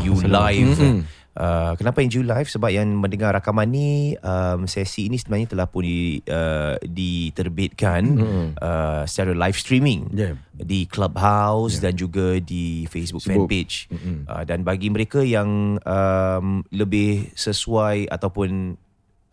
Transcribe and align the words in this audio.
Ruangan 0.00 0.02
NJU 0.02 0.14
Live. 0.26 0.78
Mm-mm. 0.80 0.98
Uh, 1.34 1.74
kenapa 1.74 1.98
NJU 1.98 2.22
Live? 2.22 2.46
Sebab 2.46 2.70
yang 2.70 2.86
mendengar 2.94 3.34
rakaman 3.34 3.66
ni 3.66 4.14
um, 4.22 4.70
sesi 4.70 5.10
ini 5.10 5.18
sebenarnya 5.18 5.50
telah 5.50 5.66
pun 5.66 5.82
di, 5.82 6.22
uh, 6.30 6.78
diterbitkan 6.78 8.02
Mm-mm. 8.06 8.46
uh, 8.54 9.02
secara 9.02 9.34
live 9.34 9.58
streaming 9.58 10.06
Yeah. 10.14 10.38
di 10.54 10.86
Clubhouse 10.86 11.82
dan 11.82 11.98
juga 11.98 12.38
di 12.38 12.86
Facebook, 12.86 13.26
Facebook. 13.26 13.50
fanpage. 13.50 13.90
Mm-mm. 13.90 14.30
Uh, 14.30 14.42
dan 14.46 14.62
bagi 14.62 14.94
mereka 14.94 15.26
yang 15.26 15.74
um, 15.82 16.62
lebih 16.70 17.34
sesuai 17.34 18.06
ataupun 18.14 18.78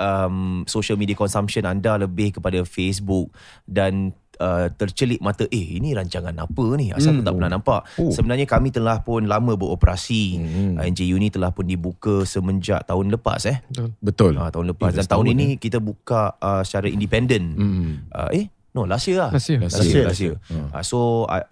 um, 0.02 0.66
social 0.66 0.98
media 0.98 1.14
consumption 1.14 1.70
anda 1.70 2.02
lebih 2.02 2.42
kepada 2.42 2.66
Facebook 2.66 3.30
dan 3.70 4.10
uh, 4.42 4.68
tercelik 4.72 5.22
mata 5.22 5.46
eh 5.46 5.78
ini 5.78 5.94
rancangan 5.94 6.34
apa 6.36 6.66
ni 6.74 6.90
asal 6.90 7.14
aku 7.14 7.22
tak 7.22 7.34
pernah 7.34 7.52
nampak 7.52 7.82
Oh. 7.94 8.10
sebenarnya 8.10 8.44
kami 8.46 8.70
telah 8.70 9.00
pun 9.00 9.22
lama 9.24 9.54
beroperasi 9.54 10.24
Hmm. 10.34 10.74
uh, 10.76 10.84
NJU 10.84 11.16
ni 11.16 11.30
telah 11.30 11.50
pun 11.50 11.64
dibuka 11.64 12.26
semenjak 12.26 12.82
tahun 12.84 13.12
lepas 13.12 13.46
eh 13.46 13.62
Betul. 14.00 14.36
uh, 14.36 14.50
tahun 14.50 14.74
lepas 14.74 14.90
Eh, 14.90 14.98
dan 14.98 15.06
tahun 15.08 15.26
ini 15.30 15.46
kita 15.56 15.78
buka 15.78 16.34
uh, 16.36 16.62
secara 16.62 16.88
independen 16.88 17.44
Hmm. 17.54 17.92
uh, 18.10 18.30
eh 18.32 18.50
no 18.72 18.84
last 18.84 19.06
year 19.06 19.20
lah 19.20 19.30
Last 19.30 19.48
year. 19.48 19.60
last 19.60 19.76
Last 19.76 19.86
year, 19.86 19.94
year, 19.94 20.06
last 20.08 20.22
year. 20.22 20.36
Hmm. 20.48 20.68
Uh, 20.70 20.82
so 20.82 20.98
uh, 21.26 21.44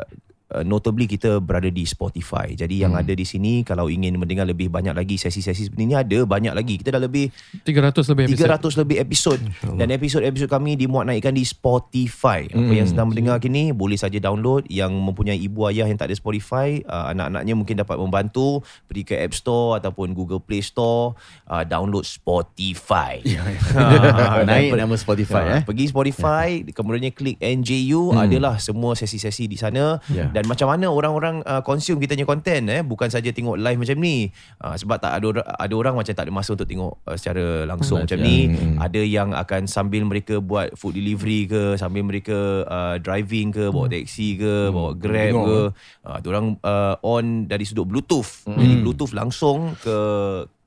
uh, 0.51 0.61
notably 0.61 1.05
kita 1.05 1.37
berada 1.37 1.67
di 1.67 1.83
Spotify. 1.83 2.51
Jadi 2.51 2.79
yang 2.79 2.91
Hmm. 2.91 3.01
ada 3.01 3.11
di 3.11 3.23
sini 3.23 3.61
kalau 3.61 3.87
ingin 3.87 4.15
mendengar 4.15 4.43
lebih 4.43 4.67
banyak 4.67 4.91
lagi 4.91 5.15
sesi-sesi 5.15 5.65
seperti 5.65 5.83
ini 5.83 5.93
ada 5.93 6.21
banyak 6.21 6.51
lagi. 6.51 6.75
Kita 6.75 6.91
dah 6.91 7.01
lebih 7.01 7.29
300 7.61 8.05
lebih 8.07 8.23
episod. 8.27 8.45
300 8.45 8.73
lebih 8.77 8.97
episod 8.99 9.39
dan 9.75 9.87
episod-episod 9.89 10.47
kami 10.47 10.73
dimuat 10.75 11.05
naikkan 11.05 11.31
di 11.31 11.43
Spotify. 11.43 12.45
Apa 12.45 12.57
Hmm. 12.59 12.73
yang 12.73 12.85
sedang 12.85 13.07
mendengar 13.07 13.37
kini 13.37 13.71
boleh 13.71 13.95
saja 13.95 14.17
download. 14.17 14.65
Yang 14.67 14.91
mempunyai 14.91 15.37
ibu 15.37 15.65
ayah 15.65 15.85
yang 15.85 15.95
tak 15.95 16.09
ada 16.09 16.15
Spotify, 16.15 16.81
uh, 16.83 17.09
anak-anaknya 17.09 17.53
mungkin 17.53 17.75
dapat 17.75 17.95
membantu 17.95 18.59
pergi 18.85 19.03
ke 19.05 19.15
App 19.15 19.33
Store 19.33 19.77
ataupun 19.77 20.11
Google 20.11 20.39
Play 20.39 20.61
Store 20.61 21.13
uh, 21.45 21.63
download 21.63 22.03
Spotify. 22.03 23.21
Ah, 23.71 24.41
dan 24.41 24.47
Naik 24.47 24.69
per- 24.69 24.79
nama 24.79 24.95
Spotify 24.95 25.41
Ah, 25.41 25.55
eh. 25.55 25.61
Pergi 25.61 25.85
Spotify, 25.87 26.47
kemudiannya 26.65 27.11
klik 27.11 27.37
NJU, 27.37 28.11
Hmm. 28.11 28.25
adalah 28.25 28.57
semua 28.57 28.93
sesi-sesi 28.93 29.45
di 29.45 29.55
sana 29.55 29.99
Ya. 30.07 30.27
dan 30.27 30.38
macam 30.45 30.67
mana 30.69 30.87
orang-orang 30.87 31.41
uh, 31.43 31.63
consume 31.65 31.97
kita 31.99 32.13
punya 32.15 32.27
content 32.27 32.63
eh 32.69 32.81
bukan 32.85 33.09
saja 33.09 33.33
tengok 33.33 33.57
live 33.57 33.79
macam 33.79 33.97
ni. 33.97 34.29
Uh, 34.61 34.75
sebab 34.77 35.01
tak 35.01 35.17
ada 35.17 35.41
ada 35.43 35.73
orang 35.73 35.97
macam 35.97 36.13
tak 36.13 36.27
ada 36.27 36.33
masa 36.33 36.53
untuk 36.53 36.69
tengok 36.69 36.93
uh, 37.07 37.15
secara 37.17 37.65
langsung 37.65 38.03
macam 38.05 38.19
ni. 38.21 38.53
Hmm. 38.53 38.77
Ada 38.77 39.01
yang 39.01 39.33
akan 39.33 39.65
sambil 39.65 40.05
mereka 40.05 40.37
buat 40.39 40.75
food 40.77 40.99
delivery 40.99 41.49
ke, 41.49 41.75
sambil 41.79 42.05
mereka 42.05 42.67
uh, 42.67 42.95
driving 43.01 43.49
ke, 43.55 43.71
bawa 43.73 43.87
taxi 43.89 44.37
ke, 44.37 44.69
bawa 44.69 44.93
Grab 44.93 45.33
Tengok, 45.33 45.47
ke. 45.47 45.59
Uh, 46.05 46.17
orang 46.29 46.45
uh, 46.61 46.95
on 47.01 47.49
dari 47.49 47.65
sudut 47.65 47.89
Bluetooth. 47.89 48.45
Jadi 48.45 48.73
Bluetooth 48.85 49.15
langsung 49.17 49.73
ke 49.81 49.97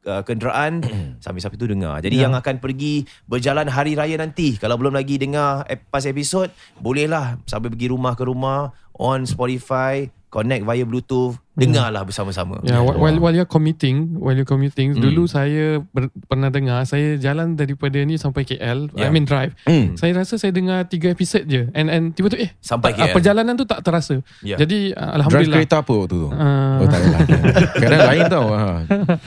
uh, 0.06 0.22
kenderaan 0.26 0.82
sambil-sambil 1.24 1.58
tu 1.58 1.68
dengar. 1.70 1.98
Jadi 2.02 2.22
yang 2.22 2.34
akan 2.34 2.58
pergi 2.58 3.06
berjalan 3.26 3.68
hari 3.70 3.94
raya 3.94 4.18
nanti 4.18 4.58
kalau 4.58 4.78
belum 4.78 4.94
lagi 4.94 5.18
dengar 5.18 5.66
pas 5.90 6.04
episod 6.06 6.50
bolehlah 6.78 7.38
sambil 7.46 7.72
pergi 7.72 7.90
rumah 7.90 8.14
ke 8.18 8.24
rumah 8.26 8.74
on 8.96 9.24
Spotify 9.24 10.06
connect 10.32 10.64
via 10.64 10.84
Bluetooth 10.88 11.36
dengarlah 11.54 12.00
bersama-sama. 12.02 12.58
Ya, 12.62 12.78
while, 12.78 12.96
while, 12.96 13.18
while 13.18 13.34
you're 13.34 13.44
commuting, 13.46 14.16
while 14.16 14.32
you're 14.32 14.44
commuting, 14.44 14.92
Hmm. 14.92 15.02
dulu 15.02 15.24
saya 15.24 15.84
ber, 15.86 16.08
pernah 16.24 16.48
dengar, 16.48 16.80
saya 16.82 17.14
jalan 17.14 17.52
daripada 17.52 18.00
ni 18.00 18.16
sampai 18.16 18.42
KL, 18.42 18.88
Ya. 18.90 19.04
I 19.04 19.08
mean 19.08 19.22
drive. 19.22 19.52
Hmm. 19.62 19.92
Saya 19.94 20.16
rasa 20.16 20.36
saya 20.36 20.48
dengar 20.50 20.84
tiga 20.86 21.08
episod 21.08 21.44
je. 21.44 21.68
And 21.70 21.86
and 21.86 22.04
tiba-tiba 22.10 22.40
eh 22.42 22.50
Sampai 22.58 22.92
tak- 22.92 23.04
KL. 23.06 23.14
perjalanan 23.14 23.52
tu 23.54 23.62
tak 23.62 23.80
terasa. 23.80 24.16
Ya. 24.40 24.56
Jadi 24.56 24.90
uh, 24.90 24.96
Drive 24.96 25.14
alhamdulillah. 25.18 25.56
kereta 25.58 25.76
apa 25.78 25.92
waktu 25.94 26.16
tu? 26.16 26.28
Ah. 26.30 26.78
Oh 26.78 26.86
tak 26.86 26.98
adalah. 26.98 27.20
Kadang 27.82 28.00
lain 28.06 28.24
tau. 28.26 28.46
Ha. 28.48 28.60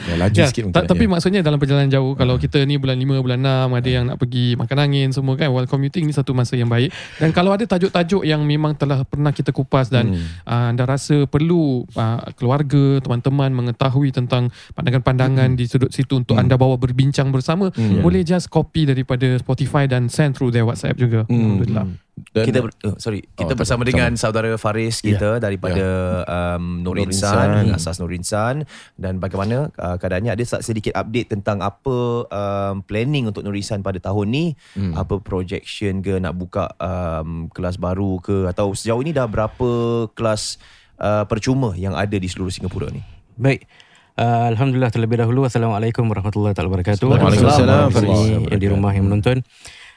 Ya, 0.04 0.16
laju 0.18 0.36
Ya, 0.36 0.46
sikit 0.48 0.64
mungkin. 0.64 0.76
ta- 0.76 0.88
tapi 0.88 1.04
ya. 1.04 1.10
maksudnya 1.12 1.42
dalam 1.42 1.58
perjalanan 1.58 1.88
jauh 1.88 2.04
Hmm. 2.08 2.20
kalau 2.20 2.36
kita 2.38 2.58
ni 2.64 2.76
bulan 2.76 2.98
5 2.98 3.20
bulan 3.20 3.40
6 3.40 3.70
ada 3.72 3.90
yang 3.92 4.04
nak 4.06 4.18
pergi 4.18 4.56
makan 4.56 4.78
angin 4.80 5.08
semua 5.12 5.36
kan 5.36 5.48
while 5.48 5.66
commuting 5.66 6.04
ni 6.04 6.12
satu 6.12 6.32
masa 6.32 6.54
yang 6.54 6.68
baik 6.68 6.90
dan 7.18 7.30
kalau 7.30 7.52
ada 7.52 7.64
tajuk-tajuk 7.64 8.24
yang 8.24 8.42
memang 8.42 8.74
telah 8.74 9.04
pernah 9.04 9.30
kita 9.30 9.52
kupas 9.52 9.88
dan 9.88 10.08
Hmm. 10.08 10.26
uh, 10.44 10.66
anda 10.70 10.84
rasa 10.84 11.26
perlu 11.26 11.86
uh, 11.92 12.15
keluarga 12.34 13.00
teman-teman 13.00 13.52
mengetahui 13.52 14.12
tentang 14.12 14.48
pandangan-pandangan 14.74 15.54
di 15.54 15.66
sudut 15.66 15.90
situ 15.90 16.18
untuk 16.18 16.36
anda 16.36 16.56
bawa 16.56 16.76
berbincang 16.76 17.30
bersama 17.30 17.68
Hmm. 17.72 18.00
boleh 18.00 18.22
just 18.22 18.48
copy 18.48 18.84
daripada 18.84 19.36
Spotify 19.36 19.86
dan 19.86 20.08
send 20.08 20.34
through 20.34 20.50
their 20.50 20.64
WhatsApp 20.64 20.96
juga. 20.96 21.24
Hmm. 21.26 21.60
alhamdulillah. 21.60 21.88
Dan- 22.32 22.48
kita 22.48 22.64
ber, 22.64 22.72
oh, 22.82 22.96
sorry. 22.96 23.28
Kita 23.30 23.52
Oh, 23.52 23.60
bersama 23.60 23.84
tak- 23.84 23.92
dengan 23.92 24.16
saudara 24.16 24.48
Faris 24.56 25.04
kita 25.04 25.36
daripada 25.38 25.84
um, 26.26 26.80
Nur 26.80 26.96
Nur 26.96 27.04
Insan, 27.04 27.68
Insan. 27.68 27.76
asas 27.76 28.00
Nur 28.00 28.08
Insan. 28.10 28.64
Dan 28.96 29.20
bagaimana 29.20 29.68
uh, 29.70 30.00
keadaannya? 30.00 30.32
Ada 30.32 30.64
sedikit 30.64 30.96
update 30.96 31.28
tentang 31.30 31.60
apa 31.60 31.96
um, 32.26 32.80
planning 32.82 33.28
untuk 33.28 33.44
Nur 33.44 33.52
Insan 33.54 33.84
pada 33.84 34.00
tahun 34.00 34.28
ni? 34.28 34.46
Hmm. 34.74 34.96
apa 34.96 35.20
projection 35.20 36.00
ke 36.00 36.16
nak 36.16 36.34
buka 36.34 36.72
um, 36.78 37.52
kelas 37.52 37.76
baru 37.76 38.16
ke? 38.20 38.48
Atau 38.48 38.72
sejauh 38.72 39.04
ini 39.04 39.12
dah 39.12 39.28
berapa 39.28 39.68
kelas 40.10 40.56
uh, 40.98 41.24
percuma 41.26 41.74
yang 41.76 41.94
ada 41.94 42.14
di 42.14 42.26
seluruh 42.26 42.50
Singapura 42.50 42.90
ni 42.90 43.02
Baik. 43.36 43.68
Uh, 44.16 44.48
Alhamdulillah 44.48 44.88
terlebih 44.90 45.20
dahulu 45.20 45.44
Assalamualaikum 45.44 46.08
warahmatullahi 46.08 46.56
taala 46.56 46.72
wabarakatuh. 46.72 47.04
Waalaikumsalam. 47.04 47.92
Warahmatullahi 47.92 48.48
Yang 48.48 48.60
di 48.64 48.68
rumah 48.72 48.92
yang 48.92 49.06
menonton. 49.06 49.44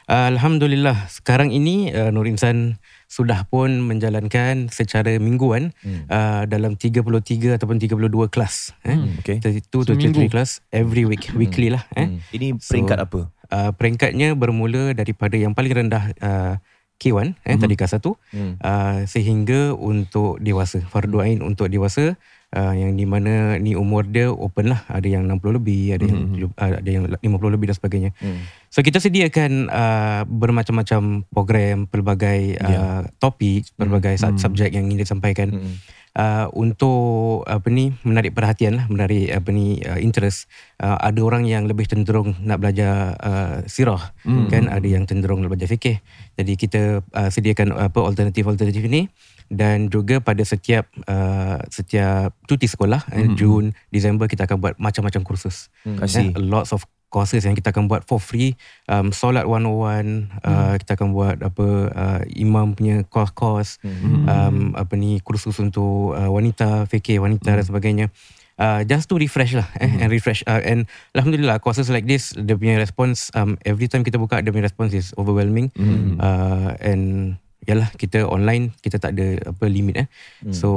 Uh, 0.08 0.26
Alhamdulillah 0.26 1.06
sekarang 1.06 1.52
ini 1.52 1.94
uh, 1.94 2.10
Nur 2.10 2.26
Insan 2.26 2.80
sudah 3.06 3.46
pun 3.46 3.84
menjalankan 3.84 4.72
secara 4.72 5.20
mingguan 5.22 5.70
Hmm. 5.84 6.08
uh, 6.08 6.42
dalam 6.44 6.74
33 6.74 7.06
ataupun 7.54 7.76
32 7.78 7.94
kelas 8.26 8.72
eh. 8.82 8.96
Hmm, 8.96 9.20
okay. 9.20 9.38
32 9.38 9.70
to 9.70 9.94
Seminggu. 9.94 10.26
33 10.26 10.32
kelas 10.32 10.50
every 10.72 11.04
week 11.04 11.28
weekly 11.32 11.70
lah 11.70 11.84
eh. 11.94 12.18
ini 12.32 12.58
So- 12.58 12.74
peringkat 12.74 12.98
apa 12.98 13.30
Uh, 13.48 13.72
peringkatnya 13.72 14.36
bermula 14.36 14.92
daripada 14.92 15.32
yang 15.32 15.56
paling 15.56 15.72
rendah 15.72 16.12
uh, 16.20 16.60
K1 16.98 17.38
eh 17.38 17.54
Mhm. 17.54 17.60
tadi 17.60 17.74
K1 17.74 18.02
Hmm. 18.34 18.52
uh, 18.58 18.98
sehingga 19.04 19.72
untuk 19.72 20.36
dewasa 20.38 20.82
fardu 20.82 21.18
ain 21.20 21.38
untuk 21.40 21.66
dewasa 21.66 22.18
uh, 22.50 22.74
yang 22.74 22.92
di 22.92 23.04
mana 23.04 23.54
ni 23.56 23.72
umur 23.72 24.02
dia 24.02 24.28
open 24.28 24.68
lah 24.68 24.82
ada 24.86 25.04
yang 25.04 25.22
60 25.24 25.54
lebih 25.54 25.94
ada 25.94 26.02
yang 26.02 26.20
Mhm. 26.28 26.52
uh, 26.52 26.70
ada 26.76 26.90
yang 26.90 27.04
50 27.14 27.22
lebih 27.48 27.66
dan 27.66 27.76
sebagainya 27.76 28.10
Hmm. 28.16 28.42
so 28.66 28.80
kita 28.80 28.98
sediakan 28.98 29.68
uh, 29.68 30.22
bermacam-macam 30.24 31.02
program 31.24 31.86
pelbagai 31.86 32.58
uh, 32.58 32.66
Ya. 32.68 32.82
topik 33.16 33.70
pelbagai 33.74 34.18
sub- 34.18 34.34
subjek 34.36 34.72
yang 34.72 34.86
ingin 34.86 35.00
disampaikan 35.00 35.48
Hmm. 35.50 35.78
Uh, 36.18 36.50
untuk 36.52 37.46
apa 37.46 37.70
ni 37.70 37.94
menarik 38.02 38.34
perhatian 38.34 38.74
lah 38.82 38.84
menarik 38.90 39.30
apa 39.30 39.48
ni 39.54 39.78
uh, 39.86 39.96
interest 40.02 40.50
uh, 40.82 40.98
ada 40.98 41.22
orang 41.22 41.46
yang 41.46 41.70
lebih 41.70 41.86
cenderung 41.86 42.34
nak 42.42 42.58
belajar 42.58 43.14
uh, 43.22 43.56
sirah 43.70 44.10
Hmm. 44.26 44.50
kan 44.50 44.68
ada 44.68 44.84
yang 44.84 45.06
cenderung 45.08 45.40
nak 45.40 45.54
belajar 45.54 45.70
fikih 45.70 46.02
jadi 46.36 46.52
kita 46.58 46.82
uh, 47.00 47.30
sediakan 47.30 47.72
apa 47.72 48.02
alternatif-alternatif 48.02 48.82
ini 48.84 49.08
dan 49.48 49.88
juga 49.88 50.20
pada 50.20 50.44
setiap 50.44 50.90
uh, 51.08 51.62
setiap 51.72 52.36
cuti 52.44 52.68
sekolah 52.68 53.00
Hmm. 53.08 53.38
Jun 53.38 53.64
Disember 53.88 54.28
kita 54.28 54.44
akan 54.44 54.58
buat 54.60 54.74
macam-macam 54.76 55.22
kursus. 55.24 55.72
I 55.86 56.04
see. 56.04 56.28
Eh, 56.28 56.36
lots 56.36 56.74
of 56.74 56.84
courses 57.08 57.44
yang 57.44 57.56
kita 57.56 57.72
akan 57.72 57.88
buat 57.88 58.04
for 58.04 58.20
free. 58.20 58.54
Um, 58.84 59.12
solat 59.12 59.48
101 59.48 60.28
uh, 60.44 60.76
kita 60.76 60.96
akan 60.96 61.16
buat 61.16 61.40
apa 61.40 61.66
uh, 61.92 62.20
imam 62.36 62.76
punya 62.76 63.04
course-course 63.08 63.80
Hmm. 63.80 64.28
um, 64.28 64.56
apa 64.76 64.94
ni 64.94 65.18
kursus 65.24 65.56
untuk 65.58 66.12
uh, 66.14 66.28
wanita 66.28 66.84
fikir 66.86 67.18
wanita 67.20 67.56
dan 67.56 67.64
sebagainya. 67.64 68.06
Uh, 68.58 68.82
just 68.84 69.06
to 69.06 69.14
refresh 69.14 69.54
lah 69.54 69.70
eh 69.78 70.02
and 70.02 70.10
refresh 70.10 70.42
uh, 70.50 70.58
and 70.58 70.90
alhamdulillah 71.14 71.62
courses 71.62 71.86
like 71.94 72.10
this 72.10 72.34
dia 72.34 72.58
punya 72.58 72.74
response 72.74 73.30
um, 73.38 73.54
every 73.62 73.86
time 73.86 74.02
kita 74.02 74.18
buka 74.18 74.42
dia 74.42 74.50
punya 74.50 74.66
response 74.66 74.92
is 74.92 75.14
overwhelming. 75.14 75.70
Hmm. 75.78 76.18
uh, 76.18 76.74
and 76.82 77.38
yalah 77.68 77.92
kita 78.00 78.24
online 78.24 78.72
kita 78.80 78.96
tak 78.96 79.12
ada 79.12 79.52
apa 79.52 79.64
limit 79.68 79.94
eh 80.00 80.08
Hmm. 80.38 80.54
so 80.54 80.68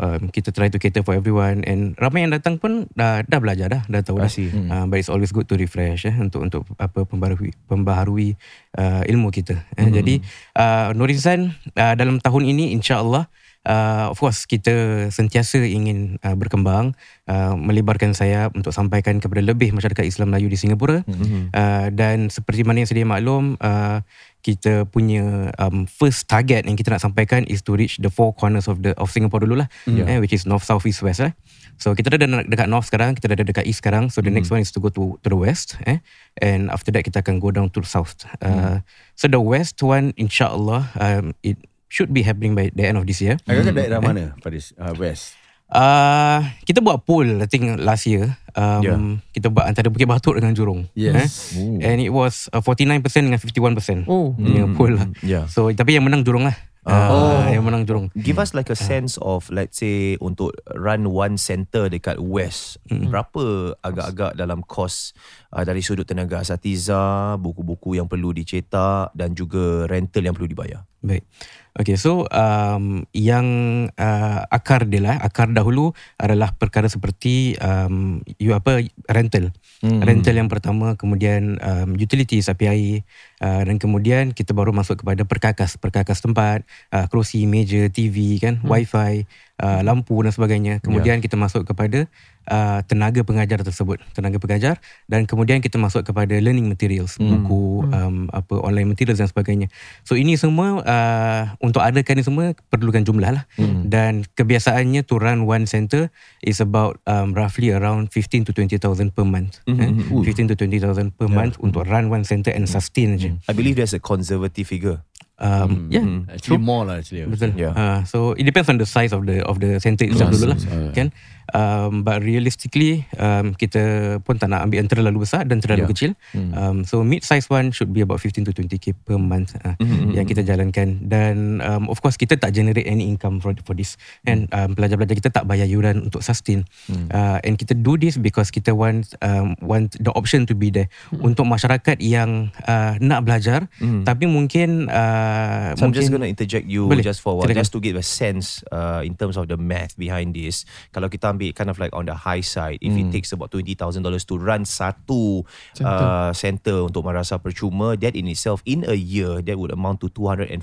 um, 0.00 0.32
kita 0.32 0.50
try 0.50 0.66
to 0.66 0.80
cater 0.80 1.04
for 1.04 1.14
everyone 1.14 1.62
and 1.68 1.92
ramai 2.00 2.24
yang 2.24 2.32
datang 2.32 2.56
pun 2.58 2.88
dah 2.96 3.22
dah 3.22 3.38
belajar 3.38 3.68
dah 3.68 3.82
dah 3.86 4.00
tahu 4.02 4.18
I 4.18 4.26
dah. 4.26 4.32
Hmm. 4.32 4.68
Uh, 4.72 4.84
but 4.88 4.96
it's 4.98 5.12
always 5.12 5.30
good 5.30 5.46
to 5.46 5.54
refresh 5.54 6.08
eh 6.08 6.16
untuk 6.16 6.42
untuk 6.42 6.66
apa 6.80 7.06
pembaharui 7.06 7.52
pembaharui 7.68 8.34
uh, 8.80 9.04
ilmu 9.06 9.28
kita. 9.30 9.60
Eh. 9.78 9.86
Hmm. 9.86 9.94
Jadi 9.94 10.24
uh, 10.56 10.90
Nur 10.96 11.12
Insan 11.12 11.54
uh, 11.76 11.94
dalam 11.94 12.18
tahun 12.18 12.42
ini 12.48 12.74
insya-Allah 12.74 13.28
uh, 13.66 14.12
of 14.12 14.16
course 14.20 14.46
kita 14.48 15.08
sentiasa 15.10 15.60
ingin 15.64 16.16
uh, 16.24 16.36
berkembang, 16.36 16.96
uh, 17.28 17.54
melebarkan 17.58 18.16
sayap 18.16 18.54
untuk 18.56 18.72
sampaikan 18.72 19.18
kepada 19.20 19.44
lebih 19.44 19.74
masyarakat 19.74 20.04
Islam 20.06 20.32
Melayu 20.32 20.48
di 20.48 20.58
Singapura. 20.60 21.02
Mhm. 21.04 21.52
Uh, 21.52 21.86
dan 21.92 22.28
seperti 22.32 22.64
mana 22.64 22.84
yang 22.84 22.88
sedia 22.88 23.04
maklum, 23.04 23.56
uh, 23.60 24.00
kita 24.40 24.88
punya 24.88 25.52
um, 25.60 25.84
first 25.84 26.24
target 26.24 26.64
yang 26.64 26.72
kita 26.72 26.88
nak 26.88 27.04
sampaikan 27.04 27.44
is 27.44 27.60
to 27.60 27.76
reach 27.76 28.00
the 28.00 28.08
four 28.08 28.32
corners 28.32 28.64
of 28.72 28.80
the 28.80 28.96
of 28.96 29.12
Singapore 29.12 29.44
dululah, 29.44 29.68
Yeah. 29.84 30.08
eh, 30.08 30.18
which 30.20 30.32
is 30.32 30.48
north, 30.48 30.64
south, 30.64 30.88
east, 30.88 31.04
west. 31.04 31.20
Eh. 31.20 31.36
So 31.76 31.92
kita 31.92 32.12
dah 32.12 32.16
ada 32.16 32.48
dekat 32.48 32.68
north 32.68 32.88
sekarang, 32.88 33.12
kita 33.16 33.28
dah 33.32 33.36
ada 33.36 33.44
dekat 33.44 33.68
east 33.68 33.84
sekarang. 33.84 34.08
So 34.08 34.24
the 34.24 34.32
next 34.32 34.48
one 34.48 34.64
is 34.64 34.72
to 34.72 34.80
go 34.80 34.88
to 34.92 35.20
to 35.20 35.28
the 35.28 35.36
west, 35.36 35.76
eh, 35.84 36.00
and 36.40 36.72
after 36.72 36.88
that 36.92 37.04
kita 37.04 37.20
akan 37.20 37.36
go 37.36 37.52
down 37.52 37.68
to 37.72 37.84
the 37.84 37.88
south. 37.88 38.16
Uh, 38.40 38.80
So 39.20 39.28
the 39.28 39.36
west 39.36 39.76
one, 39.84 40.16
insyaAllah, 40.16 40.96
um, 40.96 41.36
it 41.44 41.60
should 41.90 42.14
be 42.14 42.22
happening 42.22 42.54
by 42.54 42.70
the 42.72 42.86
end 42.86 42.96
of 42.96 43.04
this 43.04 43.20
year. 43.20 43.36
Agak 43.44 43.74
daerah 43.74 44.00
mana 44.00 44.38
Faris 44.40 44.72
uh, 44.78 44.94
West 44.96 45.36
Uh, 45.70 46.42
kita 46.66 46.82
buat 46.82 47.06
poll 47.06 47.38
I 47.38 47.46
think 47.46 47.78
last 47.78 48.10
year. 48.10 48.34
Um, 48.58 48.82
Yeah. 48.82 48.98
Kita 49.30 49.54
buat 49.54 49.70
antara 49.70 49.86
Bukit 49.86 50.10
Batuk 50.10 50.34
dengan 50.34 50.50
Jurong. 50.50 50.90
Yes. 50.98 51.54
Eh? 51.54 51.86
And 51.86 52.02
it 52.02 52.10
was 52.10 52.50
uh, 52.50 52.58
49% 52.58 53.06
dengan 53.30 53.38
51%. 53.38 54.10
Oh. 54.10 54.34
Punya 54.34 54.66
poll 54.74 54.98
lah. 54.98 55.06
Yeah. 55.22 55.46
So 55.46 55.70
tapi 55.70 55.94
yang 55.94 56.02
menang 56.02 56.26
Jurong 56.26 56.50
lah. 56.50 56.58
Uh, 56.80 57.44
Yang 57.52 57.64
menang 57.68 57.84
Jurong. 57.84 58.06
Give 58.16 58.40
us 58.40 58.56
like 58.56 58.72
a 58.72 58.78
sense 58.78 59.20
of 59.20 59.46
let's 59.52 59.78
say 59.84 60.16
untuk 60.16 60.56
run 60.72 61.12
one 61.12 61.36
center 61.36 61.92
dekat 61.92 62.16
west 62.18 62.80
berapa 62.88 63.76
agak-agak 63.84 64.32
dalam 64.32 64.64
kos 64.64 65.12
uh, 65.52 65.60
dari 65.60 65.84
sudut 65.84 66.08
tenaga 66.08 66.40
asatiza 66.40 67.36
buku-buku 67.36 68.00
yang 68.00 68.08
perlu 68.08 68.32
dicetak 68.32 69.12
dan 69.12 69.36
juga 69.36 69.84
rental 69.92 70.24
yang 70.24 70.32
perlu 70.32 70.48
dibayar 70.48 70.80
Baik. 71.04 71.24
Okay, 71.70 71.94
so 71.94 72.26
um, 72.34 73.06
yang 73.14 73.46
uh, 73.94 74.42
akar 74.50 74.90
dia 74.90 74.98
lah, 74.98 75.16
akar 75.22 75.54
dahulu 75.54 75.94
adalah 76.18 76.50
perkara 76.50 76.90
seperti 76.90 77.54
um, 77.62 78.18
you 78.42 78.58
apa 78.58 78.82
rental. 79.06 79.54
Hmm. 79.78 80.02
Rental 80.02 80.34
yang 80.34 80.50
pertama, 80.50 80.98
kemudian 80.98 81.62
um, 81.62 81.94
utilities 81.94 82.50
api 82.50 82.64
air 82.66 82.94
uh, 83.38 83.62
dan 83.62 83.78
kemudian 83.78 84.34
kita 84.34 84.50
baru 84.50 84.74
masuk 84.74 85.06
kepada 85.06 85.22
perkakas, 85.22 85.78
perkakas 85.78 86.18
tempat, 86.18 86.66
uh, 86.90 87.06
kerusi, 87.06 87.46
meja, 87.46 87.86
TV 87.86 88.42
kan, 88.42 88.58
hmm. 88.58 88.66
wifi, 88.66 89.30
uh, 89.60 89.80
lampu 89.84 90.16
dan 90.24 90.32
sebagainya. 90.32 90.80
Kemudian 90.80 91.20
kita 91.20 91.36
masuk 91.36 91.68
kepada 91.68 92.08
uh, 92.48 92.80
tenaga 92.88 93.20
pengajar 93.22 93.60
tersebut, 93.60 94.00
tenaga 94.16 94.40
pengajar. 94.40 94.80
Dan 95.06 95.28
kemudian 95.28 95.60
kita 95.60 95.76
masuk 95.76 96.02
kepada 96.08 96.32
learning 96.40 96.66
materials, 96.66 97.20
buku, 97.20 97.84
um, 97.92 98.26
apa 98.32 98.56
online 98.64 98.88
materials 98.88 99.20
dan 99.20 99.28
sebagainya. 99.28 99.68
So 100.08 100.16
ini 100.16 100.40
semua 100.40 100.80
uh, 100.80 101.42
untuk 101.60 101.84
adakan 101.84 102.18
ni 102.18 102.24
semua 102.24 102.44
perlukan 102.72 103.04
jumlah 103.04 103.30
lah. 103.30 103.44
Dan 103.86 104.24
kebiasaannya 104.24 105.04
to 105.04 105.20
run 105.20 105.44
one 105.44 105.68
center 105.68 106.08
is 106.40 106.58
about 106.64 106.98
um, 107.04 107.36
roughly 107.36 107.70
around 107.70 108.08
15 108.08 108.48
to 108.48 108.52
20,000 108.56 109.12
per 109.12 109.26
month. 109.28 109.60
Eh? 109.68 109.92
15 110.08 110.50
to 110.50 110.54
20,000 110.56 111.12
per 111.14 111.28
month 111.28 111.60
untuk 111.60 111.84
run 111.84 112.08
one 112.08 112.24
center 112.24 112.50
and 112.50 112.64
sustain 112.64 113.20
je. 113.20 113.36
I 113.46 113.52
believe 113.52 113.76
there's 113.76 113.94
a 113.94 114.02
conservative 114.02 114.64
figure 114.64 115.04
Um, 115.40 115.88
yeah. 115.88 116.04
Actually 116.36 116.60
more 116.60 116.84
lah 116.84 117.00
actually 117.00 117.24
Betul. 117.24 117.56
Yeah. 117.56 117.72
Uh, 117.72 118.04
so 118.04 118.36
it 118.36 118.44
depends 118.44 118.68
on 118.68 118.76
the 118.76 118.84
size 118.84 119.16
of 119.16 119.24
the 119.24 119.40
of 119.48 119.56
the 119.56 119.80
center 119.80 120.04
itself 120.04 120.36
dulu 120.36 120.52
lah, 120.52 120.60
kan? 120.92 121.08
Um, 121.50 122.02
but 122.02 122.20
realistically, 122.20 123.04
um, 123.16 123.52
kita 123.52 123.80
pun 124.20 124.36
tak 124.36 124.48
nak 124.48 124.64
ambil 124.64 124.80
yang 124.80 124.90
terlalu 124.90 125.22
besar 125.22 125.44
dan 125.44 125.58
terlalu 125.58 125.78
Yeah. 125.80 125.90
kecil. 125.90 126.12
Um, 126.52 126.82
so 126.82 127.00
mid 127.00 127.22
size 127.22 127.46
one 127.46 127.70
should 127.70 127.90
be 127.90 128.00
about 128.00 128.20
15 128.20 128.44
to 128.44 128.52
20k 128.52 128.92
per 128.94 129.16
month 129.16 129.56
uh, 129.60 129.74
yang 130.10 130.24
kita 130.24 130.42
jalankan. 130.42 131.00
Dan 131.02 131.58
um, 131.60 131.88
of 131.88 131.98
course 131.98 132.14
kita 132.14 132.36
tak 132.36 132.52
generate 132.52 132.84
any 132.84 133.06
income 133.06 133.38
for 133.38 133.56
for 133.62 133.72
this. 133.72 133.96
And 134.22 134.44
um, 134.50 134.74
pelajar-pelajar 134.74 135.16
kita 135.16 135.30
tak 135.32 135.44
bayar 135.44 135.64
yuran 135.64 136.04
untuk 136.04 136.20
sustain. 136.20 136.68
Uh, 137.08 137.40
and 137.40 137.56
kita 137.56 137.72
do 137.72 137.94
this 137.94 138.14
because 138.14 138.48
kita 138.48 138.70
want 138.70 139.14
um, 139.20 139.56
want 139.58 139.96
the 139.96 140.12
option 140.12 140.44
to 140.44 140.52
be 140.52 140.68
there 140.68 140.86
untuk 141.16 141.44
masyarakat 141.44 141.96
yang 141.98 142.52
uh, 142.64 143.00
nak 143.00 143.24
belajar, 143.24 143.66
tapi 144.04 144.28
mungkin 144.28 144.86
uh, 144.86 145.72
So 145.74 145.88
I'm 145.88 145.90
mungkin 145.90 145.96
just 145.96 146.12
going 146.12 146.24
to 146.24 146.30
interject 146.30 146.66
you 146.66 146.84
Boleh. 146.84 147.00
just 147.00 147.20
for 147.20 147.32
a 147.32 147.36
while, 147.40 147.48
Silakan. 147.48 147.60
just 147.64 147.72
to 147.72 147.80
give 147.80 147.96
a 147.96 148.04
sense 148.04 148.60
uh, 148.68 149.00
in 149.00 149.16
terms 149.16 149.34
of 149.34 149.48
the 149.48 149.56
math 149.56 149.96
behind 149.96 150.36
this. 150.36 150.68
Kalau 150.92 151.08
kita 151.08 151.32
ambil 151.32 151.39
kind 151.56 151.72
of 151.72 151.80
like 151.80 151.96
on 151.96 152.04
the 152.04 152.14
high 152.14 152.44
side, 152.44 152.78
if 152.84 152.92
it 152.92 153.08
takes 153.08 153.32
about 153.32 153.50
$20,000 153.50 153.76
to 154.04 154.34
run 154.36 154.68
satu 154.68 155.48
uh, 155.80 156.30
center 156.36 156.84
untuk 156.84 157.08
madrasah 157.08 157.40
percuma, 157.40 157.96
that 157.96 158.12
in 158.12 158.28
itself 158.28 158.60
in 158.68 158.84
a 158.84 158.94
year, 158.96 159.40
that 159.40 159.56
would 159.56 159.72
amount 159.72 160.04
to 160.04 160.12
$240,000. 160.12 160.60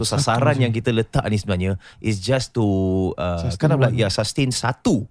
So 0.00 0.02
sasaran 0.08 0.56
yang 0.64 0.72
kita 0.72 0.90
letak 0.96 1.28
ni 1.28 1.36
sebenarnya 1.36 1.76
is 2.00 2.18
just 2.18 2.56
to 2.56 2.64
uh, 3.20 3.44
kind 3.60 3.76
of 3.76 3.80
like 3.84 3.92
yeah, 3.92 4.08
sustain 4.08 4.48
satu 4.48 5.04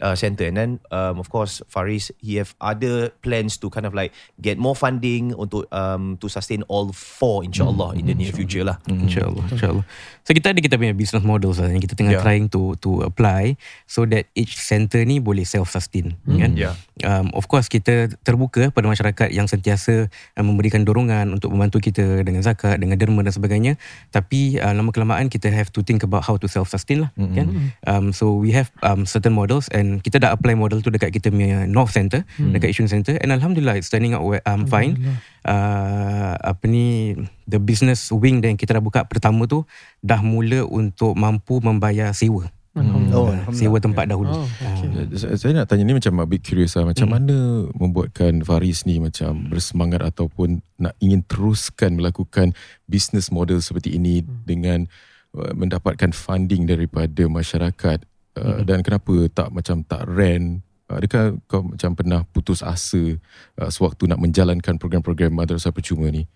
uh, 0.00 0.14
center. 0.14 0.46
And 0.46 0.56
then 0.56 0.70
um, 0.90 1.18
of 1.18 1.30
course 1.30 1.62
Faris 1.68 2.10
he 2.20 2.36
have 2.36 2.54
other 2.60 3.10
plans 3.22 3.56
to 3.58 3.70
kind 3.70 3.86
of 3.86 3.94
like 3.94 4.12
get 4.40 4.58
more 4.58 4.74
funding 4.74 5.34
untuk 5.34 5.70
um, 5.72 6.16
to 6.18 6.28
sustain 6.28 6.62
all 6.68 6.92
four 6.92 7.42
insyaallah 7.42 7.98
in 7.98 8.06
the 8.06 8.14
near 8.14 8.32
future 8.32 8.64
lah. 8.64 8.78
InsyaAllah 8.88 9.44
InsyaAllah 9.54 9.84
So 10.24 10.32
kita 10.32 10.50
ada 10.50 10.58
kita 10.58 10.80
punya 10.80 10.96
business 10.96 11.20
models 11.20 11.60
lah 11.60 11.68
Yang 11.68 11.84
kita 11.84 11.94
tengah 11.94 12.12
Yeah. 12.16 12.24
trying 12.24 12.48
to 12.48 12.80
to 12.80 13.04
apply 13.04 13.60
So 13.84 14.08
that 14.08 14.24
each 14.32 14.56
center 14.56 15.04
ni 15.04 15.20
boleh 15.20 15.44
self-sustain 15.44 16.16
kan? 16.24 16.56
Yeah. 16.56 16.74
um, 17.04 17.28
Of 17.36 17.44
course 17.44 17.68
kita 17.68 18.08
terbuka 18.24 18.72
pada 18.72 18.88
masyarakat 18.88 19.28
Yang 19.28 19.52
sentiasa 19.52 20.08
uh, 20.08 20.40
memberikan 20.40 20.80
dorongan 20.80 21.28
Untuk 21.28 21.52
membantu 21.52 21.76
kita 21.78 22.24
dengan 22.24 22.40
zakat 22.40 22.80
Dengan 22.80 22.96
derma 22.96 23.20
dan 23.20 23.36
sebagainya 23.36 23.76
Tapi 24.10 24.56
uh, 24.56 24.72
lama-kelamaan 24.72 25.28
kita 25.28 25.52
have 25.52 25.68
to 25.68 25.84
think 25.84 26.00
about 26.00 26.24
How 26.24 26.40
to 26.40 26.48
self-sustain 26.48 27.04
lah 27.04 27.10
kan? 27.36 27.46
um, 27.84 28.08
So 28.08 28.32
we 28.32 28.56
have 28.56 28.72
um, 28.80 29.04
certain 29.04 29.36
models 29.36 29.68
And 29.76 30.00
kita 30.00 30.24
dah 30.24 30.32
apply 30.32 30.56
model 30.56 30.80
tu 30.80 30.88
Dekat 30.88 31.12
kita 31.12 31.28
punya 31.28 31.68
North 31.68 31.92
Center 31.92 32.24
Dekat 32.40 32.72
Yishun 32.72 32.88
Center 32.88 33.20
And 33.20 33.28
Alhamdulillah 33.28 33.76
It's 33.76 33.92
turning 33.92 34.16
out 34.16 34.24
um, 34.48 34.64
fine 34.64 34.96
uh, 35.44 36.34
apa 36.40 36.64
ni 36.66 37.14
the 37.44 37.60
business 37.60 38.10
wing 38.10 38.40
dan 38.40 38.56
kita 38.56 38.76
dah 38.76 38.82
buka 38.84 39.04
pertama 39.04 39.44
tu 39.44 39.62
dah 40.00 40.20
mula 40.24 40.64
untuk 40.66 41.14
mampu 41.14 41.60
membayar 41.60 42.10
sewa. 42.16 42.48
Oh, 42.74 43.30
Uh, 43.30 43.54
sewa 43.54 43.78
tempat 43.78 44.10
dahulu. 44.10 44.34
Oh, 44.34 44.50
okay. 44.50 45.06
Saya 45.14 45.38
saya 45.38 45.52
nak 45.54 45.70
tanya 45.70 45.86
ni 45.86 45.94
macam 45.94 46.18
a 46.18 46.26
bit 46.26 46.42
curious 46.42 46.74
lah. 46.74 46.90
Macam 46.90 47.06
mana 47.06 47.70
membuatkan 47.70 48.42
Faris 48.42 48.82
ni 48.82 48.98
macam 48.98 49.46
bersemangat 49.46 50.02
ataupun 50.02 50.58
nak 50.82 50.98
ingin 50.98 51.22
teruskan 51.22 51.94
melakukan 51.94 52.50
business 52.90 53.30
model 53.30 53.62
seperti 53.62 53.94
ini 53.94 54.26
dengan 54.42 54.90
uh, 55.38 55.54
mendapatkan 55.54 56.10
funding 56.10 56.66
daripada 56.66 57.30
masyarakat 57.30 58.02
uh, 58.42 58.66
dan 58.66 58.82
kenapa 58.82 59.30
tak 59.30 59.54
macam 59.54 59.86
tak 59.86 60.02
rent 60.10 60.58
Uh, 60.58 60.73
Adakah 60.98 61.38
kau 61.50 61.62
macam 61.66 61.90
pernah 61.98 62.20
putus 62.30 62.62
asa 62.62 63.18
uh, 63.60 63.70
sewaktu 63.70 64.06
nak 64.06 64.20
menjalankan 64.22 64.78
program-program 64.78 65.34
madrasah 65.34 65.74
percuma 65.74 66.08
ni? 66.10 66.26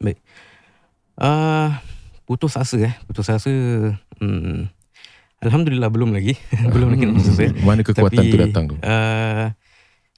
Baik. 0.00 0.18
Uh, 1.20 1.76
putus 2.24 2.56
asa 2.56 2.78
eh. 2.80 2.94
Putus 3.04 3.28
asa 3.28 3.52
hmm, 4.20 4.68
Alhamdulillah 5.40 5.88
belum 5.92 6.12
lagi. 6.12 6.36
belum 6.74 6.96
lagi 6.96 7.04
nak 7.08 7.14
putus 7.20 7.32
asa. 7.36 7.44
Mana 7.68 7.80
kekuatan 7.84 8.24
Tapi, 8.24 8.32
tu 8.32 8.38
datang 8.40 8.64
tu? 8.72 8.76
Uh, 8.80 9.52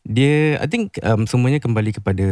dia 0.03 0.59
I 0.59 0.67
think 0.67 0.99
um, 1.07 1.31
semuanya 1.31 1.63
kembali 1.63 1.95
kepada 1.95 2.27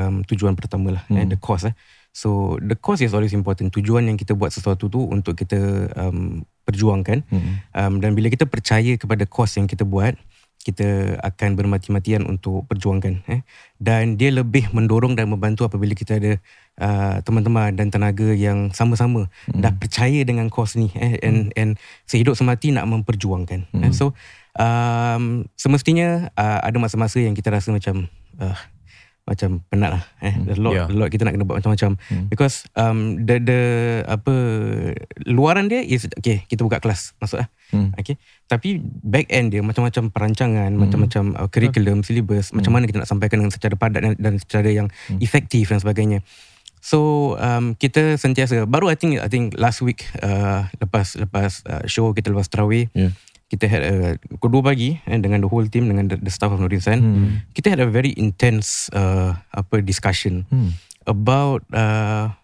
um, 0.00 0.24
tujuan 0.24 0.56
pertama 0.56 0.96
lah 0.96 1.04
hmm. 1.12 1.16
eh, 1.20 1.26
the 1.28 1.36
cause 1.36 1.68
eh. 1.68 1.76
So 2.12 2.60
the 2.60 2.76
cause 2.76 3.00
is 3.00 3.16
always 3.16 3.32
important. 3.32 3.72
Tujuan 3.72 4.04
yang 4.04 4.20
kita 4.20 4.36
buat 4.36 4.52
sesuatu 4.52 4.88
tu 4.88 5.00
untuk 5.08 5.32
kita 5.36 5.92
um, 5.96 6.44
perjuangkan 6.68 7.24
Hmm. 7.28 7.52
um, 7.72 7.94
dan 8.00 8.12
bila 8.16 8.28
kita 8.28 8.44
percaya 8.48 8.96
kepada 8.96 9.24
cause 9.28 9.56
yang 9.56 9.68
kita 9.68 9.84
buat 9.84 10.16
kita 10.62 11.18
akan 11.18 11.58
bermati-matian 11.58 12.22
untuk 12.22 12.62
perjuangkan 12.70 13.26
eh. 13.26 13.42
dan 13.82 14.14
dia 14.14 14.30
lebih 14.30 14.70
mendorong 14.70 15.18
dan 15.18 15.26
membantu 15.26 15.66
apabila 15.66 15.90
kita 15.92 16.22
ada 16.22 16.32
uh, 16.78 17.18
teman-teman 17.26 17.74
dan 17.74 17.90
tenaga 17.90 18.30
yang 18.30 18.70
sama-sama 18.70 19.26
hmm. 19.50 19.58
dah 19.58 19.74
percaya 19.74 20.22
dengan 20.22 20.46
cause 20.46 20.78
ni 20.78 20.88
eh 20.94 21.18
and 21.26 21.50
and 21.58 21.82
sehidup 22.06 22.38
semati 22.38 22.70
nak 22.70 22.86
memperjuangkan 22.86 23.66
hmm. 23.74 23.90
eh. 23.90 23.92
so 23.92 24.14
um, 24.54 25.50
semestinya 25.58 26.30
uh, 26.38 26.62
ada 26.62 26.78
masa-masa 26.78 27.18
yang 27.18 27.34
kita 27.34 27.50
rasa 27.50 27.74
macam 27.74 28.06
uh, 28.38 28.56
macam 29.22 29.62
penat 29.70 29.98
lah 29.98 30.04
eh 30.18 30.34
a 30.34 30.58
lot, 30.58 30.74
Yeah. 30.74 30.86
a 30.90 30.94
lot 30.94 31.06
kita 31.10 31.22
nak 31.22 31.38
kena 31.38 31.46
buat 31.46 31.62
macam-macam 31.62 31.94
because 32.26 32.66
um, 32.74 33.22
the 33.22 33.38
the 33.38 33.60
apa 34.10 34.34
luaran 35.26 35.70
dia 35.70 35.78
is 35.78 36.10
okay 36.18 36.42
kita 36.50 36.66
buka 36.66 36.82
kelas 36.82 37.18
masuk 37.18 37.42
lah 37.42 37.50
Hmm. 37.72 37.88
okay 37.96 38.20
tapi 38.52 38.76
back 39.00 39.32
end 39.32 39.48
dia 39.48 39.64
macam-macam 39.64 40.12
perancangan 40.12 40.68
macam-macam 40.76 41.24
uh, 41.34 41.48
curriculum 41.48 42.04
syllabus 42.04 42.52
macam 42.52 42.76
mana 42.76 42.84
kita 42.84 43.00
nak 43.00 43.08
sampaikan 43.08 43.40
dengan 43.40 43.48
secara 43.48 43.74
padat 43.74 44.04
dan, 44.04 44.12
dan 44.20 44.34
secara 44.36 44.68
yang 44.68 44.92
efektif 45.18 45.72
dan 45.72 45.80
sebagainya 45.80 46.20
So 46.82 46.98
um, 47.38 47.78
kita 47.78 48.18
sentiasa 48.18 48.66
baru 48.66 48.90
I 48.90 48.98
think 48.98 49.22
I 49.22 49.30
think 49.30 49.54
last 49.54 49.80
week 49.80 50.02
uh, 50.18 50.66
lepas 50.76 51.14
lepas 51.14 51.62
uh, 51.62 51.86
show 51.86 52.10
kita 52.10 52.28
lepas 52.28 52.50
tarawih 52.50 52.90
Yeah. 52.90 53.14
kita 53.46 53.70
had 53.70 53.82
a 53.84 53.94
pukul 54.34 54.58
2 54.58 54.66
pagi 54.66 54.90
eh, 54.98 55.20
dengan 55.20 55.38
the 55.38 55.46
whole 55.46 55.62
team 55.64 55.86
dengan 55.86 56.10
the, 56.10 56.18
the 56.18 56.26
staff 56.28 56.50
of 56.50 56.58
Nurisan 56.58 56.98
Hmm. 56.98 57.46
kita 57.54 57.70
had 57.70 57.78
a 57.78 57.86
very 57.86 58.10
intense 58.18 58.90
uh, 58.90 59.30
apa 59.54 59.78
discussion 59.78 60.42
Hmm. 60.50 60.74
about 61.06 61.62
uh, 61.70 62.34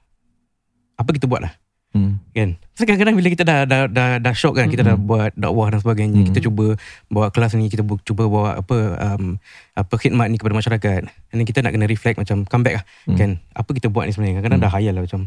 apa 0.94 1.10
kita 1.10 1.26
buat 1.26 1.42
lah 1.42 1.52
Hmm. 1.88 2.20
kan? 2.36 2.60
So 2.76 2.84
kadang-kadang 2.84 3.16
bila 3.16 3.32
kita 3.32 3.42
dah 3.48 3.64
dah 3.64 3.88
dah, 3.88 4.20
dah 4.20 4.34
shock 4.36 4.60
kan 4.60 4.68
kita 4.68 4.84
dah 4.84 4.94
buat 4.94 5.32
dakwah 5.34 5.72
dan 5.72 5.80
sebagainya 5.82 6.30
kita 6.30 6.44
cuba 6.46 6.76
bawa 7.08 7.32
kelas 7.32 7.56
ni 7.56 7.66
kita 7.72 7.82
bu- 7.82 7.98
cuba 8.04 8.28
bawa 8.28 8.60
apa 8.60 8.76
um, 9.02 9.40
apa 9.72 9.94
khidmat 9.96 10.28
ni 10.28 10.36
kepada 10.36 10.54
masyarakat. 10.54 11.08
Then 11.08 11.42
kita 11.48 11.64
nak 11.64 11.72
kena 11.74 11.88
reflect 11.88 12.20
macam 12.20 12.44
come 12.44 12.62
back 12.62 12.74
lah. 12.78 12.84
Kan? 13.16 13.40
Apa 13.56 13.72
kita 13.72 13.88
buat 13.88 14.04
ni 14.04 14.12
sebenarnya? 14.12 14.38
Kadang-kadang 14.38 14.62
dah 14.62 14.72
hayal 14.72 14.92
lah 14.94 15.02
macam 15.08 15.20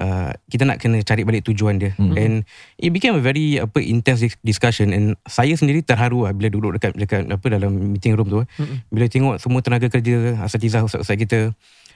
uh, 0.00 0.30
kita 0.48 0.62
nak 0.64 0.78
kena 0.80 0.96
cari 1.02 1.22
balik 1.26 1.42
tujuan 1.50 1.82
dia. 1.82 1.92
And 2.16 2.46
it 2.78 2.94
became 2.94 3.18
a 3.18 3.22
very 3.22 3.58
apa 3.58 3.82
intense 3.82 4.22
dis- 4.22 4.40
discussion. 4.40 4.94
And 4.94 5.18
saya 5.28 5.52
sendiri 5.58 5.82
terharu 5.82 6.24
lah 6.24 6.32
bila 6.32 6.48
duduk 6.48 6.78
dekat 6.78 6.94
dekat 6.94 7.26
apa 7.26 7.46
dalam 7.50 7.74
meeting 7.92 8.14
room 8.14 8.30
tu 8.30 8.38
eh. 8.40 8.48
bila 8.88 9.10
tengok 9.10 9.42
semua 9.42 9.60
tenaga 9.60 9.90
kerja 9.90 10.40
asatizah 10.40 10.86
ustaz-ustaz 10.86 11.18
kita 11.18 11.38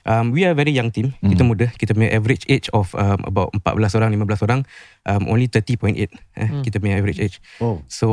Um, 0.04 0.30
we 0.30 0.44
are 0.44 0.54
very 0.54 0.70
young 0.70 0.90
team. 0.90 1.16
Mm. 1.18 1.30
Kita 1.34 1.42
muda. 1.42 1.66
Kita 1.74 1.96
punya 1.96 2.12
average 2.12 2.44
age 2.46 2.68
of 2.70 2.94
um, 2.94 3.18
about 3.24 3.50
14 3.64 3.98
orang, 3.98 4.10
15 4.14 4.46
orang. 4.46 4.60
Um, 5.02 5.22
only 5.26 5.48
30.8. 5.48 5.96
Eh, 5.96 6.08
mm. 6.36 6.62
Kita 6.62 6.76
punya 6.78 6.98
average 7.00 7.18
age. 7.18 7.42
Oh. 7.58 7.82
So, 7.88 8.08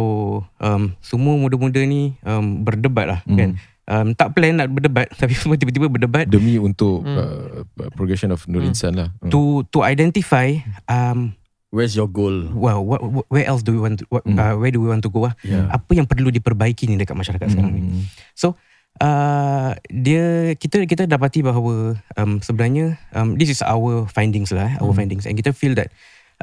um, 0.57 0.95
semua 1.03 1.35
muda-muda 1.35 1.81
ni 1.83 2.15
um, 2.23 2.63
berdebat 2.63 3.05
lah 3.05 3.19
mm. 3.27 3.37
kan. 3.37 3.51
Um, 3.85 4.17
tak 4.17 4.33
plan 4.33 4.57
nak 4.57 4.73
berdebat 4.73 5.13
tapi 5.21 5.37
semua 5.37 5.61
tiba-tiba 5.61 5.85
berdebat 5.85 6.25
Demi 6.25 6.57
untuk 6.57 7.05
uh, 7.05 7.61
progression 7.93 8.33
of 8.33 8.41
Nur 8.49 8.65
Insan 8.65 8.97
lah. 8.97 9.13
Hmm. 9.21 9.29
to 9.29 9.61
to 9.69 9.85
identify 9.85 10.57
um, 10.89 11.37
Where's 11.69 11.93
your 11.93 12.09
goal? 12.09 12.49
well 12.57 12.81
what, 12.81 13.05
what, 13.05 13.29
where 13.29 13.45
else 13.45 13.61
do 13.61 13.77
we 13.77 13.81
want 13.83 14.01
to, 14.01 14.09
what, 14.09 14.25
Mm. 14.25 14.41
uh, 14.41 14.57
where 14.57 14.73
do 14.73 14.81
we 14.81 14.89
want 14.89 15.05
to 15.05 15.11
go 15.13 15.29
lah. 15.29 15.37
Yeah. 15.45 15.69
Apa 15.69 16.01
yang 16.01 16.09
perlu 16.09 16.33
diperbaiki 16.33 16.89
ni 16.89 16.97
dekat 16.97 17.13
masyarakat 17.13 17.45
sekarang 17.45 17.71
ni. 17.77 17.81
Hmm. 17.85 18.09
So 18.33 18.57
uh, 19.01 19.75
dia 19.89 20.53
kita 20.55 20.85
kita 20.85 21.03
dapati 21.09 21.43
bahawa 21.43 21.97
um, 22.15 22.39
sebenarnya 22.39 22.95
um, 23.11 23.35
this 23.35 23.51
is 23.51 23.59
our 23.65 24.07
findings 24.07 24.51
lah, 24.53 24.71
eh, 24.71 24.75
our 24.79 24.93
findings 24.95 25.25
and 25.25 25.35
kita 25.35 25.51
feel 25.51 25.75
that 25.75 25.91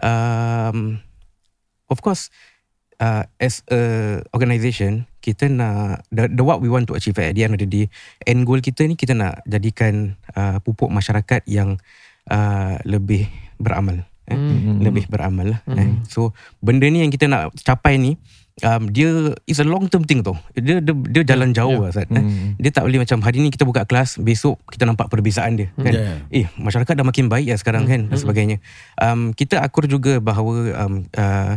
um, 0.01 1.01
of 1.89 2.01
course 2.01 2.29
uh, 3.01 3.25
as 3.41 3.61
a 3.73 3.81
organisation 4.37 5.05
kita 5.23 5.47
nak 5.47 6.03
the, 6.11 6.27
the 6.27 6.43
what 6.43 6.59
we 6.59 6.67
want 6.67 6.91
to 6.91 6.99
achieve 6.99 7.15
at 7.23 7.33
the 7.37 7.47
end 7.47 7.55
of 7.55 7.61
the 7.63 7.69
day 7.69 7.87
end 8.27 8.43
goal 8.43 8.59
kita 8.59 8.85
ni 8.85 8.99
kita 8.99 9.15
nak 9.15 9.41
jadikan 9.47 10.19
uh, 10.35 10.59
pupuk 10.61 10.91
masyarakat 10.91 11.47
yang 11.47 11.79
uh, 12.33 12.75
lebih 12.83 13.31
beramal 13.63 14.03
eh, 14.27 14.39
Hmm. 14.39 14.79
lebih 14.81 15.11
beramal 15.11 15.59
lah 15.59 15.61
eh. 15.77 15.93
so 16.09 16.31
benda 16.63 16.87
ni 16.89 17.03
yang 17.05 17.13
kita 17.13 17.27
nak 17.27 17.53
capai 17.61 17.99
ni 17.99 18.17
um, 18.61 18.93
dia 18.93 19.33
is 19.49 19.57
a 19.57 19.67
long 19.67 19.89
term 19.89 20.05
thing 20.05 20.21
tau. 20.21 20.37
Dia 20.53 20.85
dia, 20.85 20.93
dia 20.93 21.23
jalan 21.25 21.57
jauh 21.57 21.81
lah 21.81 21.91
Zat, 21.95 22.13
eh. 22.13 22.25
dia 22.61 22.71
tak 22.71 22.85
boleh 22.85 23.01
macam 23.01 23.25
hari 23.25 23.41
ni 23.41 23.49
kita 23.49 23.65
buka 23.65 23.89
kelas 23.89 24.21
besok 24.21 24.61
kita 24.69 24.85
nampak 24.85 25.09
perbezaan 25.09 25.57
dia 25.57 25.69
kan? 25.81 25.93
Yeah. 25.93 26.45
eh 26.45 26.47
masyarakat 26.61 26.93
dah 26.93 27.07
makin 27.07 27.33
baik 27.33 27.49
ya 27.49 27.57
sekarang 27.57 27.89
kan? 27.89 28.13
Dan 28.13 28.19
sebagainya. 28.21 28.57
Um, 29.01 29.33
kita 29.33 29.65
akur 29.65 29.89
juga 29.89 30.21
bahawa 30.21 30.77
um, 30.85 31.09
uh, 31.17 31.57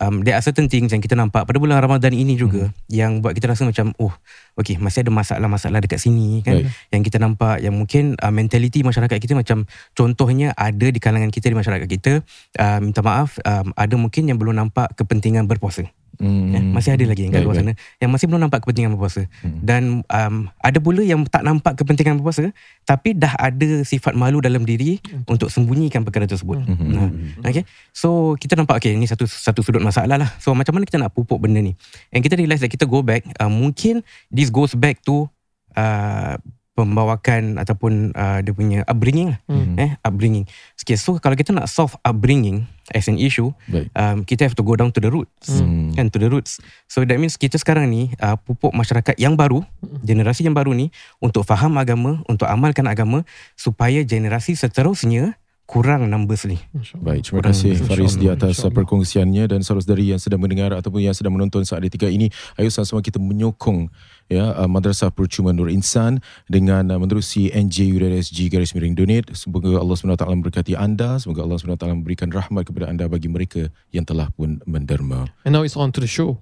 um, 0.00 0.24
there 0.24 0.34
are 0.34 0.42
certain 0.42 0.66
things 0.66 0.90
yang 0.90 1.04
kita 1.04 1.14
nampak 1.14 1.44
pada 1.44 1.60
bulan 1.60 1.78
Ramadan 1.78 2.16
ini 2.16 2.34
juga 2.34 2.72
yang 2.88 3.20
buat 3.20 3.36
kita 3.36 3.52
rasa 3.52 3.68
macam 3.68 3.92
oh 4.00 4.10
okay 4.56 4.80
masih 4.80 5.04
ada 5.04 5.12
masalah-masalah 5.12 5.78
dekat 5.84 6.00
sini 6.00 6.40
kan? 6.40 6.64
Baik. 6.64 6.72
yang 6.90 7.02
kita 7.04 7.18
nampak 7.20 7.56
yang 7.60 7.76
mungkin 7.76 8.16
uh, 8.18 8.32
mentality 8.32 8.80
masyarakat 8.80 9.20
kita 9.20 9.36
macam 9.36 9.68
contohnya 9.92 10.56
ada 10.56 10.88
di 10.88 10.98
kalangan 10.98 11.28
kita 11.28 11.52
di 11.52 11.56
masyarakat 11.56 11.86
kita 11.86 12.24
uh, 12.58 12.78
minta 12.80 13.04
maaf 13.04 13.36
um, 13.44 13.76
ada 13.76 13.94
mungkin 14.00 14.26
yang 14.32 14.40
belum 14.40 14.56
nampak 14.56 14.96
kepentingan 14.96 15.44
berpuasa 15.44 15.84
Hmm. 16.20 16.52
Eh, 16.52 16.62
masih 16.62 16.94
ada 16.94 17.04
lagi 17.08 17.24
yang 17.24 17.32
kat 17.32 17.42
luar 17.42 17.56
sana 17.56 17.72
yang 17.96 18.12
masih 18.12 18.28
belum 18.28 18.44
nampak 18.44 18.60
kepentingan 18.62 18.92
berpuasa. 18.94 19.24
Hmm. 19.40 19.58
Dan 19.64 19.82
um, 20.04 20.34
ada 20.60 20.78
pula 20.78 21.00
yang 21.00 21.24
tak 21.24 21.42
nampak 21.42 21.80
kepentingan 21.80 22.20
berpuasa 22.20 22.52
tapi 22.84 23.16
dah 23.16 23.32
ada 23.40 23.80
sifat 23.82 24.12
malu 24.12 24.44
dalam 24.44 24.68
diri 24.68 25.00
untuk 25.24 25.48
sembunyikan 25.48 26.04
perkara 26.04 26.28
tersebut. 26.28 26.60
Hmm. 26.60 26.92
Nah, 26.92 27.08
okay. 27.48 27.64
So 27.96 28.36
kita 28.36 28.54
nampak 28.54 28.84
okay 28.84 28.92
ini 28.92 29.08
satu 29.08 29.24
satu 29.24 29.64
sudut 29.64 29.80
masalah 29.80 30.20
lah. 30.20 30.30
So 30.38 30.52
macam 30.52 30.76
mana 30.76 30.84
kita 30.84 31.00
nak 31.00 31.16
pupuk 31.16 31.40
benda 31.40 31.64
ni? 31.64 31.72
And 32.12 32.20
kita 32.20 32.36
realise 32.36 32.60
that 32.60 32.68
kita 32.68 32.84
go 32.84 33.00
back 33.00 33.24
uh, 33.40 33.48
mungkin 33.48 34.04
this 34.28 34.52
goes 34.52 34.76
back 34.76 35.00
to 35.08 35.26
uh, 35.74 36.36
pembawakan 36.80 37.60
ataupun 37.60 38.16
uh, 38.16 38.40
dia 38.40 38.52
punya 38.56 38.80
upbringing 38.88 39.36
lah. 39.36 39.40
Hmm. 39.46 39.76
Eh, 39.76 39.92
upbringing. 40.00 40.48
Okay, 40.80 40.96
so 40.96 41.20
kalau 41.20 41.36
kita 41.36 41.52
nak 41.52 41.68
solve 41.68 41.92
upbringing 42.00 42.64
as 42.90 43.06
an 43.06 43.20
issue, 43.20 43.52
Baik. 43.68 43.92
um, 43.94 44.24
kita 44.24 44.48
have 44.48 44.56
to 44.56 44.64
go 44.64 44.74
down 44.74 44.90
to 44.90 44.98
the 44.98 45.06
roots 45.06 45.60
Hmm. 45.60 45.94
kan 45.94 46.10
to 46.10 46.18
the 46.18 46.26
roots 46.26 46.58
so 46.86 47.06
that 47.06 47.14
means 47.16 47.38
kita 47.38 47.54
sekarang 47.54 47.86
ni 47.86 48.10
uh, 48.18 48.34
pupuk 48.34 48.74
masyarakat 48.74 49.14
yang 49.14 49.38
baru 49.38 49.62
generasi 50.02 50.42
yang 50.42 50.58
baru 50.58 50.74
ni 50.74 50.90
untuk 51.22 51.46
faham 51.46 51.78
agama 51.78 52.18
untuk 52.26 52.50
amalkan 52.50 52.90
agama 52.90 53.22
supaya 53.54 54.02
generasi 54.02 54.58
seterusnya 54.58 55.38
kurang 55.70 56.10
numbers 56.10 56.50
ni 56.50 56.58
Baik, 56.98 57.22
terima 57.30 57.46
Kurang 57.46 57.54
kasih. 57.54 57.78
Faris 57.78 58.18
di 58.18 58.26
atas 58.26 58.58
perkongsiannya 58.58 59.46
dan 59.46 59.62
saudara-saudari 59.62 60.10
yang 60.10 60.18
sedang 60.18 60.42
mendengar 60.42 60.74
ataupun 60.74 60.98
yang 60.98 61.14
sedang 61.14 61.30
menonton 61.30 61.62
saat 61.62 61.86
detik 61.86 62.10
ini. 62.10 62.26
Ayo 62.58 62.74
sama-sama 62.74 62.98
kita 62.98 63.22
menyokong 63.22 63.86
ya 64.30 64.54
uh, 64.54 64.70
Madrasah 64.70 65.10
Percuma 65.10 65.50
Nur 65.50 65.68
Insan 65.68 66.22
dengan 66.46 66.86
uh, 66.94 66.98
menerusi 67.02 67.50
NJU.SG 67.50 68.46
garis 68.46 68.72
miring 68.72 68.94
donate. 68.94 69.34
Semoga 69.34 69.82
Allah 69.82 69.96
SWT 69.98 70.24
memberkati 70.24 70.78
anda, 70.78 71.18
semoga 71.18 71.42
Allah 71.42 71.58
SWT 71.58 71.84
memberikan 71.90 72.30
rahmat 72.30 72.62
kepada 72.62 72.86
anda 72.86 73.10
bagi 73.10 73.26
mereka 73.26 73.66
yang 73.90 74.06
telah 74.06 74.30
pun 74.30 74.62
menderma. 74.64 75.26
And 75.42 75.58
now 75.58 75.66
it's 75.66 75.74
on 75.74 75.90
to 75.98 76.00
the 76.00 76.08
show. 76.08 76.38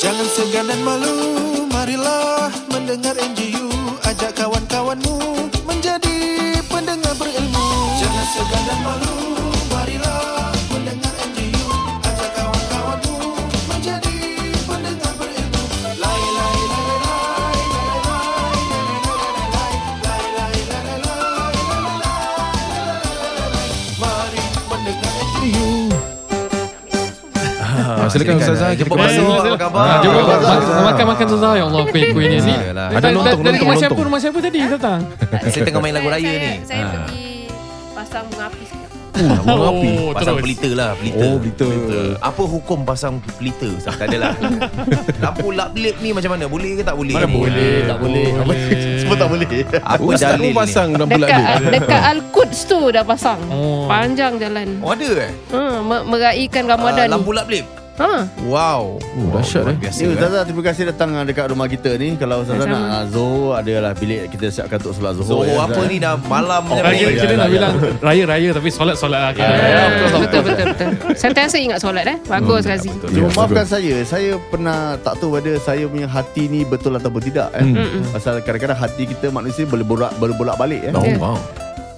Jangan 0.00 0.26
segan 0.34 0.66
dan 0.66 0.80
malu 0.82 1.14
Marilah 1.70 2.50
mendengar 2.72 3.14
NGU 3.14 3.39
Ah, 27.90 28.08
silakan 28.08 28.42
Ustazah 28.42 28.74
eh, 28.74 28.80
Jemput 28.80 28.98
masuk. 28.98 29.22
Apa 29.22 29.54
khabar? 29.54 30.02
Ah, 30.02 30.82
Makan-makan 30.90 31.24
Ustazah. 31.30 31.52
Ya 31.54 31.64
Allah 31.68 31.84
kuih-kuihnya 31.94 32.38
ni. 32.42 32.54
Ada 32.74 33.08
lontong 33.14 33.40
Dari 33.46 33.58
rumah 33.62 33.76
siapa 33.78 33.94
Rumah 33.94 34.20
siapa 34.20 34.38
tadi 34.42 34.58
Ustazah? 34.66 34.98
Saya 35.46 35.62
tengah 35.62 35.78
main 35.78 35.94
lagu 35.94 36.08
raya 36.10 36.32
ni. 36.34 36.52
Saya 36.66 36.82
ah. 36.82 36.90
pergi 36.90 37.29
pasang 38.10 38.26
bunga 38.26 38.44
api 38.50 38.64
sekejap. 38.66 38.90
Oh, 39.46 40.10
Pasang 40.10 40.34
terus. 40.34 40.42
pelita 40.42 40.70
lah 40.72 40.90
pelita. 40.96 41.22
Oh, 41.22 41.36
pelita. 41.36 41.68
Apa 42.18 42.42
hukum 42.42 42.78
pasang 42.82 43.14
pelita 43.36 43.68
Ustaz? 43.70 43.94
Tak 43.94 44.08
adalah 44.08 44.32
Lampu 45.22 45.52
lap 45.52 45.76
lip 45.76 46.00
ni 46.00 46.10
macam 46.10 46.32
mana 46.32 46.48
Boleh 46.48 46.74
ke 46.74 46.82
tak 46.82 46.96
boleh 46.96 47.14
Mana 47.14 47.28
boleh, 47.28 47.84
tak 47.84 47.98
boleh. 48.00 48.26
Semua 49.02 49.14
tak 49.14 49.28
boleh. 49.28 49.46
Apa 49.76 50.02
Ustaz 50.02 50.30
dalil 50.32 50.40
pun 50.40 50.48
ni 50.48 50.56
pasang 50.56 50.88
lampu 50.96 51.20
Dekat 51.20 51.36
lalu. 51.36 51.66
dekat 51.70 52.00
Al-Quds 52.02 52.60
tu 52.64 52.80
dah 52.88 53.04
pasang. 53.04 53.40
Oh. 53.46 53.84
Panjang 53.86 54.32
jalan. 54.40 54.68
Oh 54.80 54.90
ada 54.90 55.10
eh 55.20 55.32
Ha, 55.52 55.60
me- 55.78 56.04
meraihkan 56.08 56.64
Ramadan 56.64 57.04
uh, 57.04 57.06
ni. 57.06 57.12
Lampu 57.12 57.30
lap 57.30 57.46
lip 57.46 57.66
Ha. 58.00 58.24
Wow 58.42 58.96
Oh, 58.96 59.28
dahsyat, 59.30 59.62
luar 59.62 59.74
eh. 59.74 59.78
Biasa 59.78 59.98
Ya, 59.98 60.06
eh. 60.06 60.14
Ustazah 60.14 60.42
terima 60.42 60.62
kasih 60.64 60.82
datang 60.88 61.10
ah, 61.12 61.22
dekat 61.22 61.46
rumah 61.46 61.66
kita 61.66 61.92
ni. 61.94 62.16
Kalau 62.16 62.40
Ustazah 62.40 62.64
nak 62.64 62.80
ah, 62.80 63.04
Zohor, 63.06 63.60
adalah 63.60 63.92
bilik 63.92 64.32
kita 64.32 64.48
siapkan 64.48 64.80
untuk 64.80 64.96
solat 64.96 65.12
Zohor. 65.14 65.28
So 65.30 65.44
ya, 65.44 65.60
apa 65.60 65.80
ni 65.84 65.96
dah 65.98 66.16
malam 66.16 66.62
Oh, 66.64 66.76
ni 66.76 66.80
Kita, 66.80 66.90
ya, 66.96 67.08
kita 67.20 67.26
ya, 67.26 67.36
nak 67.36 67.44
ya. 67.44 67.52
bilang 67.52 67.72
raya-raya 68.00 68.48
tapi 68.50 68.68
solat-solat 68.70 69.20
lah. 69.20 69.30
Ya, 69.34 69.44
ya, 69.44 69.84
betul, 69.92 70.18
betul 70.18 70.40
betul 70.42 70.66
betul. 70.66 70.88
Sentiasa 71.14 71.56
ingat 71.56 71.78
solat 71.78 72.04
eh. 72.06 72.16
Bagus 72.24 72.64
Razi. 72.64 72.88
Cuma 72.88 73.12
Ya, 73.12 73.28
maafkan 73.30 73.66
saya 73.66 73.96
Saya 74.02 74.30
pernah 74.46 74.78
tak 74.98 75.20
tahu 75.20 75.36
whether 75.36 75.54
Saya 75.58 75.84
punya 75.84 76.08
hati 76.08 76.48
ni 76.48 76.64
Betul 76.64 76.96
ataupun 76.96 77.20
tidak 77.20 77.52
eh. 77.52 77.60
Hmm. 77.60 78.00
Pasal 78.08 78.40
kadang-kadang 78.40 78.78
hati 78.78 79.04
kita 79.04 79.28
Manusia 79.28 79.68
boleh 79.68 79.84
bolak, 79.84 80.16
boleh 80.16 80.34
bolak 80.34 80.56
balik 80.56 80.80
eh. 80.88 80.92
Oh, 80.92 81.04
Ya. 81.04 81.16
wow. 81.16 81.36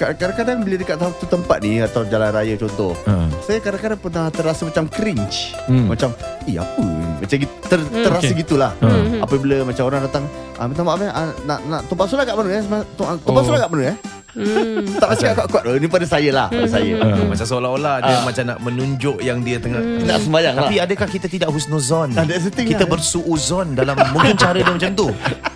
Kadang-kadang 0.03 0.67
bila 0.67 0.75
dekat 0.75 0.99
satu 0.99 1.25
tempat 1.31 1.63
ni 1.63 1.79
Atau 1.79 2.03
jalan 2.11 2.35
raya 2.35 2.59
contoh 2.59 2.91
Ha. 3.07 3.31
Saya 3.47 3.63
kadang-kadang 3.63 4.01
pernah 4.03 4.27
terasa 4.35 4.67
macam 4.67 4.91
cringe 4.91 5.55
Hmm. 5.71 5.87
Macam 5.87 6.11
Eh 6.51 6.59
apa 6.59 6.83
Macam 7.23 7.37
gitu, 7.39 7.55
ter, 7.71 7.79
terasa 7.87 8.27
Okay. 8.27 8.39
gitulah 8.43 8.75
Hmm. 8.83 9.23
Apabila 9.23 9.63
macam 9.63 9.87
orang 9.87 10.03
datang 10.07 10.25
ah, 10.59 10.67
Minta 10.67 10.83
maaf 10.83 10.99
eh 11.03 11.11
ah, 11.11 11.31
Nak, 11.47 11.59
nak 11.71 11.81
tumpah 11.87 12.07
solat 12.11 12.27
kat 12.27 12.35
mana 12.35 12.51
eh 12.51 12.63
Tumpah 12.99 13.43
oh. 13.43 13.47
solat 13.47 13.61
kat 13.63 13.71
mana 13.71 13.83
eh 13.95 14.12
Hmm. 14.33 14.89
Tak 14.97 15.09
rasa 15.09 15.23
kat 15.29 15.45
kuat-kuat 15.45 15.77
Ini 15.77 15.87
pada 15.87 16.07
saya 16.09 16.31
lah 16.33 16.47
Pada 16.49 16.65
saya 16.67 16.97
Ah, 16.97 17.21
Macam 17.23 17.45
seolah-olah 17.45 17.97
Dia 18.01 18.15
Ah. 18.15 18.23
macam 18.25 18.45
nak 18.49 18.59
menunjuk 18.59 19.17
Yang 19.21 19.39
dia 19.45 19.57
tengah 19.59 19.83
Nak 20.03 20.19
sembahyang 20.19 20.55
lah 20.57 20.63
Tapi 20.65 20.77
adakah 20.79 21.05
kita 21.07 21.27
tidak 21.29 21.49
husnuzon 21.49 22.17
Ah, 22.17 22.25
Kita 22.25 22.81
lah. 22.81 22.89
bersuuzon 22.89 23.77
Dalam 23.77 23.93
mungkin 24.09 24.33
cara 24.35 24.57
dia 24.57 24.73
macam 24.73 24.91
tu 24.91 25.09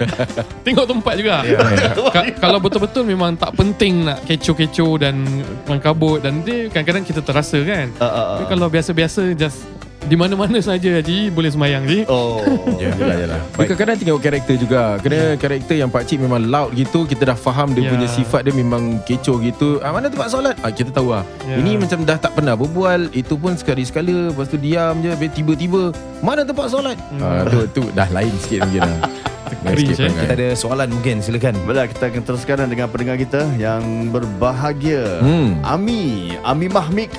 Tengok 0.66 0.84
tempat 0.84 1.14
juga. 1.16 1.34
Ka- 2.14 2.36
kalau 2.36 2.58
betul-betul 2.58 3.06
memang 3.06 3.32
tak 3.32 3.54
penting 3.54 4.04
nak 4.04 4.20
kecoh-kecoh 4.24 4.98
dan 4.98 5.24
mengkabut 5.64 6.20
dan 6.20 6.42
dia 6.42 6.66
kadang-kadang 6.66 7.04
kita 7.06 7.20
terasa 7.22 7.58
kan. 7.62 7.86
Ah, 7.96 8.04
ah, 8.04 8.10
ah. 8.10 8.26
Tapi 8.36 8.44
kalau 8.46 8.66
biasa-biasa 8.66 9.32
just 9.32 9.62
Di 10.06 10.14
mana-mana 10.14 10.62
saja 10.62 10.86
Haji 10.96 11.28
boleh 11.28 11.50
sembahyang 11.50 11.82
Ji. 11.84 11.98
Oh, 12.06 12.38
yalah 12.78 13.16
yalah. 13.18 13.40
Baik. 13.52 13.74
Kadang-kadang 13.74 13.96
tengok 13.98 14.20
karakter 14.22 14.54
juga 14.54 14.80
Kena 15.02 15.34
karakter 15.34 15.76
yang 15.76 15.90
pakcik 15.90 16.18
memang 16.18 16.46
loud 16.46 16.70
gitu 16.72 17.02
Kita 17.04 17.26
dah 17.26 17.34
faham 17.34 17.74
dia 17.74 17.82
Ya. 17.82 17.90
punya 17.90 18.06
sifat 18.06 18.40
dia 18.42 18.54
memang 18.54 19.02
kecoh 19.02 19.38
gitu 19.40 19.82
ah, 19.82 19.90
Mana 19.90 20.06
tempat 20.06 20.30
solat? 20.30 20.54
Ah, 20.62 20.70
kita 20.70 20.90
tahu 20.90 21.10
lah 21.10 21.26
Ya. 21.42 21.58
Ini 21.58 21.74
macam 21.76 22.02
dah 22.02 22.18
tak 22.18 22.34
pernah 22.34 22.54
berbual 22.54 23.10
Itu 23.10 23.34
pun 23.34 23.54
sekali-sekala 23.54 24.30
Lepas 24.30 24.46
tu 24.46 24.56
diam 24.56 24.98
je 24.98 25.10
Habis 25.10 25.30
tiba-tiba 25.32 25.90
Mana 26.18 26.42
tempat 26.42 26.70
solat? 26.70 26.94
Ah, 27.18 27.42
tu, 27.44 27.66
tu 27.68 27.82
dah 27.90 28.06
lain 28.08 28.30
sikit 28.40 28.62
mungkin 28.62 28.82
lah 28.82 28.98
Cringe, 29.46 29.94
sikit 29.94 30.06
eh. 30.06 30.10
Kita 30.12 30.34
ada 30.34 30.48
soalan 30.54 30.88
mungkin 30.90 31.22
silakan. 31.22 31.54
Baiklah, 31.62 31.86
kita 31.86 32.04
akan 32.10 32.22
teruskan 32.22 32.66
dengan 32.66 32.86
pendengar 32.86 33.14
kita 33.14 33.46
yang 33.54 33.82
berbahagia. 34.10 35.22
Hmm. 35.22 35.62
Ami, 35.62 36.34
Ami 36.42 36.66
Mahmik. 36.66 37.14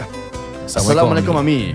Assalamualaikum 0.67 1.35
Ami. 1.35 1.71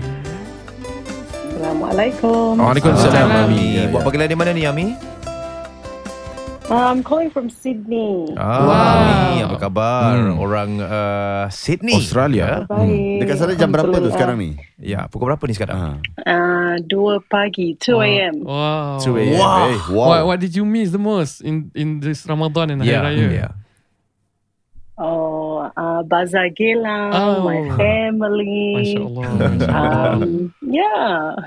Assalamualaikum. 1.63 2.59
Waalaikumsalam. 2.59 3.23
Ami 3.23 3.39
Ami, 3.47 3.87
buat 3.87 4.03
panggilan 4.03 4.27
di 4.27 4.35
mana 4.35 4.51
ni 4.51 4.67
Ami? 4.67 4.99
I'm 6.67 6.99
calling 6.99 7.31
from 7.31 7.47
Sydney. 7.47 8.27
Ah, 8.35 8.67
Wow. 8.67 8.75
Ami, 8.99 9.47
apa 9.47 9.55
khabar? 9.63 10.11
Hmm. 10.11 10.43
Orang 10.43 10.83
uh, 10.83 11.47
Sydney. 11.47 11.95
Australia. 11.95 12.67
Baik. 12.67 13.23
Dekat 13.23 13.35
sana 13.39 13.55
jam 13.55 13.71
berapa 13.71 13.95
tu 13.95 14.11
sekarang 14.11 14.43
ni? 14.43 14.59
Ya, 14.75 15.07
pukul 15.07 15.31
berapa 15.31 15.39
ni 15.47 15.55
sekarang? 15.55 16.03
Uh, 16.19 16.75
2 16.83 17.31
pagi, 17.31 17.79
2 17.79 18.11
a.m. 18.11 18.35
Wow. 18.43 18.99
2 18.99 19.23
a.m. 19.23 19.39
Wow. 19.39 19.63
Eh, 19.63 19.79
wow. 19.87 20.07
What, 20.11 20.21
what 20.27 20.37
did 20.43 20.51
you 20.51 20.67
miss 20.67 20.91
the 20.91 20.99
most 20.99 21.39
in 21.39 21.71
in 21.79 22.03
this 22.03 22.27
Ramadan 22.27 22.75
and 22.75 22.83
Hari 22.83 22.91
Ya, 22.91 22.99
Raya? 23.07 23.27
ya. 23.31 23.49
Oh, 24.99 25.32
uh, 25.71 26.01
Bazar 26.03 26.51
Gelang, 26.51 27.11
Oh. 27.13 27.47
my 27.47 27.63
family. 27.79 28.97
Masya 28.97 29.01
Allah. 29.07 29.27
Um, 29.69 30.19
yeah. 30.59 31.37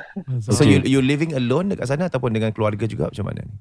So 0.41 0.65
you 0.65 0.81
you 0.83 1.01
living 1.01 1.37
alone 1.37 1.71
dekat 1.71 1.87
sana 1.89 2.09
ataupun 2.09 2.33
dengan 2.33 2.51
keluarga 2.51 2.87
juga 2.87 3.13
macam 3.13 3.25
mana 3.29 3.45
ni? 3.45 3.57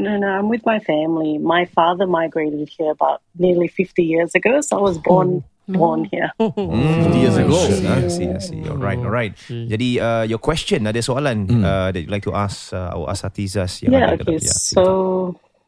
No, 0.00 0.16
no, 0.16 0.24
I'm 0.26 0.48
with 0.48 0.64
my 0.64 0.80
family. 0.80 1.36
My 1.36 1.68
father 1.68 2.08
migrated 2.08 2.64
here 2.66 2.90
about 2.90 3.20
nearly 3.36 3.68
50 3.68 4.00
years 4.02 4.32
ago, 4.32 4.58
so 4.64 4.80
I 4.80 4.82
was 4.82 4.96
born 4.96 5.44
born 5.68 6.08
here. 6.10 6.32
Hmm, 6.40 7.12
50 7.12 7.22
years 7.22 7.36
ago. 7.38 7.54
I 7.86 8.08
see, 8.08 8.26
I 8.26 8.40
see. 8.40 8.64
Alright, 8.66 8.98
alright. 8.98 9.36
Okay. 9.36 9.68
Jadi 9.68 9.88
uh, 10.00 10.24
your 10.26 10.40
question 10.40 10.88
ada 10.88 10.98
soalan 10.98 11.44
uh, 11.60 11.92
that 11.92 12.02
you 12.02 12.10
like 12.10 12.24
to 12.24 12.32
ask 12.34 12.72
uh, 12.72 12.96
our 12.96 13.12
asatizas 13.12 13.84
yang 13.84 13.94
Yeah, 13.94 14.16
ada 14.16 14.24
okay. 14.26 14.40
dalam- 14.40 14.48
ya, 14.48 14.54
So 14.56 14.82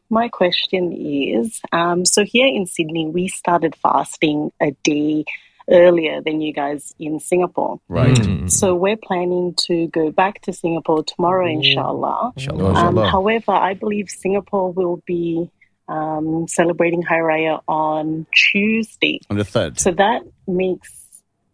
my 0.09 0.27
question 0.27 0.93
is, 0.93 1.61
um, 1.71 2.05
so 2.05 2.23
here 2.23 2.47
in 2.47 2.65
Sydney, 2.65 3.07
we 3.07 3.27
started 3.27 3.75
fasting 3.75 4.51
a 4.61 4.71
day 4.83 5.25
earlier 5.69 6.21
than 6.21 6.41
you 6.41 6.53
guys 6.53 6.93
in 6.99 7.19
Singapore. 7.19 7.79
Right. 7.87 8.17
Hmm. 8.17 8.47
So 8.47 8.75
we're 8.75 8.97
planning 8.97 9.55
to 9.65 9.87
go 9.87 10.11
back 10.11 10.41
to 10.43 10.53
Singapore 10.53 11.03
tomorrow, 11.03 11.47
inshallah. 11.47 12.33
InsyaAllah. 12.37 12.75
Um, 12.75 12.95
Mashallah. 12.95 13.09
however, 13.09 13.51
I 13.51 13.73
believe 13.73 14.09
Singapore 14.09 14.71
will 14.71 15.01
be 15.05 15.49
um, 15.87 16.47
celebrating 16.47 17.01
Hari 17.01 17.43
Raya 17.43 17.61
on 17.67 18.27
Tuesday. 18.33 19.21
On 19.29 19.37
the 19.37 19.45
third. 19.45 19.79
So 19.79 19.91
that 19.91 20.21
makes 20.47 20.91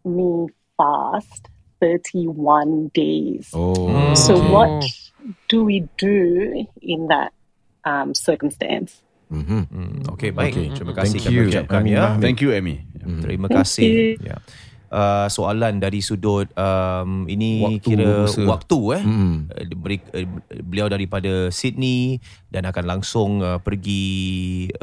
me 0.03 0.47
fast 0.77 1.47
31 1.79 2.89
days. 2.89 3.49
Oh. 3.53 4.13
So 4.13 4.37
what 4.51 4.85
do 5.49 5.63
we 5.63 5.87
do 5.97 6.65
in 6.81 7.07
that 7.07 7.33
um, 7.85 8.13
circumstance? 8.13 9.01
Mhm. 9.31 9.61
Hmm, 9.71 10.11
okay, 10.11 10.35
baik. 10.35 10.51
Okay. 10.51 10.67
Terima 10.75 10.91
kasih 10.91 11.17
Thank 11.23 11.25
kami 11.31 11.39
you, 11.39 11.47
ucapkan 11.47 11.81
Ami 11.87 11.91
ya. 11.95 12.05
Thank 12.19 12.37
you 12.43 12.49
Amy. 12.51 12.75
Terima 13.23 13.47
Thank 13.47 13.63
kasih. 13.63 13.91
you. 14.19 14.27
Ya. 14.27 14.37
Uh, 14.91 15.23
soalan 15.25 15.79
dari 15.79 16.03
sudut 16.03 16.51
um, 16.51 17.23
ini 17.25 17.63
Waktu 17.63 17.87
kira 17.87 18.27
masa. 18.27 18.43
waktu 18.43 18.79
eh. 18.91 19.01
Hmm. 19.01 19.35
Beri- 19.73 20.03
uh, 20.11 20.27
beliau 20.61 20.85
daripada 20.85 21.47
Sydney 21.47 22.19
dan 22.47 22.67
akan 22.67 22.83
langsung 22.85 23.39
uh, 23.39 23.55
pergi 23.55 24.03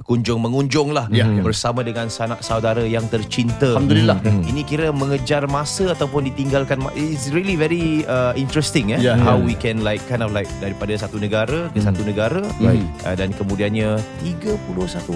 kunjung 0.01 0.41
mengunjung 0.41 0.91
lah 0.91 1.13
Ya, 1.13 1.29
ya. 1.29 1.45
bersama 1.45 1.85
dengan 1.85 2.09
sanak 2.09 2.41
saudara 2.41 2.81
yang 2.83 3.05
tercinta. 3.07 3.77
Alhamdulillah. 3.77 4.17
Hmm. 4.19 4.43
Ini 4.43 4.65
kira 4.65 4.89
mengejar 4.91 5.45
masa 5.45 5.93
ataupun 5.93 6.25
ditinggalkan 6.27 6.81
it's 6.95 7.29
really 7.29 7.53
very 7.53 8.01
uh, 8.05 8.33
interesting 8.35 8.91
eh 8.91 9.01
Ya, 9.03 9.13
how 9.15 9.37
we 9.37 9.53
can 9.53 9.85
like 9.85 10.01
kind 10.05 10.25
of 10.25 10.33
like 10.33 10.49
daripada 10.57 10.97
satu 10.97 11.21
negara 11.21 11.69
ke 11.69 11.85
satu 11.85 12.01
negara 12.01 12.41
Right. 12.57 12.81
uh, 13.05 13.13
dan 13.13 13.29
kemudiannya 13.31 14.01
31 14.25 14.57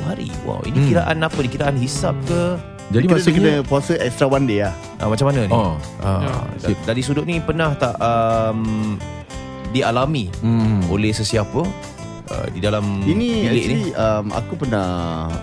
hari. 0.03 0.29
Wow, 0.45 0.61
ini 0.63 0.77
Hmm. 0.77 0.89
kiraan 0.91 1.17
apa 1.19 1.39
ni? 1.39 1.49
Kiraan 1.49 1.77
hisap 1.77 2.13
ke 2.23 2.61
Jadi 2.93 3.05
Kita 3.05 3.15
maksudnya 3.15 3.41
kena 3.41 3.53
puasa 3.65 3.93
extra 3.97 4.27
one 4.27 4.45
day 4.45 4.61
lah. 4.61 4.75
uh, 5.01 5.09
macam 5.09 5.27
mana 5.27 5.41
ni? 5.43 5.51
Oh. 5.51 5.75
Ah, 5.99 6.45
da- 6.55 6.83
dari 6.85 7.01
sudut 7.01 7.25
ni 7.25 7.41
pernah 7.41 7.73
tak 7.75 7.97
um, 7.97 9.01
dialami 9.69 10.29
Hmm. 10.39 10.85
oleh 10.87 11.09
sesiapa 11.11 11.65
uh, 12.33 12.47
di 12.49 12.59
dalam 12.59 13.05
Ini 13.05 13.29
bilik 13.45 13.45
ni? 13.45 13.53
actually 13.53 13.85
um, 13.95 14.27
aku 14.33 14.53
pernah 14.57 14.87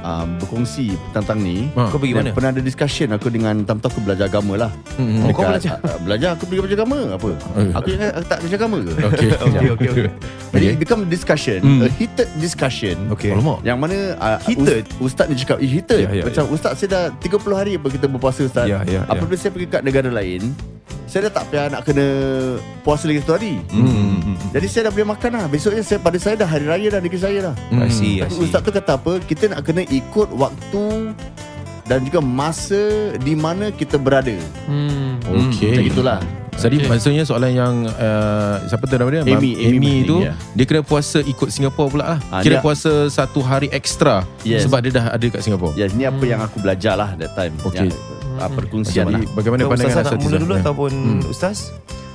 um, 0.02 0.28
berkongsi 0.42 0.98
tentang 1.14 1.38
ni. 1.40 1.70
Ah. 1.78 1.94
Kau 1.94 2.02
pergi 2.02 2.18
mana? 2.18 2.34
Pernah 2.34 2.50
ada 2.52 2.62
discussion 2.62 3.14
aku 3.14 3.30
dengan 3.30 3.62
tam 3.64 3.78
aku 3.78 4.02
belajar 4.02 4.26
agama 4.26 4.58
lah. 4.58 4.72
Hmm. 4.98 5.22
Oh, 5.22 5.30
kau 5.30 5.46
Dekat- 5.46 5.50
belajar? 5.54 5.72
uh, 5.86 5.98
belajar 6.02 6.30
aku 6.34 6.44
pergi 6.50 6.60
belajar 6.66 6.78
agama 6.82 6.98
apa? 7.14 7.30
Eh. 7.30 7.70
Aku 7.72 7.88
aku 7.94 8.26
tak 8.26 8.38
belajar 8.42 8.58
agama 8.58 8.78
ke? 8.82 8.92
Okay. 9.10 9.30
Okey 9.36 9.70
okey 9.70 9.88
okey. 9.90 10.10
Jadi 10.50 10.66
Okay. 10.70 10.78
become 10.78 11.02
discussion, 11.06 11.60
Hmm. 11.62 11.86
a 11.86 11.90
heated 11.92 12.30
discussion. 12.38 12.98
Okey. 13.10 13.30
Alamak. 13.30 13.62
Yang 13.62 13.78
mana 13.78 13.98
uh, 14.18 14.40
Heated? 14.42 14.84
Ustaz, 14.98 15.26
ni 15.28 15.36
cakap 15.36 15.58
eh, 15.60 15.70
Heated 15.70 16.00
Ya, 16.00 16.10
ya, 16.12 16.24
Macam 16.26 16.50
Ustaz 16.50 16.74
saya 16.74 16.90
dah 16.90 17.04
30 17.22 17.54
hari 17.54 17.72
apa 17.76 17.88
kita 17.88 18.06
berpuasa 18.08 18.42
Ustaz 18.42 18.66
Ya, 18.66 18.82
ya, 18.82 19.02
ya. 19.02 19.02
Apabila 19.06 19.36
saya 19.36 19.52
pergi 19.52 19.68
kat 19.68 19.82
negara 19.84 20.10
lain 20.10 20.56
Saya 21.10 21.26
dah 21.26 21.42
tak 21.42 21.46
payah 21.50 21.68
nak 21.70 21.82
kena 21.84 22.06
Puasa 22.80 23.04
lagi 23.04 23.20
satu 23.20 23.34
hari 23.34 23.58
Hmm. 23.68 24.38
Jadi 24.50 24.66
saya 24.66 24.82
dah 24.86 24.94
boleh 24.94 25.10
makan 25.10 25.30
lah 25.32 25.46
Besoknya 25.46 25.82
saya 25.82 25.98
pada 25.98 26.16
saya 26.16 26.36
dah 26.36 26.46
hari 26.46 26.66
raya 26.66 26.88
dah 26.88 27.00
Negeri 27.00 27.18
saya 27.18 27.38
dah 27.44 27.56
I 27.72 27.90
see, 27.90 28.18
I 28.18 28.24
Tapi 28.24 28.32
see. 28.32 28.44
Ustaz 28.44 28.62
tu 28.62 28.70
kata 28.70 28.92
apa 28.94 29.18
Kita 29.20 29.44
nak 29.48 29.62
kena 29.64 29.82
ikut 29.84 30.30
waktu 30.32 30.86
Dan 31.84 32.00
juga 32.04 32.20
masa 32.20 32.78
Di 33.16 33.34
mana 33.34 33.70
kita 33.70 33.98
berada 33.98 34.38
Hmm. 34.66 35.18
Okay. 35.50 35.74
Macam 35.74 35.86
itulah 35.88 36.20
Jadi 36.54 36.76
Okay. 36.78 36.90
maksudnya 36.90 37.24
soalan 37.24 37.52
yang 37.52 37.74
uh, 37.88 38.60
siapa 38.66 38.84
tu 38.84 38.94
nama 38.94 39.08
dia? 39.10 39.22
Amy, 39.24 39.56
Amy 39.56 39.80
Amy 39.80 39.94
tu 40.04 40.20
ya. 40.20 40.36
dia 40.52 40.66
kena 40.66 40.84
puasa 40.84 41.24
ikut 41.24 41.48
Singapura 41.48 41.88
pula 41.88 42.04
lah. 42.06 42.20
Ah, 42.28 42.44
Kira 42.44 42.60
dia- 42.60 42.62
puasa 42.62 43.08
satu 43.08 43.40
hari 43.40 43.72
ekstra 43.72 44.28
Yes. 44.44 44.68
sebab 44.68 44.84
dia 44.84 44.92
dah 44.94 45.06
ada 45.10 45.24
kat 45.24 45.40
Singapura. 45.40 45.72
Ya, 45.74 45.88
ni 45.88 46.04
apa 46.04 46.20
yang 46.22 46.44
aku 46.44 46.60
belajar 46.60 46.94
lah 46.94 47.16
That 47.16 47.32
time 47.32 47.56
Okay. 47.64 47.88
yang, 47.88 47.96
uh, 48.42 48.50
Perkongsian 48.50 49.06
Jadi 49.06 49.14
lah 49.20 49.22
bagaimana 49.34 49.62
So, 49.62 49.70
pandangan 49.70 49.92
Ustaz 49.94 50.08
nak 50.10 50.22
mula 50.22 50.38
dulu 50.38 50.54
Ya. 50.54 50.60
ataupun 50.60 50.92
Hmm. 50.94 51.22
Ustaz? 51.26 51.58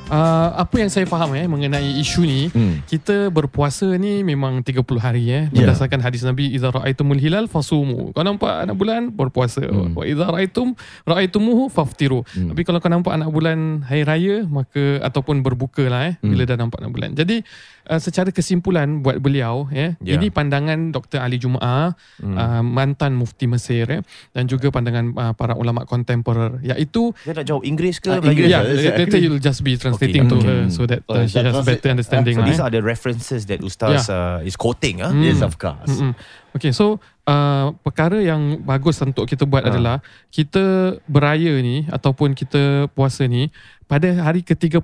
Uh, 0.04 0.52
apa 0.54 0.76
yang 0.76 0.92
saya 0.92 1.08
faham 1.08 1.32
eh 1.32 1.48
mengenai 1.48 1.96
isu 1.96 2.22
ni 2.22 2.40
Hmm. 2.46 2.84
kita 2.84 3.32
berpuasa 3.32 3.88
ni 3.96 4.20
memang 4.20 4.60
30 4.60 5.00
hari 5.00 5.24
eh 5.26 5.48
Ya. 5.48 5.64
berdasarkan 5.64 5.96
hadis 5.98 6.20
Nabi 6.20 6.52
idza 6.52 6.68
raaitumul 6.68 7.16
hilal 7.16 7.48
fasumu. 7.48 8.12
Kau 8.12 8.20
nampak 8.20 8.52
anak 8.62 8.76
bulan 8.76 9.08
berpuasa. 9.08 9.64
Hmm. 9.64 9.96
Wa 9.96 10.04
idza 10.04 10.28
raaitum 10.28 10.76
raaitumuhu 11.02 11.68
faftiru. 11.68 12.20
Hmm. 12.26 12.52
Tapi 12.52 12.62
kalau 12.62 12.78
kau 12.78 12.92
nampak 12.92 13.16
anak 13.16 13.28
bulan 13.28 13.80
hari 13.82 14.04
raya 14.04 14.36
maka 14.44 15.00
ataupun 15.00 15.40
berbuka 15.40 15.88
lah 15.88 16.12
eh 16.12 16.14
Hmm. 16.20 16.30
bila 16.30 16.42
dah 16.44 16.56
nampak 16.58 16.78
anak 16.78 16.92
bulan. 16.92 17.10
Jadi 17.12 17.40
uh, 17.86 17.96
secara 17.96 18.28
kesimpulan 18.28 19.00
buat 19.00 19.18
beliau 19.18 19.66
Ya. 19.70 19.96
ini 20.00 20.28
pandangan 20.28 20.90
Dr 20.90 21.18
Ali 21.18 21.36
Jumaah 21.36 21.96
Hmm. 22.18 22.36
uh, 22.36 22.62
mantan 22.62 23.12
mufti 23.12 23.44
Mesir 23.44 23.86
eh 23.86 24.00
dan 24.30 24.46
juga 24.46 24.68
pandangan 24.68 25.04
uh, 25.12 25.32
para 25.32 25.54
ulama 25.54 25.84
kontemporer 25.84 26.60
iaitu 26.62 27.10
Dia 27.22 27.34
nak 27.34 27.44
jawab 27.44 27.62
Inggeris 27.62 27.98
ke 27.98 28.08
Ah, 28.08 28.18
Melayu? 28.18 28.44
Inggeris. 28.46 28.50
Yeah, 28.50 28.62
Yes, 28.64 28.84
I 28.86 28.98
later 28.98 29.18
you'll 29.18 29.42
just 29.42 29.60
be 29.60 29.74
translating 29.74 30.24
Okay. 30.24 30.32
to 30.32 30.36
her 30.40 30.58
Hmm. 30.64 30.72
so 30.72 30.82
that 30.84 31.00
uh, 31.06 31.24
she 31.24 31.38
has 31.38 31.54
better 31.60 31.90
understanding. 31.90 32.34
So 32.34 32.42
lah, 32.42 32.48
these 32.48 32.62
are 32.62 32.70
the 32.70 32.80
references 32.80 33.44
that 33.46 33.60
Ustaz 33.60 34.06
uh, 34.06 34.40
is 34.42 34.54
quoting 34.54 35.00
ah. 35.00 35.10
Hmm. 35.10 35.20
Yes 35.20 35.40
of 35.40 35.56
course 35.56 35.88
Mm-mm. 35.90 36.14
Okay, 36.54 36.70
so 36.70 37.02
uh, 37.26 37.74
perkara 37.82 38.22
yang 38.22 38.62
bagus 38.62 39.02
untuk 39.02 39.26
kita 39.26 39.42
buat 39.42 39.66
Ah. 39.66 39.70
adalah 39.70 39.96
kita 40.30 40.62
beraya 41.04 41.58
ni 41.58 41.82
ataupun 41.88 42.32
kita 42.32 42.86
puasa 42.90 43.26
ni 43.26 43.50
pada 43.84 44.06
hari 44.22 44.40
ke-31 44.40 44.80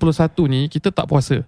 ni 0.46 0.66
kita 0.66 0.90
tak 0.90 1.06
puasa. 1.06 1.46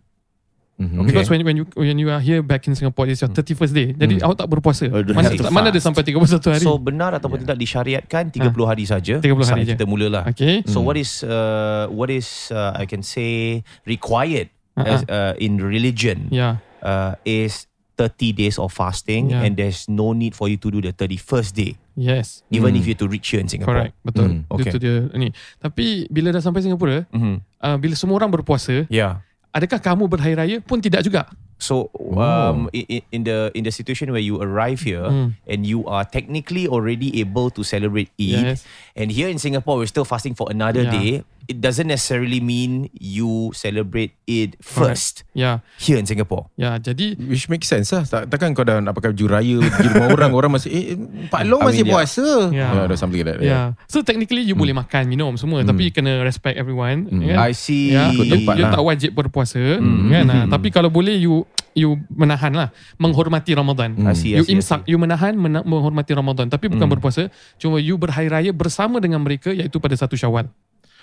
Mhm. 0.82 1.06
Because 1.06 1.30
when 1.30 1.40
when 1.42 1.56
you 1.56 1.64
when 1.72 1.94
you 1.94 2.08
are 2.08 2.18
here 2.18 2.42
back 2.42 2.66
in 2.66 2.74
Singapore 2.74 3.06
it's 3.06 3.22
your 3.22 3.30
31st 3.30 3.70
day. 3.70 3.88
Jadi 3.94 4.18
Hmm. 4.18 4.26
awak 4.26 4.36
tak 4.38 4.48
berpuasa. 4.50 4.90
Mana, 4.90 5.30
to 5.30 5.46
mana 5.48 5.70
ada 5.70 5.78
sampai 5.78 6.02
31 6.02 6.50
hari? 6.50 6.64
So 6.64 6.74
benar 6.76 7.14
ataupun 7.14 7.38
tidak 7.40 7.56
disyariatkan 7.56 8.34
30 8.34 8.66
hari 8.66 8.84
saja. 8.84 9.22
30 9.22 9.46
hari 9.46 9.62
Saat 9.62 9.70
je. 9.70 9.74
kita 9.78 9.86
mulalah. 9.86 10.26
okay. 10.26 10.66
So 10.66 10.82
Hmm. 10.82 10.86
what 10.90 10.96
is 10.98 11.22
uh, 11.22 11.86
what 11.88 12.10
is 12.10 12.26
uh, 12.50 12.74
I 12.74 12.84
can 12.84 13.00
say 13.00 13.62
required 13.86 14.50
Uh-uh. 14.74 14.88
as, 14.88 15.00
uh, 15.06 15.32
in 15.36 15.60
religion 15.60 16.26
Yeah. 16.28 16.58
uh, 16.80 17.14
is 17.22 17.68
30 17.94 18.32
days 18.32 18.56
of 18.56 18.72
fasting 18.72 19.30
Yeah. 19.30 19.44
and 19.44 19.54
there's 19.54 19.84
no 19.84 20.10
need 20.10 20.32
for 20.32 20.48
you 20.48 20.56
to 20.56 20.68
do 20.68 20.80
the 20.80 20.90
31st 20.90 21.52
day 21.52 21.72
Yes. 21.92 22.40
even 22.48 22.72
Hmm. 22.72 22.80
if 22.80 22.88
you 22.88 22.96
to 22.96 23.04
reach 23.04 23.28
here 23.28 23.38
in 23.38 23.46
Singapore. 23.46 23.92
Correct. 23.92 23.94
Betul. 24.00 24.28
Hmm, 24.32 24.40
okay. 24.48 24.72
Itu 24.72 24.80
dia 24.80 25.12
ni. 25.12 25.28
Tapi 25.60 26.08
bila 26.08 26.32
dah 26.32 26.40
sampai 26.40 26.64
Singapura, 26.64 27.04
Mm-hmm. 27.06 27.36
uh, 27.60 27.76
bila 27.76 27.94
semua 27.94 28.16
orang 28.16 28.32
berpuasa, 28.32 28.88
Yeah. 28.88 29.20
Adakah 29.52 29.78
kamu 29.78 30.04
berhari 30.08 30.34
raya 30.34 30.56
pun 30.64 30.80
tidak 30.80 31.04
juga? 31.04 31.28
So 31.62 31.94
um, 31.94 32.66
in, 32.74 33.06
in 33.08 33.20
the 33.22 33.54
in 33.54 33.62
the 33.62 33.70
situation 33.70 34.10
where 34.10 34.20
you 34.20 34.36
arrive 34.36 34.82
here 34.82 35.06
Hmm. 35.06 35.38
and 35.46 35.62
you 35.62 35.86
are 35.86 36.02
technically 36.02 36.66
already 36.66 37.18
able 37.18 37.54
to 37.54 37.62
celebrate 37.62 38.10
Eid, 38.16 38.58
Yes. 38.58 38.66
and 38.92 39.08
here 39.08 39.30
in 39.30 39.38
Singapore 39.38 39.78
we're 39.78 39.86
still 39.86 40.04
fasting 40.04 40.34
for 40.34 40.50
another 40.50 40.82
Yeah. 40.82 40.92
day. 40.92 41.10
it 41.50 41.58
doesn't 41.58 41.90
necessarily 41.90 42.38
mean 42.38 42.86
you 42.94 43.50
celebrate 43.52 44.14
it 44.30 44.54
first 44.62 45.26
Ya, 45.34 45.58
here 45.74 45.98
in 45.98 46.06
Singapore. 46.06 46.46
ya. 46.54 46.78
Jadi 46.78 47.18
Which 47.18 47.50
makes 47.50 47.66
sense 47.66 47.90
lah 47.90 48.06
tak, 48.06 48.30
Takkan 48.30 48.54
kau 48.54 48.62
dah 48.62 48.78
nak 48.78 48.94
pakai 48.94 49.10
baju 49.10 49.26
raya 49.26 49.58
Pergi 49.58 49.88
rumah 49.90 50.08
orang 50.16 50.30
Orang 50.32 50.50
masih 50.54 50.70
Eh 50.70 50.94
Pak 51.26 51.42
Long 51.42 51.66
I 51.66 51.74
masih 51.74 51.82
mean, 51.82 51.90
yeah. 51.90 51.94
puasa 51.98 52.26
Yeah. 52.54 52.70
yeah, 52.70 52.84
dah 52.86 52.94
something 52.94 53.18
like 53.18 53.34
that 53.34 53.42
Ya. 53.42 53.74
So 53.90 54.06
technically 54.06 54.46
you 54.46 54.54
boleh 54.54 54.70
makan, 54.70 55.10
minum 55.10 55.34
semua 55.34 55.66
tapi 55.66 55.90
kena 55.90 56.22
respect 56.22 56.54
everyone, 56.54 57.10
kan? 57.10 57.34
I 57.42 57.58
see. 57.58 57.90
Ikut 57.90 58.22
you, 58.22 58.46
you 58.46 58.62
lah. 58.62 58.78
tak 58.78 58.82
wajib 58.86 59.10
berpuasa 59.10 59.58
kan. 59.58 59.82
ah. 60.30 60.46
Tapi 60.46 60.70
kalau 60.70 60.94
boleh 60.94 61.18
you 61.18 61.42
you 61.72 61.96
menahan 62.12 62.52
lah 62.52 62.68
menghormati 63.00 63.56
Ramadan. 63.56 63.96
I 64.04 64.12
see, 64.12 64.36
I 64.36 64.44
You 64.44 64.44
imsak, 64.48 64.84
you 64.84 65.00
menahan 65.00 65.32
mena- 65.36 65.64
menghormati 65.64 66.12
Ramadan 66.12 66.48
tapi 66.52 66.68
bukan 66.68 66.84
berpuasa. 66.88 67.32
Cuma 67.56 67.80
you 67.80 67.96
berhari 67.96 68.28
raya 68.28 68.52
bersama 68.52 69.00
dengan 69.00 69.24
mereka 69.24 69.52
iaitu 69.52 69.80
pada 69.80 69.96
satu 69.96 70.16
Syawal. 70.16 70.52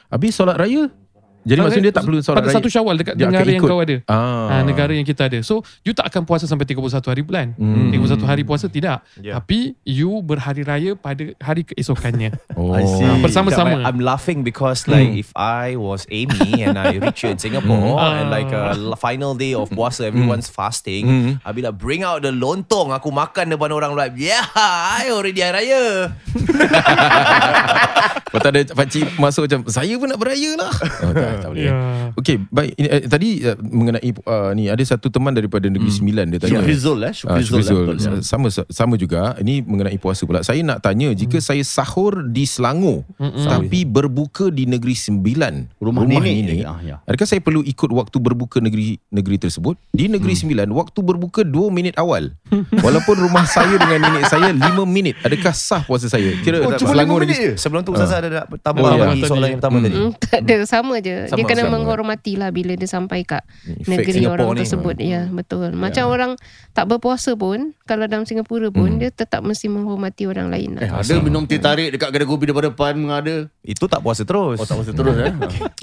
Habis 0.10 0.34
solat 0.34 0.58
raya 0.58 0.90
Jadi 1.48 1.60
maksudnya 1.64 1.86
dia 1.88 1.96
tak 1.96 2.06
perlu 2.06 2.20
solat 2.20 2.44
pada 2.44 2.48
raya 2.52 2.58
satu 2.60 2.68
Syawal 2.68 2.96
dekat 3.00 3.16
Dia 3.16 3.32
negara 3.32 3.50
yang 3.50 3.64
kau 3.64 3.80
ada. 3.80 3.96
Ah. 4.12 4.60
Ah, 4.60 4.62
negara 4.68 4.92
yang 4.92 5.08
kita 5.08 5.32
ada. 5.32 5.40
So 5.40 5.64
you 5.88 5.96
tak 5.96 6.12
akan 6.12 6.28
puasa 6.28 6.44
sampai 6.46 6.68
31 6.68 7.00
hari 7.00 7.24
bulan. 7.24 7.56
Hmm. 7.56 7.96
31 7.96 8.28
hari 8.28 8.44
puasa 8.44 8.68
tidak. 8.68 9.02
Yeah. 9.18 9.40
Tapi 9.40 9.80
you 9.88 10.20
berhari 10.20 10.68
raya 10.68 11.00
pada 11.00 11.32
hari 11.40 11.64
keesokannya. 11.64 12.36
Oh. 12.60 12.76
I 12.76 12.84
see. 12.84 13.08
Ah, 13.08 13.16
bersama-sama. 13.24 13.88
I'm 13.88 14.04
laughing 14.04 14.44
because 14.44 14.84
like 14.84 15.16
if 15.16 15.32
I 15.32 15.80
was 15.80 16.04
Amy 16.12 16.60
and 16.60 16.76
I 16.76 17.00
reach 17.00 17.24
in 17.24 17.40
Singapore 17.44 17.96
and 17.96 18.28
like 18.28 18.52
a 18.52 18.76
l- 18.76 19.00
final 19.00 19.32
day 19.32 19.56
of 19.56 19.72
puasa, 19.72 20.12
everyone's 20.12 20.52
fasting, 20.52 21.40
I'll 21.48 21.56
be 21.56 21.64
like 21.64 21.80
bring 21.80 22.04
out 22.04 22.28
the 22.28 22.36
lontong, 22.36 22.92
aku 22.92 23.16
makan 23.16 23.56
depan 23.56 23.72
orang 23.72 23.96
like 23.96 24.20
yeah, 24.20 24.44
I 24.60 25.08
already 25.08 25.40
hari 25.40 25.72
raya. 25.72 26.12
Lepas 28.30 28.46
ada 28.46 28.62
pakcik 28.62 29.06
masuk 29.18 29.50
macam 29.50 29.60
Saya 29.74 29.98
pun 29.98 30.06
nak 30.06 30.22
beraya 30.22 30.54
lah 30.54 30.70
oh, 31.02 31.12
tak, 31.30 31.38
tak 31.40 31.50
boleh 31.50 31.62
Ya. 31.62 31.74
Okay 32.16 32.36
baik 32.50 32.72
ini, 32.76 32.88
eh, 32.88 33.02
Tadi 33.06 33.30
uh, 33.44 33.58
mengenai 33.60 34.10
uh, 34.18 34.52
ni 34.52 34.66
Ada 34.66 34.84
satu 34.90 35.08
teman 35.08 35.32
daripada 35.32 35.66
Negeri 35.66 35.90
Sembilan 35.90 36.26
Dia 36.28 36.40
tanya 36.40 36.60
Syukrizul 36.60 37.00
eh 37.00 37.08
Ah, 37.10 37.14
Syukrizul, 37.14 37.62
Syukrizul. 37.62 37.84
eh, 37.84 37.96
betul. 37.96 38.22
Sama 38.22 38.48
sama 38.50 38.96
juga 38.96 39.20
ini 39.38 39.60
mengenai 39.60 39.96
puasa 39.96 40.24
pula. 40.24 40.40
Saya 40.40 40.60
nak 40.62 40.80
tanya 40.80 41.12
jika 41.12 41.38
saya 41.38 41.62
sahur 41.62 42.26
di 42.26 42.44
Selangor 42.44 43.04
tapi 43.20 43.84
berbuka 43.84 44.48
di 44.48 44.66
negeri 44.66 44.94
Sembilan, 44.94 45.76
Rumah 45.76 46.04
nenek. 46.04 46.64
Ah, 46.64 46.80
ya. 46.80 46.96
Adakah 47.04 47.26
saya 47.26 47.40
perlu 47.40 47.62
ikut 47.62 47.90
waktu 47.90 48.18
berbuka 48.18 48.58
negeri 48.58 48.98
negeri 49.10 49.38
tersebut? 49.38 49.76
Di 49.90 50.08
negeri 50.08 50.34
Sembilan 50.34 50.70
waktu 50.70 51.00
berbuka 51.00 51.42
2 51.42 51.52
minit 51.70 51.96
awal. 51.96 52.32
Walaupun 52.86 53.16
rumah 53.20 53.44
saya 53.44 53.76
dengan 53.76 54.00
nenek 54.02 54.24
saya 54.26 54.50
5 54.50 54.60
minit. 54.86 55.16
Adakah 55.20 55.52
sah 55.52 55.82
puasa 55.82 56.08
saya? 56.08 56.34
Kira 56.40 56.62
Oh, 56.62 56.72
Selangor 56.76 57.24
negeri? 57.24 57.56
Sebelum 57.56 57.82
tu 57.82 57.92
Ustazah 57.92 58.18
ada 58.20 58.30
nak 58.30 58.46
tambah 58.60 58.82
Oh, 58.82 58.92
ya. 58.92 59.06
bagi 59.08 59.22
soalan 59.24 59.48
yang 59.48 59.60
pertama 59.60 59.78
tadi. 59.80 59.98
Hmm, 59.98 60.12
tak 60.16 60.40
ada 60.42 60.56
sama 60.64 60.96
je. 61.00 61.18
Sama, 61.26 61.36
dia 61.36 61.46
kena 61.46 61.64
sama. 61.64 61.74
menghormati 61.76 62.34
lah 62.34 62.50
bila 62.50 62.72
dia 62.74 62.86
sampai 62.86 63.20
kat 63.22 63.44
Efek 63.66 63.86
negeri 63.86 64.12
Singapore 64.20 64.38
orang 64.38 64.48
ni. 64.50 64.60
tersebut. 64.62 64.96
Ya, 64.98 65.22
betul. 65.26 65.68
Macam 65.72 66.04
orang 66.08 66.32
tak 66.72 66.86
berpuasa 66.86 67.34
pun 67.34 67.74
kalau 67.84 68.06
dalam 68.06 68.24
Singapura 68.24 68.70
pun 68.70 68.96
dia 68.96 69.10
tetap 69.10 69.42
mesti 69.42 69.66
menghormati 69.66 70.24
orang 70.24 70.48
lain 70.48 70.78
Eh, 70.78 70.86
lah. 70.86 71.00
ada 71.00 71.14
minum 71.18 71.44
teh 71.44 71.58
tarik 71.58 71.92
dekat 71.92 72.10
kedai 72.10 72.26
kopi 72.26 72.46
depan 72.46 72.64
depan 72.70 72.94
ada. 73.10 73.36
Itu 73.62 73.86
tak 73.86 74.00
puasa 74.00 74.22
terus. 74.22 74.56
Oh, 74.56 74.64
tak 74.64 74.78
mesti 74.78 74.94
terus 74.94 75.16
eh. 75.18 75.34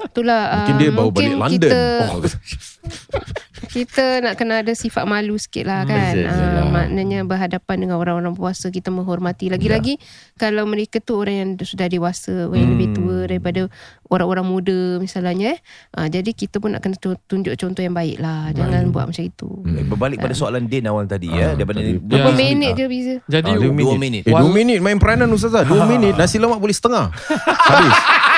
Itulah 0.03 0.41
Mungkin 0.57 0.75
dia 0.77 0.89
bawa 0.89 1.05
mungkin 1.05 1.27
balik 1.27 1.37
London. 1.37 1.69
Kita, 1.69 1.85
Oh. 2.07 2.21
kita 3.67 4.21
nak 4.21 4.35
kena 4.35 4.61
ada 4.61 4.71
sifat 4.71 5.03
malu 5.03 5.35
sikit 5.35 5.63
lah 5.63 5.83
kan. 5.83 6.13
Betul, 6.13 6.25
betul 6.25 6.45
Ah, 6.47 6.53
lah. 6.53 6.65
maknanya 6.67 7.19
berhadapan 7.23 7.75
dengan 7.79 7.97
orang-orang 7.97 8.33
puasa 8.33 8.67
kita 8.67 8.89
menghormati. 8.89 9.47
Lagi-lagi 9.47 9.97
kalau 10.35 10.63
mereka 10.63 10.97
tu 10.97 11.15
orang 11.15 11.35
yang 11.35 11.49
sudah 11.57 11.85
dewasa, 11.85 12.45
orang 12.45 12.59
yang 12.59 12.71
lebih 12.73 12.89
tua 12.93 13.17
daripada 13.25 13.61
orang-orang 14.07 14.45
muda 14.45 14.79
misalnya. 14.97 15.27
Eh. 15.49 15.59
Ah, 15.91 16.07
jadi 16.07 16.29
kita 16.29 16.57
pun 16.57 16.71
nak 16.71 16.81
kena 16.81 16.95
tu- 16.95 17.19
tunjuk 17.21 17.53
contoh 17.55 17.81
yang 17.81 17.93
baik 17.93 18.17
lah. 18.17 18.49
Jangan 18.51 18.89
buat 18.89 19.05
macam 19.05 19.23
itu. 19.23 19.49
Eh, 19.67 19.85
Berbalik 19.85 20.17
pada 20.17 20.33
soalan 20.33 20.65
Din 20.65 20.85
awal 20.85 21.05
tadi 21.05 21.27
ya 21.27 21.53
daripada 21.53 21.79
tadi. 21.79 21.97
Berapa 21.97 22.29
Ya. 22.29 22.35
minit 22.35 22.71
je 22.73 22.85
beza? 22.85 23.15
Jadi 23.27 23.49
Ah, 23.49 23.57
dua 23.57 23.71
Dua 23.73 23.95
minit. 23.95 24.23
Eh, 24.23 24.33
2 24.33 24.49
minit 24.49 24.79
main 24.79 24.97
peranan 24.97 25.27
Ustazah 25.27 25.63
2 25.63 25.85
minit 25.89 26.13
Nasi 26.13 26.37
lemak 26.37 26.57
boleh 26.57 26.71
setengah 26.71 27.07
Habis 27.09 27.95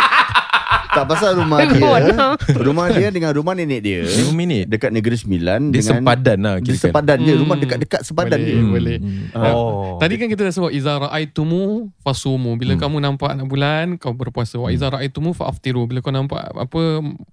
tak 0.90 1.06
pasal 1.06 1.32
rumah 1.36 1.60
dia. 1.70 2.34
rumah 2.56 2.88
dia 2.90 3.10
dengan 3.10 3.32
rumah 3.32 3.54
nenek 3.54 3.80
dia. 3.80 4.02
5 4.02 4.30
minit 4.32 4.66
Dekat 4.66 4.90
Negeri 4.90 5.16
Sembilan 5.16 5.70
Dia 5.70 5.80
dengan 5.80 5.94
sempadan 5.96 6.38
lah 6.40 6.56
Dia 6.58 6.76
sepadan 6.76 7.18
je 7.20 7.34
Rumah 7.36 7.48
Hmm. 7.52 7.64
dekat-dekat 7.64 8.02
sepadan 8.02 8.40
boleh, 8.40 8.50
dia 8.50 8.64
boleh. 8.66 8.98
Oh. 9.36 9.98
Tadi 9.98 10.14
kan 10.16 10.28
kita 10.28 10.42
dah 10.42 10.52
sebut 10.52 10.72
iza 10.72 10.98
ra'aitumu 10.98 11.94
fasumu. 12.00 12.56
Bila 12.56 12.74
Hmm. 12.74 12.82
kamu 12.82 12.98
nampak 13.00 13.30
anak 13.30 13.46
bulan 13.46 13.86
kau 13.96 14.12
berpuasa. 14.12 14.56
Wa 14.56 14.70
iza 14.70 14.88
ra'aitumu 14.88 15.32
fa'aftiru. 15.32 15.86
Bila 15.86 16.00
kau 16.00 16.10
nampak 16.10 16.50
apa 16.50 16.82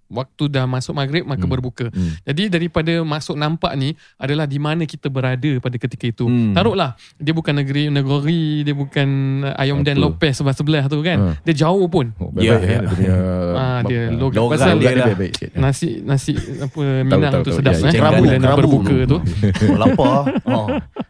waktu 0.08 0.44
dah 0.46 0.64
masuk 0.64 0.92
maghrib 0.92 1.22
maka 1.22 1.42
berbuka. 1.42 1.86
Hmm. 1.88 2.14
Jadi 2.22 2.48
daripada 2.48 2.92
masuk 3.02 3.34
nampak 3.34 3.74
ni 3.74 3.90
adalah 4.16 4.44
di 4.44 4.56
mana 4.56 4.82
kita 4.82 5.06
berada 5.06 5.50
pada 5.58 5.76
ketika 5.76 6.06
itu. 6.06 6.24
Hmm. 6.24 6.52
Taruhlah 6.52 6.94
dia 7.16 7.30
bukan 7.30 7.54
negeri 7.56 7.88
negeri, 7.88 8.44
dia 8.62 8.72
bukan 8.72 9.08
uh, 9.44 9.82
Dan 9.82 9.96
Apa? 9.96 10.02
Lopez 10.02 10.32
sebelah-sebelah 10.34 10.84
tu 10.86 10.98
kan. 11.00 11.18
Ha. 11.18 11.32
Dia 11.42 11.66
jauh 11.66 11.86
pun. 11.86 12.10
Oh, 12.16 12.30
Ya, 12.34 12.56
ya. 12.56 12.58
ya, 12.58 12.78
Dia 12.78 12.88
punya 12.88 13.14
Ah, 13.52 13.80
dia 13.82 14.00
logat. 14.10 14.36
logat 14.36 14.58
Pasal 14.58 14.76
dia 14.76 14.92
lah. 14.92 15.06
baik-baik 15.06 15.32
sikit. 15.32 15.50
nasi 15.54 15.88
nasi 16.00 16.32
apa 16.36 16.82
Minang 17.02 17.32
tahu, 17.32 17.42
tu 17.42 17.50
tahu. 17.50 17.56
sedap 17.56 17.72
Ya, 17.72 17.82
eh. 17.82 17.92
kerabu, 17.92 18.22
Bila 18.22 18.34
nak 18.34 18.42
kerabu. 18.46 18.60
berbuka 18.60 18.96
tu. 19.04 19.18
Oh, 19.66 19.76
lapar. 19.76 20.18
Oh. 20.44 20.66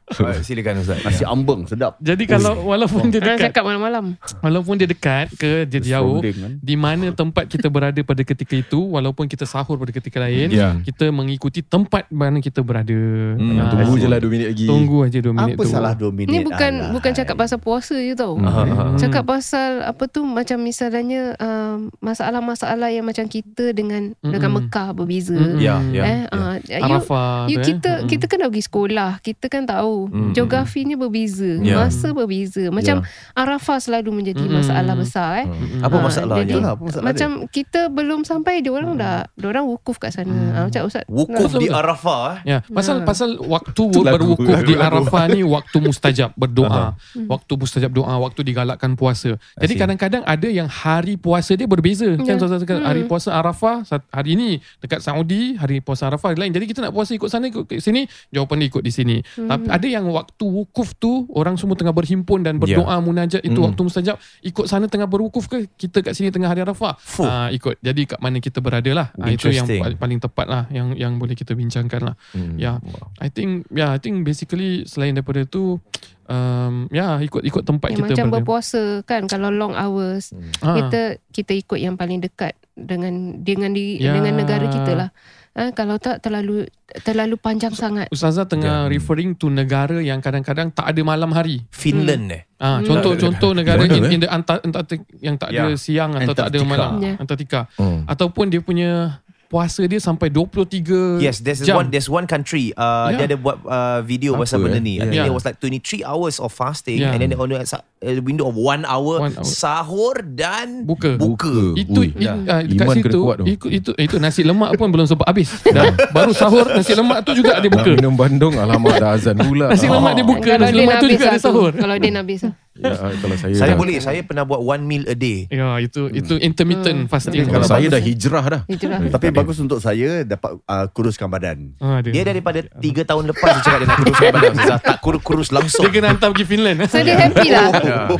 Baik, 0.08 0.40
Silakan 0.40 0.80
Ustaz. 0.80 1.02
Nasi 1.02 1.24
ambeng 1.24 1.60
sedap 1.66 1.98
Jadi 1.98 2.24
kalau 2.24 2.62
walaupun 2.64 3.10
dia 3.10 3.18
dekat 3.18 3.50
cakap 3.50 3.62
malam-malam. 3.64 4.14
Walaupun 4.38 4.74
dia 4.76 4.86
dekat 4.86 5.26
ke 5.34 5.66
dia 5.66 5.80
jauh 5.92 6.22
kan? 6.22 6.56
Di 6.56 6.74
mana 6.74 7.10
tempat 7.10 7.44
kita 7.46 7.66
berada 7.66 7.98
pada 8.00 8.22
ketika 8.22 8.54
itu 8.54 8.78
Walaupun 8.88 9.26
kita 9.26 9.44
sahur 9.44 9.74
pada 9.74 9.90
ketika 9.90 10.18
lain 10.18 10.48
Ya. 10.48 10.78
Kita 10.78 11.08
mengikuti 11.08 11.60
tempat 11.60 12.06
mana 12.08 12.38
kita 12.38 12.60
berada 12.60 12.94
Hmm, 13.34 13.56
Ah, 13.56 13.68
Tunggu 13.68 13.96
je 13.96 14.06
lah 14.06 14.16
2 14.16 14.28
minit 14.28 14.46
lagi 14.48 14.66
Tunggu 14.66 14.96
aja 15.02 15.18
2 15.18 15.30
minit 15.30 15.54
Apa 15.54 15.62
tu 15.62 15.70
salah 15.70 15.92
2 15.92 16.08
minit 16.10 16.28
Ni 16.28 16.38
bukan 16.40 16.72
Alah. 16.76 16.92
bukan 16.92 17.12
cakap 17.12 17.36
pasal 17.36 17.58
puasa 17.58 17.94
je 17.94 18.12
tau. 18.12 18.36
Aha, 18.38 18.62
aha. 18.62 18.84
Cakap 18.96 19.24
pasal 19.24 19.82
apa 19.82 20.04
tu 20.06 20.22
macam 20.22 20.58
misalnya 20.58 21.34
um, 21.36 21.88
masalah-masalah 22.00 22.88
yang 22.88 23.02
macam 23.02 23.24
kita 23.24 23.70
dengan 23.70 24.14
dengan 24.16 24.40
Mm-mm. 24.46 24.64
Mekah 24.64 24.88
berbeza. 24.92 25.34
Mm-mm. 25.34 25.58
Ya, 25.58 25.78
ya. 25.86 26.02
Eh, 26.02 26.22
ah, 26.28 26.54
you, 26.58 26.80
Arafah 26.80 27.46
you 27.46 27.58
eh. 27.58 27.64
kita 27.64 27.90
Mm-mm. 27.96 28.08
kita 28.08 28.24
kan 28.24 28.36
dah 28.38 28.48
pergi 28.48 28.64
sekolah, 28.64 29.10
kita 29.20 29.46
kan 29.46 29.62
tahu 29.64 29.96
Mm-mm. 30.06 30.32
geografinya 30.32 30.94
berbeza, 30.94 31.58
Ya. 31.58 31.76
masa 31.78 32.10
berbeza. 32.10 32.68
Macam 32.68 33.02
Arafah 33.32 33.78
selalu 33.78 34.10
menjadi 34.12 34.42
Mm-mm. 34.42 34.56
masalah 34.60 34.94
besar 34.94 35.30
eh. 35.38 35.46
Mm-mm. 35.46 35.82
Apa 35.82 35.94
Ah, 35.94 36.02
masalahnya? 36.02 36.42
jadi, 36.42 36.52
Itulah, 36.52 36.70
apa 36.70 36.82
masalah 36.84 37.04
macam 37.06 37.28
kita 37.48 37.80
belum 37.88 38.20
sampai 38.22 38.54
dia 38.58 38.72
orang 38.76 38.94
dah 38.94 39.16
dia 39.30 39.46
orang 39.46 39.64
wukuf 39.64 39.96
kat 39.96 40.10
sana. 40.10 40.32
Ah, 40.52 40.64
macam 40.66 40.80
ustaz 40.84 41.04
Wukuf 41.06 41.50
Betul, 41.50 41.60
di. 41.62 41.68
Arafah 41.68 42.20
eh. 42.22 42.36
Ya, 42.46 42.58
pasal 42.64 42.96
Ha. 42.96 43.04
pasal 43.04 43.30
waktu 43.38 43.82
lagu, 43.96 44.36
berwukuf 44.36 44.46
di 44.62 44.72
lagu, 44.72 44.72
lagu. 44.72 44.86
Arafah 45.02 45.22
ni 45.28 45.40
waktu 45.42 45.76
mustajab 45.78 46.30
berdoa. 46.34 46.94
waktu 47.26 47.52
mustajab 47.52 47.90
doa, 47.90 48.14
waktu 48.18 48.40
digalakkan 48.42 48.94
puasa. 48.94 49.36
Jadi 49.56 49.74
kadang-kadang 49.74 50.22
ada 50.22 50.48
yang 50.48 50.66
hari 50.66 51.16
puasa 51.16 51.52
dia 51.52 51.64
berbeza. 51.64 52.06
Kan. 52.14 52.36
Ustaz 52.36 52.60
cakap 52.60 52.78
Hmm. 52.78 52.86
hari 52.86 53.02
puasa 53.04 53.32
Arafah 53.32 53.82
hari 54.08 54.32
ni 54.34 54.50
dekat 54.78 55.00
Saudi, 55.00 55.56
hari 55.56 55.80
puasa 55.80 56.06
Arafah 56.06 56.32
lain. 56.32 56.50
Jadi 56.50 56.66
kita 56.66 56.80
nak 56.80 56.92
puasa 56.92 57.12
ikut 57.12 57.26
sana 57.26 57.46
ikut 57.46 57.66
sini, 57.76 58.04
jawapan 58.28 58.56
dia 58.60 58.68
ikut 58.68 58.82
di 58.82 58.90
sini. 58.90 59.16
Tapi 59.22 59.66
ada 59.66 59.86
yang 59.86 60.04
waktu 60.06 60.44
wukuf 60.44 60.94
tu 60.94 61.24
orang 61.30 61.56
semua 61.56 61.74
tengah 61.74 61.92
berhimpun 61.92 62.40
dan 62.40 62.56
berdoa 62.56 62.96
munajat 62.98 63.40
itu 63.40 63.54
Hmm. 63.54 63.72
waktu 63.72 63.80
mustajab 63.82 64.16
ikut 64.42 64.66
sana 64.66 64.86
tengah 64.86 65.06
berwukuf 65.06 65.46
ke 65.46 65.64
kita 65.72 66.00
kat 66.00 66.12
sini 66.12 66.28
tengah 66.28 66.46
hari 66.46 66.60
Arafah. 66.60 66.96
Ah 67.20 67.48
ikut. 67.48 67.78
Jadi 67.80 68.02
kat 68.06 68.18
mana 68.18 68.36
kita 68.36 68.58
berada 68.66 68.90
lah. 68.90 69.08
Ah, 69.14 69.30
itu 69.30 69.46
yang 69.48 69.70
paling 69.94 70.18
tepat 70.18 70.46
lah 70.50 70.66
yang 70.74 70.98
yang 70.98 71.14
boleh 71.16 71.38
kita 71.38 71.54
bincangkan 71.54 72.02
lah. 72.02 72.14
Hmm. 72.34 72.58
Ya, 72.58 72.82
I 73.22 73.30
think 73.30 73.70
ya, 73.70 73.78
yeah, 73.78 73.90
I 73.94 74.02
think 74.02 74.26
basically 74.26 74.82
selain 74.82 75.14
daripada 75.14 75.46
tu 75.46 75.78
um, 76.26 76.90
ya 76.90 77.14
yeah, 77.16 77.22
ikut 77.22 77.46
ikut 77.46 77.62
tempat 77.62 77.94
yang 77.94 78.02
kita 78.02 78.10
macam 78.10 78.26
berada. 78.26 78.34
berpuasa 78.42 78.82
kan 79.06 79.30
kalau 79.30 79.54
long 79.54 79.72
hours 79.72 80.34
Ah. 80.58 80.74
kita 80.74 81.22
kita 81.30 81.52
ikut 81.54 81.78
yang 81.78 81.94
paling 81.94 82.18
dekat 82.18 82.58
dengan 82.74 83.38
dengan 83.40 83.70
di 83.70 84.02
Ya. 84.02 84.10
dengan 84.12 84.34
negara 84.34 84.66
kita 84.66 84.92
lah. 84.92 85.10
Ha, 85.56 85.72
kalau 85.72 85.96
tak 85.96 86.20
terlalu 86.20 86.68
terlalu 87.00 87.34
panjang 87.34 87.72
sangat. 87.72 88.12
Ustazah 88.12 88.44
tengah 88.44 88.84
Ya. 88.84 88.90
referring 88.92 89.32
to 89.32 89.48
negara 89.48 89.98
yang 89.98 90.20
kadang-kadang 90.20 90.68
tak 90.68 90.84
ada 90.84 91.00
malam 91.00 91.32
hari. 91.32 91.64
Finland 91.70 92.28
eh. 92.28 92.42
Ah, 92.56 92.78
Hmm. 92.78 92.84
contoh-contoh 92.86 93.52
negara 93.52 93.80
Mana, 93.80 93.88
in, 93.90 94.04
eh? 94.04 94.12
in 94.12 94.20
the 94.20 94.28
Anta- 94.28 94.60
Antarctic 94.60 95.00
yang 95.16 95.34
tak 95.34 95.50
ada 95.50 95.66
Ya. 95.66 95.76
siang 95.76 96.12
atau 96.12 96.30
tak 96.30 96.52
ada 96.52 96.60
Antarctica. 96.60 96.68
malam. 96.68 96.92
Ya. 97.00 97.12
Antartika. 97.16 97.60
Hmm. 97.74 98.04
Ataupun 98.04 98.44
dia 98.46 98.60
punya 98.60 99.24
puasa 99.46 99.82
dia 99.82 99.96
sampai 99.96 100.28
23 100.28 101.18
Yes, 101.18 101.38
there's 101.38 101.60
jam. 101.60 101.76
one 101.76 101.88
there's 101.88 102.06
one 102.06 102.24
country 102.24 102.70
uh, 102.72 103.08
Yeah. 103.08 103.16
dia 103.16 103.24
ada 103.26 103.36
buat 103.36 103.56
uh, 103.62 104.00
video 104.02 104.34
Apa, 104.34 104.42
pasal 104.42 104.58
benda 104.60 104.76
eh? 104.76 104.82
ni. 104.82 104.94
I 104.94 104.96
Yeah. 104.96 105.04
think 105.04 105.18
Yeah. 105.18 105.30
it 105.30 105.34
was 105.34 105.42
like 105.42 105.58
23 105.58 106.02
hours 106.02 106.36
of 106.36 106.50
fasting 106.50 106.98
Yeah. 106.98 107.10
and 107.10 107.20
then 107.20 107.32
on 107.32 107.50
a, 107.50 107.62
a 108.02 108.18
window 108.18 108.44
of 108.44 108.54
one 108.54 108.82
hour, 108.84 109.22
One 109.22 109.32
hour. 109.32 109.46
sahur 109.46 110.18
dan 110.20 110.82
Buka. 110.82 111.14
buka. 111.16 111.72
Itu 111.74 112.02
Ui, 112.02 112.10
it, 112.10 112.20
dah. 112.20 112.36
uh, 112.36 112.62
dekat 112.62 112.74
Iman 112.82 112.94
kena 112.94 113.06
situ 113.06 113.18
kuat 113.20 113.36
tu. 113.36 113.44
itu, 113.46 113.66
itu 113.72 113.90
itu 113.96 114.14
nasi 114.16 114.42
lemak 114.42 114.74
pun 114.74 114.88
belum 114.88 115.06
sempat 115.06 115.26
habis. 115.26 115.48
Dah 115.76 115.88
baru 116.10 116.32
sahur 116.32 116.66
nasi 116.68 116.92
lemak 116.92 117.22
tu 117.22 117.32
juga 117.32 117.56
dia 117.56 117.66
Nak 117.66 117.76
buka. 117.76 117.90
minum 117.94 118.14
bandung 118.14 118.54
Alamak 118.54 118.98
dah 118.98 119.14
azan 119.14 119.38
pula 119.38 119.70
Nasi 119.70 119.86
lemak 119.86 120.12
dia 120.12 120.24
buka 120.24 120.42
Kalau 120.48 120.62
nasi 120.62 120.74
lemak 120.74 120.94
tu 120.94 121.06
habis 121.06 121.14
juga 121.16 121.26
dia 121.28 121.40
sahur. 121.40 121.70
Kalau 121.70 121.94
dia 121.96 122.10
habis 122.12 122.40
lah. 122.42 122.54
Ya, 122.76 122.92
kalau 122.94 123.36
saya 123.40 123.54
Saya 123.56 123.72
dah, 123.72 123.78
boleh 123.80 123.96
Saya 124.04 124.20
pernah 124.20 124.44
buat 124.44 124.60
one 124.60 124.84
meal 124.84 125.04
a 125.08 125.16
day 125.16 125.48
Ya, 125.48 125.80
itu 125.80 126.12
itu 126.12 126.36
intermittent 126.40 127.08
fasting. 127.08 127.48
Kalau 127.48 127.64
Kalau 127.64 127.66
saya 127.68 127.88
bagus- 127.88 127.94
dah 127.94 128.02
hijrah 128.02 128.44
dah. 128.44 128.62
Itulah. 128.68 128.98
Tapi 129.08 129.26
bagus 129.32 129.56
untuk 129.62 129.78
saya 129.80 130.22
dapat 130.22 130.60
uh, 130.60 130.86
kuruskan 130.92 131.28
badan. 131.32 131.72
Ah, 131.80 132.04
dia. 132.04 132.20
Dia 132.20 132.22
daripada 132.28 132.60
3 132.66 132.82
tahun 132.82 133.24
lepas 133.32 133.50
Dia 133.56 133.62
cakap 133.64 133.78
dia 133.80 133.86
nak 133.88 133.98
kuruskan 134.00 134.28
badan 134.32 134.52
Ustazah. 134.56 134.78
Tak 134.82 134.98
kurus-kurus 135.00 135.48
langsung 135.54 135.88
dia 135.88 135.92
kena 135.92 136.08
hantar 136.12 136.28
pergi 136.36 136.46
Finland. 136.46 136.78
So 136.90 137.00
dia 137.00 137.16
happy 137.16 137.48
lah. 137.48 137.68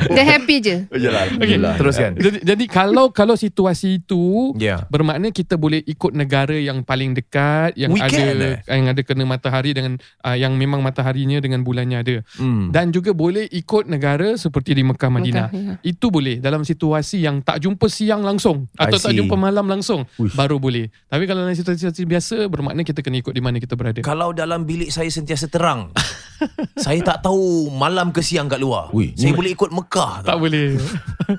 Dia 0.09 0.25
happy 0.25 0.55
je. 0.63 0.75
Yalah. 0.95 1.23
Okay. 1.37 1.57
Teruskan 1.77 2.11
Jadi, 2.17 2.37
jadi 2.41 2.63
kalau 2.65 3.13
kalau 3.13 3.35
situasi 3.37 4.01
itu 4.01 4.55
Ya 4.57 4.87
bermakna 4.87 5.29
kita 5.29 5.59
boleh 5.59 5.83
ikut 5.83 6.15
negara 6.15 6.55
yang 6.55 6.81
paling 6.81 7.13
dekat 7.13 7.75
yang 7.75 7.91
We 7.93 7.99
ada 7.99 8.13
can, 8.13 8.37
eh? 8.39 8.57
yang 8.65 8.87
ada 8.89 9.01
kena 9.03 9.23
matahari 9.27 9.71
dengan 9.75 9.99
uh, 10.23 10.37
yang 10.37 10.55
memang 10.55 10.79
mataharinya 10.79 11.37
dengan 11.43 11.61
bulannya 11.61 11.97
ada 12.01 12.15
hmm. 12.39 12.71
dan 12.71 12.89
juga 12.89 13.11
boleh 13.11 13.45
ikut 13.51 13.89
negara 13.89 14.33
seperti 14.47 14.71
di 14.71 14.83
Mekah 14.83 15.11
Madinah. 15.11 15.47
Mekah, 15.51 15.75
ya. 15.77 15.91
Itu 15.91 16.07
boleh 16.07 16.39
dalam 16.39 16.63
situasi 16.63 17.19
yang 17.19 17.43
tak 17.43 17.59
jumpa 17.59 17.91
siang 17.91 18.23
langsung 18.23 18.71
atau 18.73 18.95
tak 18.95 19.11
jumpa 19.11 19.35
malam 19.35 19.67
langsung 19.67 20.07
Uish. 20.15 20.31
baru 20.33 20.55
boleh. 20.57 20.87
Tapi 21.05 21.27
kalau 21.27 21.43
dalam 21.43 21.51
situasi 21.51 22.07
biasa 22.07 22.47
bermakna 22.47 22.87
kita 22.87 23.03
kena 23.03 23.19
ikut 23.19 23.35
di 23.35 23.43
mana 23.43 23.59
kita 23.59 23.75
berada. 23.75 23.99
Kalau 23.99 24.31
dalam 24.31 24.63
bilik 24.63 24.87
saya 24.87 25.11
sentiasa 25.11 25.51
terang 25.51 25.91
Saya 26.85 27.01
tak 27.01 27.25
tahu 27.25 27.73
Malam 27.73 28.13
ke 28.13 28.21
siang 28.21 28.45
kat 28.45 28.61
luar 28.61 28.93
Ui, 28.93 29.09
Saya 29.17 29.33
ni- 29.33 29.37
boleh 29.37 29.51
ikut 29.57 29.73
Mekah 29.73 30.21
tak 30.21 30.37
boleh. 30.37 30.77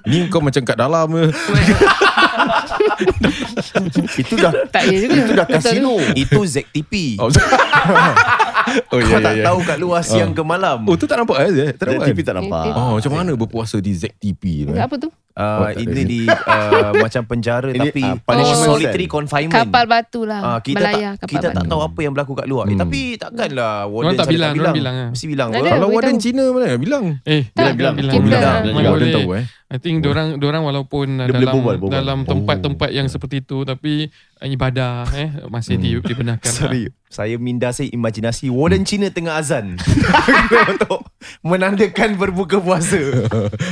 Ni 0.04 0.26
kau 0.26 0.42
macam 0.42 0.62
kat 0.66 0.74
dalam 0.74 1.06
ke? 1.08 1.24
Itu 4.20 4.34
dah 4.34 4.52
Tak 4.68 4.82
ya 4.84 4.96
juga. 4.98 5.14
itu 5.16 5.32
dah 5.32 5.46
kasino. 5.46 5.94
Itu 6.12 6.40
ZTP 6.42 7.16
Oh, 7.18 7.28
oh 8.92 8.98
Kau 9.00 9.18
tak 9.18 9.34
tahu 9.40 9.58
kat 9.62 9.78
luar 9.78 10.02
siang 10.02 10.32
ke 10.32 10.42
malam 10.42 10.84
Oh, 10.84 10.94
tu 10.94 11.04
tak 11.04 11.16
nampak 11.16 11.36
eh? 11.42 11.72
Tak 11.72 11.86
nampak. 11.88 12.06
TV 12.06 12.18
kan? 12.18 12.26
tak 12.26 12.34
nampak. 12.36 12.64
Oh, 12.72 12.92
macam 12.96 13.10
mana 13.12 13.30
berpuasa 13.34 13.76
di 13.78 13.92
ZTP 13.92 14.42
tu? 14.64 14.72
eh? 14.72 14.80
Apa 14.80 14.96
tu? 14.96 15.08
Uh, 15.38 15.46
Oh, 15.48 15.64
tak 15.64 15.78
ini 15.78 16.02
di 16.02 16.20
uh, 16.50 16.90
macam 16.98 17.22
penjara 17.24 17.70
Ini, 17.70 17.78
tapi 17.80 18.02
ah, 18.02 18.18
punishment 18.18 18.58
solitary 18.60 19.06
confinement. 19.06 19.54
Kapal 19.54 19.84
batu 19.86 20.26
lah. 20.26 20.40
Ah, 20.42 20.58
kita 20.58 20.82
Melayar 20.82 21.12
tak 21.14 21.18
kapal 21.20 21.30
kita 21.30 21.46
tak 21.48 21.62
batu. 21.62 21.70
tahu 21.70 21.80
apa 21.80 21.98
yang 22.02 22.12
berlaku 22.12 22.32
kat 22.34 22.46
luar. 22.46 22.64
Eh, 22.64 22.74
Hmm. 22.74 22.80
tapi 22.80 23.00
takkanlah 23.14 23.74
warden 23.86 24.02
Orang 24.04 24.14
tak 24.16 24.26
bilang, 24.28 24.52
orang 24.52 24.74
bilang, 24.74 24.94
ah. 24.96 25.08
Mesti 25.10 25.26
bilang 25.26 25.48
Tak 25.48 25.60
ada. 25.60 25.70
Kalau 25.72 25.88
warden 25.88 26.10
tahu. 26.12 26.24
Cina 26.24 26.44
mana? 26.48 26.66
Bilang. 26.76 27.04
Eh, 27.24 27.42
Tak, 27.48 27.72
bilang, 27.72 27.94
bilang, 27.94 28.12
kita- 28.12 28.26
bilang. 28.26 28.42
Ah. 28.42 28.60
Mana 28.66 28.88
Warden 28.90 29.08
tahu 29.14 29.30
eh. 29.32 29.44
I 29.68 29.76
think 29.76 30.00
dorang 30.00 30.28
dorang 30.36 30.64
walaupun 30.64 31.06
uh, 31.14 31.24
Dia 31.24 31.30
boleh 31.30 31.38
dalam 31.38 31.54
berbual, 31.54 31.74
berbual. 31.76 31.92
dalam 31.92 32.18
tempat-tempat 32.24 32.88
yang 32.88 33.06
seperti 33.06 33.40
itu 33.40 33.62
tapi 33.62 34.08
uh, 34.08 34.37
ibadah 34.40 35.08
eh 35.12 35.28
masih 35.46 35.74
di, 35.76 35.98
dibenarkan. 35.98 36.52
Sorry, 36.62 36.90
saya 37.08 37.34
minda 37.36 37.72
saya 37.72 37.90
imajinasi 37.90 38.46
warden 38.48 38.84
Cina 38.84 39.10
tengah 39.10 39.34
azan 39.34 39.74
untuk 40.72 41.02
menandakan 41.42 42.14
berbuka 42.14 42.60
puasa. 42.60 43.00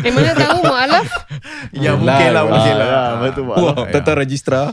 Eh 0.03 0.11
mana 0.11 0.33
tahu 0.33 0.65
mu'alaf? 0.65 1.07
ya 1.85 1.95
mungkin 1.95 2.31
lah, 2.33 2.45
mungkin 2.45 2.75
lah. 2.75 2.89
Ah, 2.89 3.13
betul. 3.23 3.43
Wah, 3.47 3.87
tentang 3.93 4.17
registrar. 4.17 4.65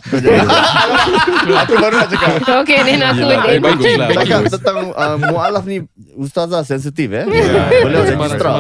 Aku 1.44 1.74
baru 1.78 1.94
nak 1.94 2.08
cakap. 2.10 2.30
Okey 2.64 2.78
ni 2.82 2.94
aku 2.98 3.22
Yelah, 3.22 3.40
ni. 3.44 3.54
eh, 3.54 3.60
bagus 3.60 3.94
lah. 3.94 4.08
Cakap 4.16 4.42
tentang 4.50 4.78
uh, 4.92 5.18
mualaf 5.20 5.64
ni 5.68 5.78
ustazah 6.16 6.64
sensitif 6.64 7.12
eh. 7.12 7.26
Ya. 7.28 7.64
Boleh 7.84 8.00
Sembarang, 8.08 8.32
registra. 8.34 8.52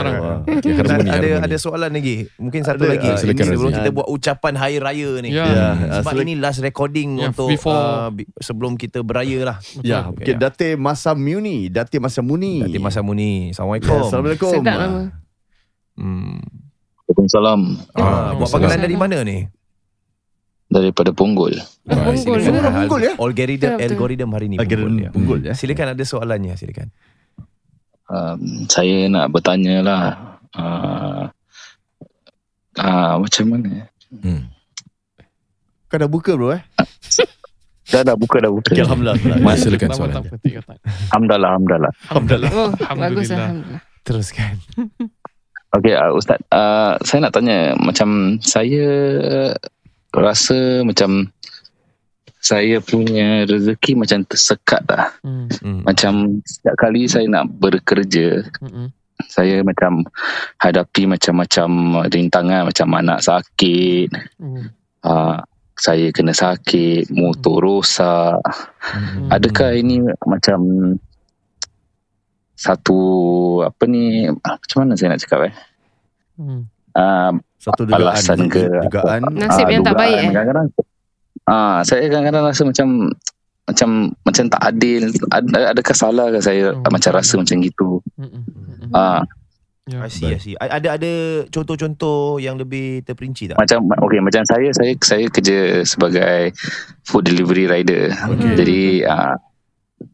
Okay, 0.43 1.09
ada 1.09 1.29
ada 1.43 1.55
soalan 1.57 1.91
lagi. 1.93 2.27
Mungkin 2.37 2.61
satu 2.61 2.83
Ada, 2.85 2.91
lagi. 2.95 3.09
ah, 3.09 3.17
sebelum 3.17 3.71
kita 3.71 3.89
buat 3.89 4.07
ucapan 4.07 4.53
hari 4.55 4.77
raya 4.77 5.11
ni. 5.23 5.29
Ya. 5.31 5.45
Ya, 5.47 5.67
Sebab 6.01 6.13
ini 6.21 6.35
last 6.37 6.59
recording 6.59 7.22
Ya, 7.23 7.29
untuk 7.31 7.47
before- 7.47 7.73
uh, 7.73 8.09
sebelum 8.37 8.75
kita 8.75 8.99
beraya 8.99 9.39
lah. 9.43 9.57
Ya, 9.79 10.07
okay. 10.07 10.35
Datin 10.35 10.75
Masa 10.77 11.15
Muni, 11.15 11.67
Datin 11.67 11.99
Masa 11.99 12.19
Muni. 12.19 12.61
Datin 12.61 12.81
Masa 12.81 12.99
Muni. 12.99 13.49
Assalamualaikum. 13.49 13.95
Ya, 13.95 14.03
Assalamualaikum. 14.03 14.51
Sedap 14.51 14.75
nama. 14.75 15.01
Hmm. 15.93 16.41
Waalaikumsalam 17.03 17.59
Ah, 17.93 18.33
buat 18.33 18.49
panggilan 18.49 18.79
dari 18.79 18.95
mana 18.95 19.21
ni? 19.21 19.45
daripada 20.65 21.13
Punggul. 21.13 21.53
Ah, 21.85 22.09
Punggol. 22.09 22.41
silakan. 22.41 22.41
Semua 22.41 22.81
Punggol, 22.81 23.01
ya? 23.03 23.13
Algorithm, 23.13 23.71
betul. 23.71 23.85
algorithm 23.85 24.29
hari 24.33 24.45
ni 24.49 24.57
Punggol, 24.57 24.93
ya. 24.97 25.09
punggul 25.13 25.39
ya. 25.45 25.53
Silakan 25.53 25.93
ada 25.93 26.01
soalannya, 26.01 26.53
silakan. 26.57 26.89
Um, 28.09 28.65
saya 28.65 29.05
nak 29.05 29.29
bertanya 29.29 29.75
lah 29.79 30.01
uh, 30.51 31.23
uh, 32.75 33.13
macam 33.15 33.45
mana? 33.47 33.85
Hmm. 34.11 34.49
Kau 35.85 36.01
dah 36.01 36.09
buka 36.09 36.33
bro 36.33 36.49
eh? 36.51 36.61
Dah 37.93 38.01
dah 38.01 38.15
buka 38.17 38.41
dah 38.41 38.49
buka. 38.49 38.73
Okay, 38.73 38.81
Alhamdulillah. 38.81 39.17
Mas, 39.45 39.61
silakan 39.61 39.89
soalan. 39.93 40.25
Alhamdulillah, 41.13 41.49
alhamdulillah. 41.53 41.93
Alhamdulillah. 42.09 42.49
Oh, 42.49 42.69
bagus 42.73 42.89
Alhamdulillah. 42.89 43.37
Alhamdulillah. 43.37 43.81
Teruskan. 44.01 44.53
Okey, 45.77 45.93
uh, 45.93 46.13
Ustaz, 46.13 46.37
uh, 46.53 46.97
saya 47.01 47.19
nak 47.25 47.33
tanya 47.33 47.73
macam 47.77 48.37
saya 48.41 48.85
rasa 50.13 50.85
macam 50.85 51.33
saya 52.37 52.77
punya 52.83 53.47
rezeki 53.47 53.95
macam 53.97 54.21
tersekat 54.27 54.83
lah. 54.85 55.15
Hmm. 55.23 55.47
Hmm. 55.63 55.81
Macam 55.81 56.43
setiap 56.43 56.75
kali 56.75 57.07
saya 57.07 57.25
nak 57.25 57.47
bekerja, 57.57 58.43
Hmm. 58.59 58.91
saya 59.25 59.63
macam 59.63 60.03
hadapi 60.59 61.07
macam-macam 61.07 61.69
rintangan 62.11 62.67
macam 62.67 62.87
anak 62.93 63.23
sakit, 63.23 64.11
Hmm. 64.37 64.69
uh, 65.07 65.39
saya 65.73 66.09
kena 66.09 66.31
sakit, 66.31 67.09
motor 67.09 67.59
rosak. 67.59 68.37
Hmm. 68.79 69.27
Adakah 69.27 69.73
ini 69.73 69.99
macam 70.23 70.59
satu 72.53 72.99
apa 73.61 73.83
ni 73.85 74.29
macam 74.29 74.77
mana 74.77 74.93
saya 74.93 75.11
nak 75.11 75.21
cakap 75.21 75.49
eh? 75.49 75.53
Hmm. 76.35 76.61
Uh, 76.93 77.31
Satu 77.57 77.83
dugaan. 77.83 78.05
Alasan 78.05 78.39
ke- 78.47 78.69
Dugaan. 78.69 79.21
Nasib 79.33 79.65
ah, 79.65 79.71
yang 79.71 79.81
tak 79.81 79.93
dugaan. 79.93 80.03
baik 80.03 80.17
eh. 80.17 80.29
Kadang-kadang 80.29 80.67
ah 81.43 81.77
saya 81.81 82.07
kadang-kadang 82.07 82.43
rasa 82.45 82.61
macam 82.63 82.87
macam 83.63 83.89
macam 84.21 84.45
tak 84.47 84.61
adil. 84.61 85.03
Ad- 85.29 85.49
Adakah 85.73 85.95
salah 85.95 86.27
ke 86.29 86.39
saya 86.39 86.75
Oh, 86.75 86.91
macam 86.91 87.11
rasa 87.11 87.33
macam 87.35 87.55
gitu? 87.59 87.89
Hmm. 88.13 88.29
Hmm. 88.29 89.21
Ah 89.83 89.91
Ya. 89.91 90.07
I 90.07 90.09
see, 90.09 90.31
I 90.31 90.39
see. 90.39 90.55
Ada 90.55 90.95
ada 90.95 91.11
contoh-contoh 91.51 92.39
yang 92.39 92.55
lebih 92.55 93.03
terperinci 93.03 93.51
tak? 93.51 93.59
macam 93.59 93.83
okey 94.07 94.23
macam 94.23 94.39
saya 94.47 94.71
saya 94.71 94.95
saya 95.03 95.27
kerja 95.27 95.83
sebagai 95.83 96.55
food 97.03 97.27
delivery 97.27 97.67
rider. 97.67 98.15
Hmm. 98.15 98.55
Jadi 98.55 99.03
ah 99.03 99.35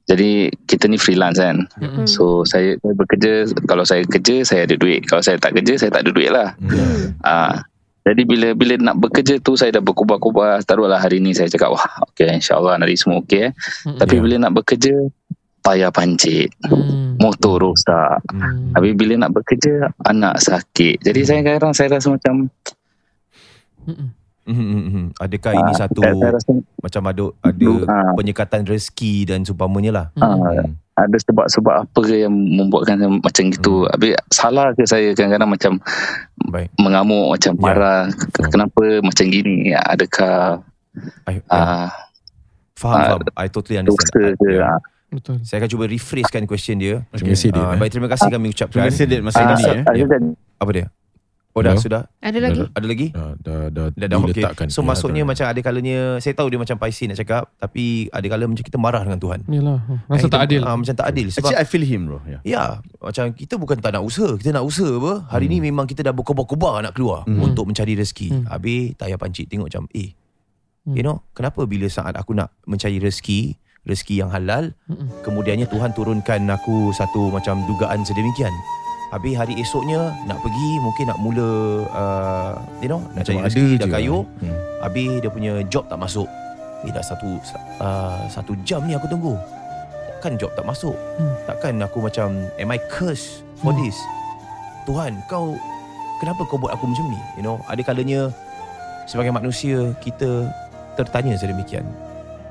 jadi 0.10 0.50
kita 0.66 0.90
ni 0.90 0.98
freelance 0.98 1.38
kan. 1.38 1.70
Hmm. 1.78 2.10
So 2.10 2.42
saya, 2.44 2.82
saya 2.82 2.94
bekerja 2.98 3.32
kalau 3.70 3.86
saya 3.86 4.02
kerja 4.10 4.42
saya 4.42 4.66
ada 4.66 4.74
duit. 4.74 5.06
Kalau 5.06 5.22
saya 5.22 5.38
tak 5.38 5.54
kerja 5.54 5.78
saya 5.78 5.94
tak 5.94 6.02
ada 6.02 6.12
duit 6.18 6.34
lah. 6.34 6.58
Hmm. 6.58 7.14
Ah 7.22 7.62
jadi 8.02 8.26
bila 8.26 8.58
bila 8.58 8.74
nak 8.82 8.98
bekerja 8.98 9.38
tu 9.38 9.54
saya 9.54 9.70
dah 9.70 9.86
berkubar-kubar 9.86 10.66
taruhlah 10.66 10.98
hari 10.98 11.22
ni 11.22 11.38
saya 11.38 11.46
cakap 11.46 11.70
wah 11.70 11.86
okey 12.10 12.26
insyaallah 12.26 12.74
nanti 12.74 12.98
semua 12.98 13.22
okey 13.22 13.46
eh. 13.46 13.52
Hmm. 13.86 14.02
Tapi 14.02 14.18
Ya. 14.18 14.22
bila 14.26 14.36
nak 14.42 14.54
bekerja 14.58 14.98
tayar 15.62 15.92
pancit, 15.92 16.50
Hmm. 16.66 17.09
Motor 17.20 17.62
rosak. 17.62 18.24
Hmm. 18.26 18.72
Habis 18.74 18.96
bila 18.96 19.14
nak 19.20 19.32
bekerja 19.32 19.92
anak 20.02 20.40
sakit. 20.40 21.04
Jadi 21.04 21.20
saya 21.22 21.40
kadang 21.44 21.72
saya 21.72 21.94
rasa 21.94 22.10
macam 22.10 22.48
Hmm. 23.80 24.12
Hmm, 24.46 24.58
hmm, 24.58 24.86
hmm. 24.90 25.06
Adakah 25.16 25.52
ini 25.56 25.72
ah, 25.72 25.78
satu 25.78 26.02
saya, 26.02 26.14
saya 26.16 26.32
rasa 26.34 26.52
macam 26.82 27.02
ada 27.06 27.26
ada 27.40 27.72
ah, 27.86 28.12
penyekatan 28.14 28.62
rezeki 28.66 29.14
dan 29.24 29.46
seumpamanya 29.46 29.92
lah? 29.94 30.06
ah, 30.18 30.34
Hmm. 30.34 30.74
ada 30.98 31.18
sebab-sebab 31.18 31.74
apa 31.86 32.00
ke 32.02 32.16
yang 32.20 32.34
membuatkan 32.34 32.98
saya 32.98 33.10
macam 33.14 33.44
gitu. 33.48 33.86
Habis 33.88 34.18
salah 34.30 34.74
ke 34.74 34.84
saya 34.84 35.14
kadang-kadang 35.14 35.50
macam 35.50 35.74
Baik. 36.46 36.70
mengamuk 36.76 37.30
macam 37.30 37.54
Ya. 37.54 37.62
marah 37.62 38.02
K- 38.10 38.50
kenapa 38.50 38.84
macam 39.00 39.26
gini 39.26 39.70
I, 39.70 39.82
adakah 39.86 40.66
ya, 41.30 41.40
ah, 41.48 41.88
faham, 42.74 42.98
ah, 42.98 43.06
faham. 43.16 43.20
I 43.38 43.48
totally 43.48 43.78
understand. 43.78 44.12
dosa 44.12 44.34
ke 44.36 44.50
Ya. 44.52 44.74
Ah, 45.10 45.12
Betul. 45.12 45.38
Saya 45.42 45.58
akan 45.60 45.70
cuba 45.70 45.86
rephrase 45.86 46.30
kan 46.30 46.46
question 46.46 46.78
dia. 46.78 47.02
Terima 47.12 47.34
kasih 47.34 47.50
dia. 47.50 47.60
Ah, 47.60 47.74
eh. 47.74 47.80
baik, 47.80 47.92
terima 47.92 48.08
kasih 48.08 48.28
kami 48.28 48.48
ucapkan. 48.50 48.74
Terima 48.76 48.88
kasih 48.88 49.06
Dek 49.06 49.22
Masih 49.22 49.40
ah, 49.40 49.48
ini 49.48 49.64
eh. 49.66 49.82
ada 49.84 50.00
kan 50.08 50.24
Apa 50.58 50.72
dia? 50.72 50.88
Oh 51.50 51.66
dah, 51.66 51.74
Hello? 51.74 51.82
sudah? 51.82 52.02
Ada 52.22 52.40
lagi? 52.40 52.62
Ada 52.70 52.86
lagi? 52.86 53.08
Dah, 53.10 53.34
dah, 53.36 53.62
dah, 53.68 53.86
Dah, 53.90 54.08
dah 54.08 54.18
diletakkan. 54.22 54.70
So 54.70 54.80
Ya, 54.80 54.86
maksudnya 54.86 55.24
dah. 55.24 55.28
macam 55.28 55.46
ada 55.50 55.60
kalanya 55.60 56.00
Saya 56.20 56.32
tahu 56.32 56.48
dia 56.48 56.62
macam 56.62 56.78
paisi 56.78 57.10
nak 57.10 57.18
cakap 57.18 57.50
Tapi 57.58 57.84
ada 58.08 58.22
kala 58.24 58.46
macam 58.46 58.62
kita 58.62 58.78
marah 58.78 59.02
dengan 59.02 59.18
Tuhan 59.18 59.40
Yalah. 59.50 59.80
Rasa 60.06 60.14
Eh, 60.16 60.22
tak 60.22 60.30
kita- 60.30 60.46
adil. 60.46 60.62
ah, 60.62 60.76
Macam 60.78 60.94
tak 60.94 61.08
adil 61.10 61.28
Sebab 61.28 61.50
Actually 61.50 61.58
I 61.60 61.66
feel 61.66 61.84
him 61.84 62.02
bro. 62.06 62.20
Ya. 62.24 62.40
Ya 62.44 62.64
Macam 62.96 63.34
kita 63.34 63.58
bukan 63.58 63.76
tak 63.76 63.92
nak 63.92 64.06
usaha 64.06 64.30
Kita 64.32 64.50
nak 64.52 64.62
usaha 64.62 64.94
apa 64.94 65.26
Hari 65.28 65.46
ni 65.48 65.58
memang 65.60 65.84
kita 65.84 66.00
dah 66.02 66.14
berkobar-kobar 66.14 66.80
Nak 66.82 66.94
keluar 66.94 67.26
Hmm. 67.26 67.42
Untuk 67.42 67.66
mencari 67.66 67.94
rezeki 67.94 68.28
Hmm. 68.30 68.46
Habis 68.46 68.94
tayar 68.96 69.18
pancit 69.18 69.50
Tengok 69.50 69.68
macam 69.68 69.90
Eh 69.92 70.14
Hmm. 70.80 70.96
You 70.96 71.04
know 71.04 71.26
Kenapa 71.34 71.66
bila 71.66 71.86
saat 71.88 72.14
aku 72.14 72.32
nak 72.32 72.54
Mencari 72.64 72.98
rezeki 72.98 73.58
Rezeki 73.90 74.16
yang 74.16 74.30
halal 74.30 74.70
Hmm. 74.86 75.10
Kemudiannya 75.22 75.66
Tuhan 75.66 75.92
turunkan 75.92 76.46
aku 76.48 76.94
Satu 76.94 77.28
macam 77.28 77.66
dugaan 77.66 78.06
sedemikian 78.06 78.54
Habis 79.10 79.34
hari 79.34 79.58
esoknya 79.58 80.14
Nak 80.24 80.38
pergi 80.40 80.72
Mungkin 80.78 81.06
nak 81.10 81.18
mula 81.18 81.50
uh, 81.90 82.52
You 82.80 82.88
know 82.88 83.02
Nak 83.12 83.26
cari 83.26 83.42
rezeki 83.42 83.76
Dah 83.76 83.90
je. 83.90 83.94
kayuh 83.98 84.22
Hmm. 84.40 84.58
Habis 84.80 85.10
dia 85.20 85.30
punya 85.30 85.54
job 85.66 85.90
tak 85.90 85.98
masuk 85.98 86.30
Eh 86.86 86.94
dah 86.94 87.02
satu 87.02 87.42
uh, 87.82 88.22
Satu 88.30 88.54
jam 88.62 88.86
ni 88.86 88.94
aku 88.94 89.10
tunggu 89.10 89.34
Takkan 90.16 90.38
job 90.38 90.54
tak 90.54 90.64
masuk 90.64 90.94
Hmm. 91.18 91.34
Takkan 91.44 91.82
aku 91.82 91.98
macam 92.00 92.30
Am 92.56 92.70
I 92.70 92.80
cursed 92.88 93.42
for 93.58 93.74
Hmm. 93.74 93.82
this 93.82 93.98
Tuhan 94.86 95.22
kau 95.26 95.54
kenapa 96.18 96.42
kau 96.44 96.58
buat 96.58 96.74
aku 96.74 96.90
macam 96.90 97.06
ni 97.08 97.20
you 97.36 97.44
know 97.44 97.62
ada 97.64 97.78
kalanya 97.80 98.34
sebagai 99.06 99.30
manusia 99.30 99.94
kita 100.00 100.50
tertanya 100.96 101.38
sedemikian 101.38 101.86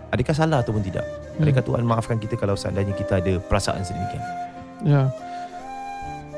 adakah 0.09 0.33
salah 0.33 0.63
ataupun 0.63 0.81
tidak 0.81 1.03
adakah 1.39 1.63
Tuhan 1.63 1.85
maafkan 1.87 2.17
kita 2.19 2.35
kalau 2.35 2.59
seandainya 2.59 2.95
kita 2.95 3.23
ada 3.23 3.39
perasaan 3.39 3.83
sedemikian 3.87 4.23
Ya. 4.87 5.11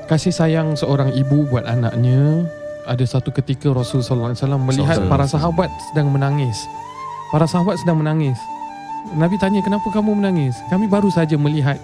Kasih 0.08 0.32
sayang 0.32 0.74
seorang 0.74 1.12
ibu 1.14 1.46
buat 1.46 1.68
anaknya 1.68 2.48
ada 2.88 3.04
satu 3.04 3.30
ketika 3.30 3.70
Rasulullah 3.70 4.32
SAW 4.32 4.58
melihat 4.58 4.98
SAW. 4.98 5.12
para 5.12 5.26
sahabat 5.28 5.70
sedang 5.92 6.10
menangis. 6.10 6.56
Para 7.30 7.46
sahabat 7.46 7.78
sedang 7.78 8.02
menangis. 8.02 8.34
Nabi 9.14 9.38
tanya, 9.38 9.62
kenapa 9.62 9.86
kamu 9.92 10.18
menangis? 10.18 10.58
Kami 10.66 10.90
baru 10.90 11.08
saja 11.14 11.38
melihat 11.38 11.78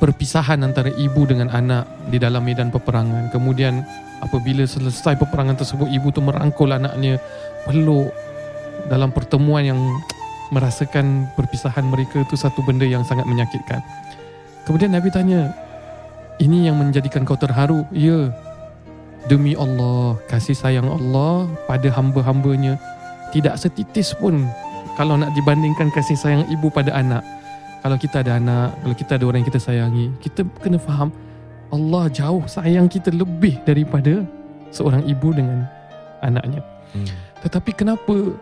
perpisahan 0.00 0.58
antara 0.64 0.90
ibu 0.96 1.22
dengan 1.28 1.52
anak 1.52 1.84
di 2.08 2.16
dalam 2.16 2.42
medan 2.42 2.72
peperangan. 2.72 3.28
Kemudian 3.30 3.84
apabila 4.24 4.64
selesai 4.64 5.20
peperangan 5.20 5.60
tersebut, 5.60 5.92
ibu 5.92 6.08
tu 6.08 6.24
merangkul 6.24 6.72
anaknya, 6.72 7.20
peluk 7.68 8.10
dalam 8.88 9.12
pertemuan 9.12 9.62
yang 9.62 9.78
merasakan 10.52 11.32
perpisahan 11.32 11.88
mereka 11.88 12.20
itu 12.20 12.36
satu 12.36 12.60
benda 12.62 12.84
yang 12.84 13.00
sangat 13.02 13.24
menyakitkan. 13.24 13.80
Kemudian 14.68 14.92
Nabi 14.92 15.08
tanya, 15.08 15.50
ini 16.38 16.68
yang 16.68 16.76
menjadikan 16.76 17.24
kau 17.24 17.40
terharu? 17.40 17.88
Ya. 17.90 18.30
Demi 19.26 19.54
Allah, 19.56 20.18
kasih 20.28 20.54
sayang 20.54 20.90
Allah 20.90 21.46
pada 21.70 21.88
hamba-hambanya 21.94 22.76
tidak 23.32 23.56
setitis 23.56 24.12
pun 24.12 24.44
kalau 24.98 25.16
nak 25.16 25.32
dibandingkan 25.32 25.88
kasih 25.94 26.18
sayang 26.18 26.44
ibu 26.52 26.68
pada 26.68 26.92
anak. 26.92 27.24
Kalau 27.82 27.96
kita 27.98 28.22
ada 28.22 28.38
anak, 28.38 28.76
kalau 28.82 28.94
kita 28.94 29.12
ada 29.18 29.24
orang 29.26 29.38
yang 29.42 29.48
kita 29.50 29.62
sayangi, 29.62 30.06
kita 30.22 30.46
kena 30.62 30.78
faham 30.78 31.10
Allah 31.72 32.06
jauh 32.12 32.44
sayang 32.44 32.86
kita 32.86 33.10
lebih 33.10 33.58
daripada 33.64 34.22
seorang 34.68 35.02
ibu 35.08 35.32
dengan 35.32 35.64
anaknya. 36.20 36.60
hmm. 36.92 37.08
Tetapi 37.42 37.70
kenapa 37.74 38.36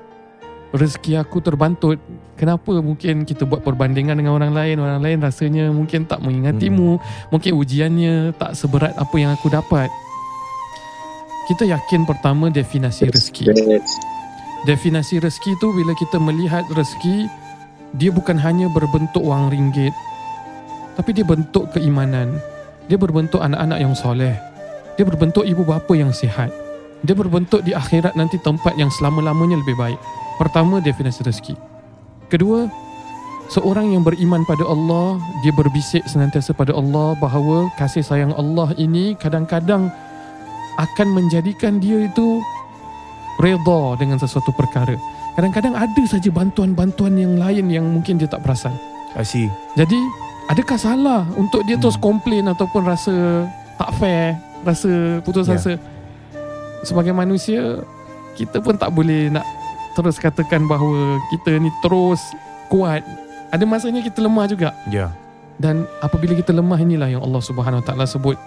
rezeki 0.74 1.18
aku 1.18 1.42
terbantut? 1.42 1.98
Kenapa 2.38 2.72
mungkin 2.80 3.28
kita 3.28 3.44
buat 3.44 3.60
perbandingan 3.60 4.16
dengan 4.16 4.32
orang 4.36 4.56
lain? 4.56 4.80
Orang 4.80 5.04
lain 5.04 5.20
rasanya 5.20 5.68
mungkin 5.68 6.08
tak 6.08 6.24
mengingatimu. 6.24 6.96
Mungkin 7.28 7.52
ujiannya 7.52 8.32
tak 8.40 8.56
seberat 8.56 8.96
apa 8.96 9.16
yang 9.20 9.36
aku 9.36 9.52
dapat. 9.52 9.92
Kita 11.50 11.66
yakin 11.66 12.06
pertama 12.06 12.48
definasi 12.48 13.10
rezeki. 13.10 13.50
Definasi 14.64 15.20
rezeki 15.20 15.58
tu 15.58 15.72
bila 15.74 15.92
kita 15.96 16.16
melihat 16.20 16.64
rezeki 16.72 17.28
dia 17.98 18.14
bukan 18.14 18.38
hanya 18.38 18.70
berbentuk 18.70 19.26
wang 19.26 19.50
ringgit 19.50 19.90
tapi 21.00 21.16
dia 21.16 21.24
bentuk 21.24 21.72
keimanan. 21.72 22.38
Dia 22.90 23.00
berbentuk 23.00 23.40
anak-anak 23.40 23.78
yang 23.80 23.94
soleh. 23.96 24.36
Dia 25.00 25.08
berbentuk 25.08 25.48
ibu 25.48 25.64
bapa 25.64 25.96
yang 25.96 26.12
sihat. 26.12 26.52
Dia 27.00 27.16
berbentuk 27.16 27.64
di 27.64 27.72
akhirat 27.72 28.12
nanti 28.18 28.36
tempat 28.36 28.76
yang 28.76 28.92
selama-lamanya 28.92 29.56
lebih 29.64 29.80
baik. 29.80 29.96
Pertama 30.40 30.80
definisi 30.80 31.20
rezeki. 31.20 31.52
Kedua, 32.32 32.64
seorang 33.52 33.92
yang 33.92 34.00
beriman 34.00 34.40
pada 34.48 34.64
Allah, 34.64 35.20
dia 35.44 35.52
berbisik 35.52 36.00
senantiasa 36.08 36.56
pada 36.56 36.72
Allah 36.72 37.12
bahawa 37.20 37.68
kasih 37.76 38.00
sayang 38.00 38.32
Allah 38.40 38.72
ini 38.80 39.12
kadang-kadang 39.20 39.92
akan 40.80 41.08
menjadikan 41.12 41.76
dia 41.76 42.08
itu 42.08 42.40
redha 43.36 44.00
dengan 44.00 44.16
sesuatu 44.16 44.48
perkara. 44.56 44.96
Kadang-kadang 45.36 45.76
ada 45.76 46.02
saja 46.08 46.32
bantuan-bantuan 46.32 47.20
yang 47.20 47.36
lain 47.36 47.68
yang 47.68 47.84
mungkin 47.84 48.16
dia 48.16 48.24
tak 48.24 48.40
perasan. 48.40 48.72
I 49.12 49.26
see 49.26 49.50
Jadi, 49.76 49.98
adakah 50.48 50.78
salah 50.80 51.28
untuk 51.36 51.68
dia 51.68 51.76
terus 51.76 52.00
komplain 52.00 52.48
ataupun 52.48 52.88
rasa 52.88 53.44
tak 53.76 53.90
fair, 54.00 54.40
rasa 54.64 55.20
putus 55.20 55.52
Ya. 55.52 55.60
asa? 55.60 55.76
Sebagai 56.80 57.12
manusia, 57.12 57.84
kita 58.40 58.62
pun 58.64 58.78
tak 58.80 58.88
boleh 58.94 59.28
nak 59.28 59.44
terus 59.92 60.16
katakan 60.16 60.66
bahawa 60.66 61.18
kita 61.30 61.58
ni 61.58 61.70
terus 61.80 62.20
kuat. 62.68 63.02
Ada 63.50 63.66
masanya 63.66 64.00
kita 64.00 64.22
lemah 64.22 64.46
juga. 64.46 64.70
ya 64.88 65.10
Dan 65.58 65.84
apabila 66.00 66.32
kita 66.32 66.54
lemah 66.54 66.78
inilah 66.78 67.10
yang 67.10 67.22
Allah 67.22 67.42
Subhanahu 67.42 67.82
Wa 67.82 67.86
Taala 67.92 68.06
sebut 68.06 68.38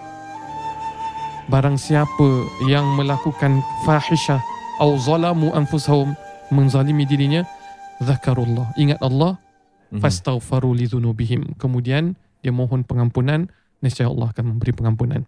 barang 1.44 1.76
siapa 1.76 2.28
yang 2.64 2.96
melakukan 2.96 3.60
fahishah 3.84 4.40
atau 4.80 4.96
zalamu 4.96 5.52
anfusahum 5.52 6.16
menzalimi 6.48 7.04
dirinya 7.04 7.44
zakarullah 8.00 8.72
ingat 8.74 8.98
Allah 8.98 9.36
Mhm. 9.92 10.00
fastaghfaru 10.02 10.74
li 10.74 10.88
dzunubihim 10.88 11.54
kemudian 11.54 12.16
dia 12.40 12.50
mohon 12.50 12.82
pengampunan 12.82 13.46
nescaya 13.78 14.08
Allah 14.10 14.32
akan 14.32 14.56
memberi 14.56 14.72
pengampunan 14.72 15.22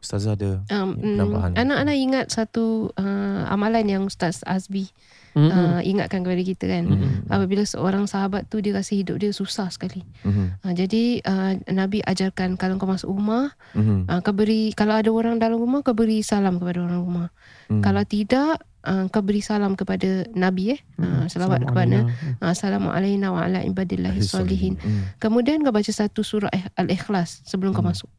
Ustazah 0.00 0.32
ada 0.32 0.64
Um, 0.72 0.96
penambahan 0.96 1.52
mm, 1.52 1.60
anak-anak 1.60 1.96
ingat 1.96 2.26
satu 2.32 2.88
uh, 2.96 3.44
amalan 3.52 3.84
yang 3.84 4.02
Ustaz 4.08 4.40
Azbi 4.48 4.88
Mm-mm. 5.36 5.46
uh, 5.46 5.78
ingatkan 5.84 6.24
kepada 6.24 6.40
kita 6.40 6.64
kan. 6.66 6.88
Mhm. 6.88 7.28
Apabila 7.28 7.62
seorang 7.62 8.08
sahabat 8.08 8.48
tu 8.48 8.58
dia 8.58 8.74
rasa 8.74 8.96
hidup 8.96 9.20
dia 9.20 9.30
susah 9.30 9.68
sekali. 9.68 10.00
Mhm. 10.24 10.44
Uh, 10.64 10.72
jadi 10.72 11.02
uh, 11.22 11.52
Nabi 11.68 12.00
ajarkan 12.02 12.56
kalau 12.56 12.80
kau 12.80 12.88
masuk 12.88 13.12
rumah, 13.12 13.52
Mhm. 13.76 14.08
uh, 14.08 14.20
kau 14.24 14.32
beri 14.32 14.72
kalau 14.72 14.96
ada 14.96 15.12
orang 15.12 15.36
dalam 15.36 15.60
rumah 15.60 15.84
kau 15.84 15.92
beri 15.92 16.24
salam 16.24 16.56
kepada 16.56 16.80
orang 16.80 17.04
rumah. 17.04 17.28
Mhm. 17.68 17.84
Kalau 17.84 18.02
tidak 18.02 18.64
uh, 18.88 19.04
kau 19.06 19.20
beri 19.20 19.38
salam 19.38 19.76
kepada 19.76 20.24
Nabi 20.32 20.74
eh. 20.74 20.80
Uh, 20.96 21.28
salawat 21.28 21.62
kepada 21.62 22.08
Assalamualaikum. 22.08 22.40
uh, 22.40 22.50
Assalamualaikum 22.50 23.30
wa 23.30 23.40
ala 23.44 23.60
ibadillahi 23.62 24.18
salihin. 24.24 24.80
Mhm. 24.80 25.20
Kemudian 25.20 25.60
kau 25.60 25.70
baca 25.70 25.92
satu 25.92 26.24
surah 26.24 26.48
Al-Ikhlas 26.74 27.44
sebelum 27.44 27.76
kau 27.76 27.84
Hmm. 27.84 27.92
masuk. 27.92 28.10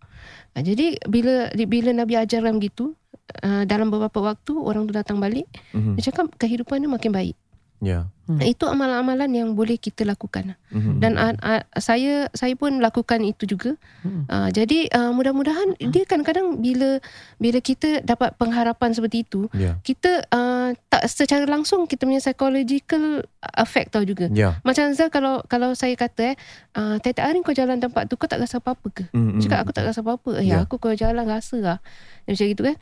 Ha, 0.52 0.60
jadi 0.60 1.00
bila 1.08 1.48
bila 1.56 1.96
Nabi 1.96 2.20
ajarkan 2.20 2.60
gitu 2.60 2.94
uh, 3.40 3.64
dalam 3.64 3.88
beberapa 3.88 4.20
waktu 4.20 4.52
orang 4.54 4.84
tu 4.84 4.92
datang 4.92 5.18
balik 5.18 5.48
Mhm. 5.72 5.96
dia 5.96 6.12
cakap 6.12 6.28
kehidupan 6.36 6.84
dia 6.84 6.92
makin 6.92 7.12
baik. 7.12 7.36
Ya 7.82 8.08
Hmm. 8.32 8.39
Itu 8.48 8.63
amalan-amalan 8.70 9.30
yang 9.36 9.50
boleh 9.60 9.76
kita 9.76 10.08
lakukan. 10.08 10.56
Mhm. 10.72 11.04
Dan 11.04 11.20
uh, 11.20 11.36
uh, 11.44 11.63
saya 11.76 12.32
saya 12.32 12.56
pun 12.56 12.80
lakukan 12.80 13.20
itu 13.28 13.44
juga. 13.44 13.76
Hmm. 14.08 14.24
Uh, 14.32 14.48
jadi 14.54 14.88
uh, 14.88 15.12
mudah-mudahan 15.12 15.76
dia 15.91 16.08
kadang-kadang 16.08 16.63
bila 16.63 17.04
bila 17.36 17.60
kita 17.60 18.00
dapat 18.08 18.39
pengharapan 18.39 18.96
seperti 18.96 19.28
itu, 19.28 19.52
Ya 19.52 19.76
kita 19.84 20.24
uh, 20.32 20.72
tak 20.88 21.12
secara 21.12 21.44
langsung 21.44 21.84
kita 21.89 22.08
punya 22.08 22.24
psychological 22.24 23.26
effect 23.60 23.91
tau 23.91 24.06
juga. 24.08 24.32
Ya 24.32 24.56
Macam 24.63 24.88
Zal 24.96 25.12
kalau 25.12 25.44
kalau 25.52 25.76
saya 25.76 25.98
kata 26.00 26.32
eh 26.32 26.36
uh, 26.78 26.96
tiap-tiap 27.04 27.26
hari 27.28 27.44
kau 27.44 27.52
jalan 27.52 27.84
tempat 27.84 28.08
tu 28.08 28.15
kau 28.15 28.30
tak 28.32 28.39
rasa 28.39 28.63
apa-apa 28.63 28.88
ke? 28.94 29.04
Mhm. 29.12 29.44
Cakap 29.44 29.67
aku 29.67 29.72
tak 29.76 29.84
rasa 29.91 30.00
apa-apa. 30.00 30.39
Eh 30.39 30.48
Ya. 30.48 30.63
aku 30.63 30.80
kalau 30.80 30.96
jalan 30.96 31.28
rasa 31.28 31.58
lah. 31.60 31.78
Macam 32.24 32.46
gitu 32.48 32.63
kan. 32.63 32.78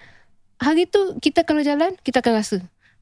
Hari 0.59 0.91
tu 0.91 1.15
kita 1.23 1.47
kalau 1.47 1.63
jalan 1.63 1.95
kita 2.03 2.19
akan 2.19 2.33
rasa. 2.37 2.59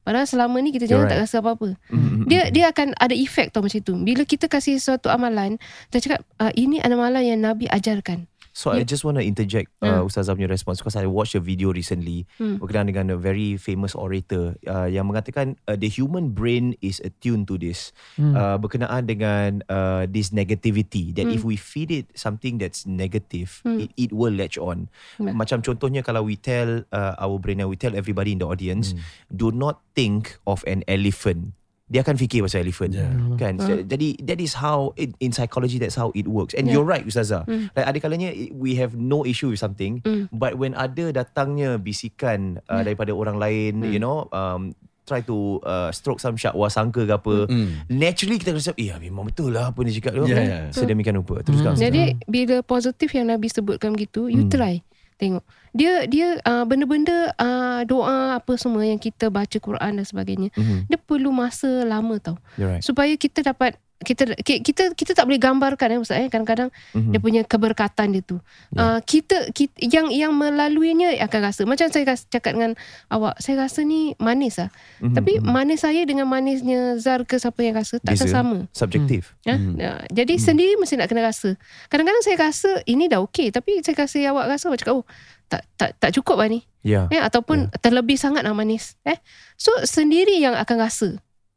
Padahal 0.08 0.24
selama 0.24 0.56
ni 0.64 0.72
kita 0.72 0.88
jalan 0.88 1.04
You're 1.04 1.12
tak 1.12 1.20
rasa 1.28 1.44
apa-apa. 1.44 1.76
Mhm. 1.92 2.24
Dia 2.32 2.48
dia 2.48 2.72
akan 2.72 2.96
ada 2.96 3.12
efek 3.12 3.52
tau 3.52 3.60
macam 3.60 3.76
tu. 3.84 3.92
Bila 4.00 4.24
kita 4.24 4.48
kasih 4.48 4.80
suatu 4.80 5.12
amalan, 5.12 5.60
kita 5.92 6.00
cakap 6.00 6.20
uh, 6.40 6.48
ini 6.56 6.80
amalan 6.80 7.28
yang 7.28 7.44
Nabi 7.44 7.68
ajarkan. 7.68 8.24
So 8.58 8.74
I 8.74 8.82
just 8.82 9.06
want 9.06 9.22
to 9.22 9.22
interject 9.22 9.70
uh, 9.86 10.02
Ustazah 10.02 10.34
punya 10.34 10.50
response 10.50 10.82
because 10.82 10.98
I 10.98 11.06
watched 11.06 11.38
a 11.38 11.42
video 11.42 11.70
recently 11.70 12.26
Hmm. 12.42 12.58
berkenaan 12.58 12.90
dengan 12.90 13.06
a 13.14 13.18
very 13.18 13.54
famous 13.54 13.94
orator 13.94 14.58
uh, 14.66 14.90
yang 14.90 15.06
mengatakan 15.06 15.54
uh, 15.70 15.78
the 15.78 15.86
human 15.86 16.34
brain 16.34 16.74
is 16.82 16.98
attuned 17.06 17.46
to 17.46 17.54
this 17.54 17.94
Hmm. 18.18 18.34
uh, 18.34 18.58
berkenaan 18.58 19.06
dengan 19.06 19.62
uh, 19.70 20.10
this 20.10 20.34
negativity 20.34 21.14
that 21.14 21.30
if 21.30 21.46
we 21.46 21.54
feed 21.54 21.94
it 21.94 22.10
something 22.18 22.58
that's 22.58 22.82
negative 22.82 23.62
Hmm. 23.62 23.78
it, 23.78 23.94
it 23.94 24.10
will 24.10 24.34
latch 24.34 24.58
on 24.58 24.90
Ya. 25.22 25.30
macam 25.30 25.62
contohnya 25.62 26.02
kalau 26.02 26.26
we 26.26 26.34
tell 26.34 26.82
uh, 26.90 27.14
our 27.22 27.38
brain 27.38 27.62
and 27.62 27.70
we 27.70 27.78
tell 27.78 27.94
everybody 27.94 28.34
in 28.34 28.42
the 28.42 28.48
audience 28.50 28.90
do 29.30 29.54
not 29.54 29.86
think 29.94 30.34
of 30.50 30.66
an 30.66 30.82
elephant 30.90 31.54
dia 31.88 32.00
akan 32.00 32.14
fikir 32.14 32.40
pasal 32.40 32.60
elephant 32.60 32.92
kan 33.34 33.56
Ah. 33.56 33.80
jadi 33.82 34.20
that 34.22 34.38
is 34.38 34.52
how 34.52 34.92
in, 34.94 35.16
in 35.18 35.30
psychology 35.30 35.76
that's 35.76 35.94
how 35.94 36.12
it 36.12 36.24
works 36.24 36.52
and 36.52 36.64
Yeah. 36.64 36.76
you're 36.76 36.84
right 36.84 37.02
ustazah 37.02 37.48
like 37.72 37.86
ada 37.86 37.98
kalanya 37.98 38.28
we 38.52 38.76
have 38.76 38.92
no 38.92 39.24
issue 39.24 39.48
with 39.48 39.58
something 39.58 40.00
Mm. 40.00 40.28
but 40.30 40.54
when 40.54 40.72
ada 40.72 41.10
datangnya 41.10 41.76
bisikan 41.76 42.60
uh, 42.66 42.80
daripada 42.80 43.10
orang 43.10 43.36
lain 43.36 43.80
you 43.82 43.96
know 43.96 44.28
um 44.30 44.76
try 45.02 45.18
to 45.18 45.56
uh, 45.62 45.88
stroke 45.88 46.18
some 46.18 46.36
syakwa 46.36 46.68
sangka 46.68 47.02
ke 47.02 47.12
apa 47.14 47.48
Mm. 47.48 47.88
naturally 47.88 48.36
kita 48.36 48.52
rasa 48.52 48.76
eh 48.76 48.92
memang 48.94 49.24
betul 49.24 49.48
lah 49.48 49.72
apa 49.72 49.80
dia 49.80 49.96
cakap 49.96 50.12
tu 50.14 50.28
Ya, 50.28 50.36
ya. 50.38 50.58
sedemikian 50.68 51.16
rupa 51.16 51.40
teruskan 51.40 51.72
Ustazah. 51.72 51.82
Jadi 51.82 52.02
bila 52.26 52.60
positif 52.60 53.08
yang 53.10 53.26
Nabi 53.26 53.48
sebutkan 53.48 53.96
gitu, 53.96 54.28
you 54.28 54.44
Hmm. 54.44 54.52
try. 54.52 54.84
Tengok. 55.16 55.42
Dia 55.72 56.04
dia 56.06 56.38
uh, 56.44 56.64
benda-benda 56.68 57.32
uh, 57.36 57.82
doa 57.84 58.40
apa 58.40 58.54
semua 58.60 58.84
yang 58.84 59.00
kita 59.00 59.28
baca 59.32 59.58
Quran 59.58 60.00
dan 60.00 60.06
sebagainya. 60.06 60.50
Mhm. 60.54 60.88
Dia 60.88 60.98
perlu 61.00 61.32
masa 61.34 61.84
lama 61.84 62.16
tau. 62.20 62.36
You're 62.56 62.76
right 62.76 62.84
Supaya 62.84 63.12
kita 63.16 63.42
dapat 63.42 63.76
kita 63.98 64.30
ki- 64.38 64.62
kita 64.62 64.94
kita 64.94 65.10
tak 65.10 65.26
boleh 65.26 65.42
gambarkan 65.42 65.90
eh 65.90 65.98
Ustaz 65.98 66.22
eh 66.22 66.30
kadang-kadang 66.30 66.70
Mhm. 66.94 67.10
dia 67.10 67.18
punya 67.18 67.42
keberkatan 67.42 68.14
dia 68.14 68.22
tu. 68.22 68.38
Uh, 68.70 69.02
kita, 69.02 69.50
kita 69.50 69.74
yang 69.80 70.06
yang 70.08 70.30
melaluinya 70.30 71.18
akan 71.18 71.40
rasa 71.42 71.66
macam 71.66 71.90
saya 71.90 72.06
cakap 72.06 72.54
dengan 72.54 72.78
awak 73.08 73.34
saya 73.42 73.66
rasa 73.66 73.82
ni 73.82 74.14
manis 74.16 74.62
ah. 74.62 74.70
Mhm, 75.02 75.14
Tapi 75.18 75.32
mhm. 75.38 75.50
manis 75.50 75.82
saya 75.82 76.06
dengan 76.06 76.30
manisnya 76.30 76.94
Zar 76.96 77.26
ke 77.26 77.36
siapa 77.36 77.58
yang 77.58 77.74
rasa 77.74 77.98
tak 77.98 78.14
sama. 78.16 78.70
Subjektif. 78.70 79.34
Ya? 79.42 79.58
Ya, 79.74 79.92
jadi 80.14 80.38
sendiri 80.38 80.78
mesti 80.78 80.94
nak 80.94 81.10
kena 81.10 81.26
rasa. 81.26 81.58
Kadang-kadang 81.86 82.22
saya 82.22 82.38
rasa 82.38 82.70
ini 82.84 83.10
dah 83.10 83.18
okey 83.26 83.50
tapi 83.50 83.82
saya 83.82 83.94
kasi 83.94 84.22
awak 84.22 84.46
rasa 84.46 84.70
macam 84.70 85.02
oh 85.02 85.04
tak 85.48 85.66
tak 85.74 85.96
tak 85.98 86.10
cukup 86.14 86.38
lah 86.38 86.46
ni. 86.46 86.62
Ya. 86.86 87.10
Eh 87.10 87.18
ataupun 87.18 87.74
terlebih 87.78 88.14
sangat 88.14 88.46
lah 88.46 88.54
manis. 88.54 88.94
Eh. 89.02 89.18
So 89.58 89.74
sendiri 89.82 90.38
yang 90.38 90.54
akan 90.54 90.76
rasa 90.78 91.08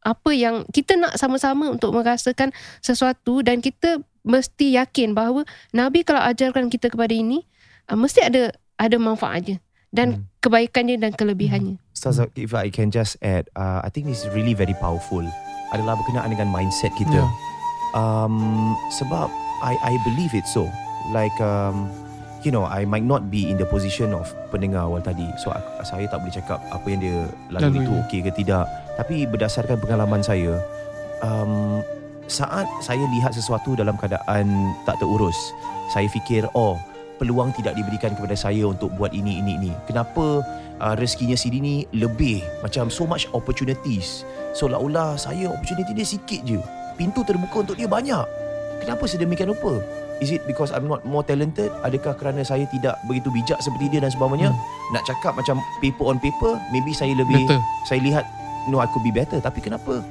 apa 0.01 0.31
yang 0.33 0.65
kita 0.73 0.97
nak 0.97 1.13
sama-sama 1.17 1.69
untuk 1.69 1.93
merasakan 1.93 2.49
sesuatu 2.81 3.45
dan 3.45 3.61
kita 3.61 4.01
mesti 4.25 4.77
yakin 4.77 5.13
bahawa 5.13 5.45
Nabi 5.73 6.05
kalau 6.05 6.21
ajarkan 6.21 6.69
kita 6.69 6.89
kepada 6.89 7.13
ini 7.13 7.45
uh, 7.89 7.97
mesti 7.97 8.25
ada 8.25 8.53
ada 8.77 8.97
manfaatnya 8.97 9.61
dan 9.93 10.25
kebaikannya 10.39 10.97
dan 10.97 11.11
kelebihannya. 11.13 11.77
Ustaz, 11.91 12.17
if 12.39 12.55
I 12.55 12.71
can 12.71 12.89
just 12.89 13.19
add, 13.21 13.51
uh, 13.59 13.83
I 13.83 13.91
think 13.91 14.07
this 14.07 14.23
is 14.23 14.29
really 14.31 14.55
very 14.55 14.73
powerful. 14.79 15.21
Adalah 15.75 15.99
berkenaan 15.99 16.31
dengan 16.33 16.49
mindset 16.49 16.95
kita. 16.95 17.11
Yeah. 17.11 17.29
Um, 17.91 18.73
sebab 18.95 19.27
I 19.61 19.75
I 19.83 19.93
believe 20.07 20.31
it 20.33 20.47
so. 20.47 20.65
Like 21.11 21.35
um, 21.43 21.91
you 22.41 22.51
know, 22.51 22.65
I 22.65 22.85
might 22.85 23.05
not 23.05 23.29
be 23.29 23.49
in 23.49 23.57
the 23.57 23.67
position 23.67 24.13
of 24.13 24.29
pendengar 24.49 24.85
awal 24.89 25.01
tadi. 25.01 25.25
So 25.41 25.53
aku, 25.53 25.85
saya 25.85 26.05
tak 26.09 26.25
boleh 26.25 26.33
cakap 26.33 26.59
apa 26.73 26.85
yang 26.89 27.01
dia 27.01 27.17
lalui 27.53 27.81
Lalui. 27.81 27.85
itu 27.85 27.91
okey 28.05 28.19
ke 28.25 28.31
tidak. 28.33 28.65
Tapi 28.97 29.25
berdasarkan 29.29 29.77
pengalaman 29.81 30.21
saya, 30.21 30.61
um, 31.21 31.81
saat 32.25 32.65
saya 32.81 33.01
lihat 33.17 33.33
sesuatu 33.33 33.75
dalam 33.75 33.97
keadaan 33.97 34.73
tak 34.85 34.97
terurus, 35.01 35.37
saya 35.91 36.07
fikir, 36.07 36.47
oh, 36.55 36.79
peluang 37.21 37.53
tidak 37.53 37.77
diberikan 37.77 38.17
kepada 38.17 38.33
saya 38.33 38.65
untuk 38.65 38.89
buat 38.97 39.13
ini, 39.13 39.37
ini, 39.37 39.61
ini. 39.61 39.71
Kenapa 39.85 40.41
uh, 40.81 40.95
rezekinya 40.97 41.37
si 41.37 41.53
ni 41.53 41.85
lebih? 41.93 42.41
Macam 42.65 42.89
so 42.89 43.05
much 43.05 43.29
opportunities. 43.37 44.25
Seolah-olah 44.57 45.19
saya 45.21 45.53
opportunity 45.53 45.93
dia 45.93 46.07
sikit 46.07 46.41
je. 46.41 46.57
Pintu 46.97 47.21
terbuka 47.21 47.61
untuk 47.61 47.77
dia 47.77 47.85
banyak. 47.85 48.25
Kenapa 48.81 49.05
sedemikian 49.05 49.53
rupa? 49.53 49.77
Is 50.21 50.29
it 50.29 50.45
because 50.45 50.69
I'm 50.69 50.85
not 50.85 51.01
more 51.03 51.21
talented? 51.21 51.73
Adakah 51.81 52.13
kerana 52.13 52.41
saya 52.41 52.63
tidak 52.67 53.01
begitu 53.03 53.27
bijak 53.27 53.57
seperti 53.57 53.89
dia 53.89 53.99
dan 53.99 54.09
sebagainya? 54.09 54.49
Hmm. 54.49 54.61
Nak 54.91 55.03
cakap 55.03 55.33
macam 55.33 55.57
paper 55.79 56.05
on 56.05 56.17
paper, 56.17 56.61
maybe 56.69 56.93
saya 56.93 57.11
lebih 57.11 57.41
Better. 57.41 57.57
saya 57.83 57.99
lihat 57.99 58.25
no 58.63 58.77
I 58.77 58.85
could 58.85 59.01
be 59.01 59.09
better 59.09 59.41
tapi 59.41 59.57
kenapa 59.57 60.05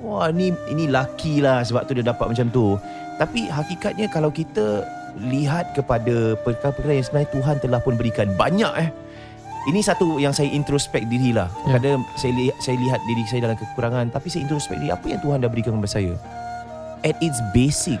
wah 0.00 0.26
ni 0.26 0.48
ini 0.66 0.88
laki 0.88 1.38
lah 1.38 1.60
sebab 1.60 1.84
tu 1.84 1.92
dia 1.92 2.00
dapat 2.02 2.24
macam 2.26 2.48
tu 2.48 2.80
tapi 3.14 3.46
hakikatnya 3.46 4.08
kalau 4.08 4.32
kita 4.32 4.80
lihat 5.20 5.76
kepada 5.76 6.32
perkara-perkara 6.40 6.96
yang 6.96 7.04
sebenarnya 7.04 7.30
Tuhan 7.30 7.56
telah 7.60 7.78
pun 7.78 7.94
berikan 7.94 8.32
banyak 8.32 8.72
eh 8.78 8.88
ini 9.62 9.78
satu 9.78 10.16
yang 10.16 10.32
saya 10.32 10.48
introspek 10.48 11.04
diri 11.04 11.30
lah 11.30 11.52
Ya. 11.62 11.76
kadang 11.76 12.00
saya, 12.16 12.32
li- 12.32 12.56
saya 12.58 12.80
lihat 12.80 13.00
diri 13.04 13.22
saya 13.28 13.44
dalam 13.44 13.60
kekurangan 13.60 14.08
tapi 14.08 14.26
saya 14.26 14.40
introspek 14.42 14.80
diri 14.80 14.88
apa 14.88 15.04
yang 15.06 15.20
Tuhan 15.20 15.38
dah 15.38 15.50
berikan 15.52 15.76
kepada 15.76 15.92
saya 15.92 16.16
at 17.02 17.20
its 17.20 17.44
basic 17.52 18.00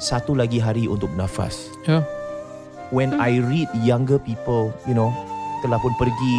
satu 0.00 0.32
lagi 0.32 0.56
hari 0.56 0.88
untuk 0.88 1.12
bernafas 1.12 1.68
Ya. 1.84 2.00
when 2.90 3.14
I 3.20 3.38
read 3.38 3.68
younger 3.84 4.18
people, 4.18 4.72
you 4.88 4.96
know, 4.96 5.12
telah 5.60 5.78
pun 5.78 5.92
pergi 5.94 6.36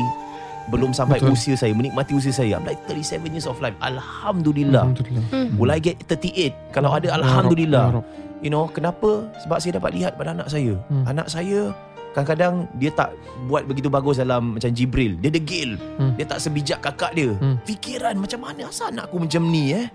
belum 0.70 0.94
sampai 0.94 1.18
Betul. 1.20 1.34
usia 1.36 1.56
saya, 1.58 1.74
menikmati 1.74 2.14
usia 2.14 2.32
saya. 2.32 2.56
I'm 2.58 2.64
like 2.64 2.80
37 2.86 3.34
years 3.34 3.50
of 3.50 3.58
life. 3.60 3.74
Alhamdulillah. 3.82 4.88
Alhamdulillah. 4.88 5.24
Hmm. 5.34 5.48
Will 5.58 5.74
I 5.74 5.82
get 5.82 6.00
38? 6.06 6.54
Kalau 6.72 6.94
ada 6.94 7.10
Ya 7.10 7.18
Rab, 7.18 7.18
ya 7.18 7.18
Alhamdulillah. 7.18 7.86
Rab. 7.98 8.06
You 8.42 8.50
know, 8.50 8.66
kenapa? 8.70 9.26
Sebab 9.42 9.58
saya 9.58 9.78
dapat 9.82 9.92
lihat 9.98 10.18
pada 10.18 10.34
anak 10.34 10.48
saya. 10.50 10.78
Hmm. 10.90 11.04
Anak 11.06 11.28
saya 11.30 11.74
kadang-kadang 12.12 12.68
dia 12.76 12.92
tak 12.92 13.16
buat 13.48 13.64
begitu 13.64 13.88
bagus 13.88 14.20
dalam 14.20 14.60
macam 14.60 14.70
Jibril. 14.72 15.18
Dia 15.20 15.32
degil. 15.34 15.80
Hmm. 15.98 16.14
Dia 16.16 16.26
tak 16.30 16.40
sebijak 16.40 16.80
kakak 16.84 17.18
dia. 17.18 17.32
Hmm. 17.42 17.58
Fikiran 17.66 18.16
macam 18.22 18.40
mana 18.46 18.68
asal 18.70 18.92
anakku 18.94 19.18
macam 19.18 19.48
ni 19.50 19.76
eh? 19.76 19.88